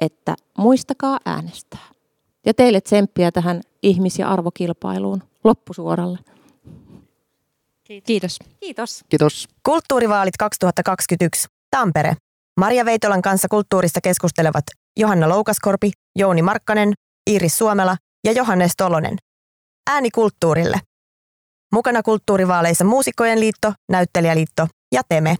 [0.00, 1.88] että muistakaa äänestää.
[2.46, 6.18] Ja teille tsemppiä tähän ihmis- ja arvokilpailuun loppusuoralle.
[7.84, 8.38] Kiitos.
[8.60, 9.04] Kiitos.
[9.08, 9.48] Kiitos.
[9.62, 11.48] Kulttuurivaalit 2021.
[11.70, 12.14] Tampere.
[12.60, 14.64] Maria Veitolan kanssa kulttuurista keskustelevat
[14.96, 16.92] Johanna Loukaskorpi, Jouni Markkanen,
[17.30, 19.16] Iiris Suomela ja Johannes Tolonen.
[19.90, 20.80] Ääni kulttuurille.
[21.72, 25.36] Mukana kulttuurivaaleissa Muusikkojen liitto, Näyttelijäliitto ja Teme.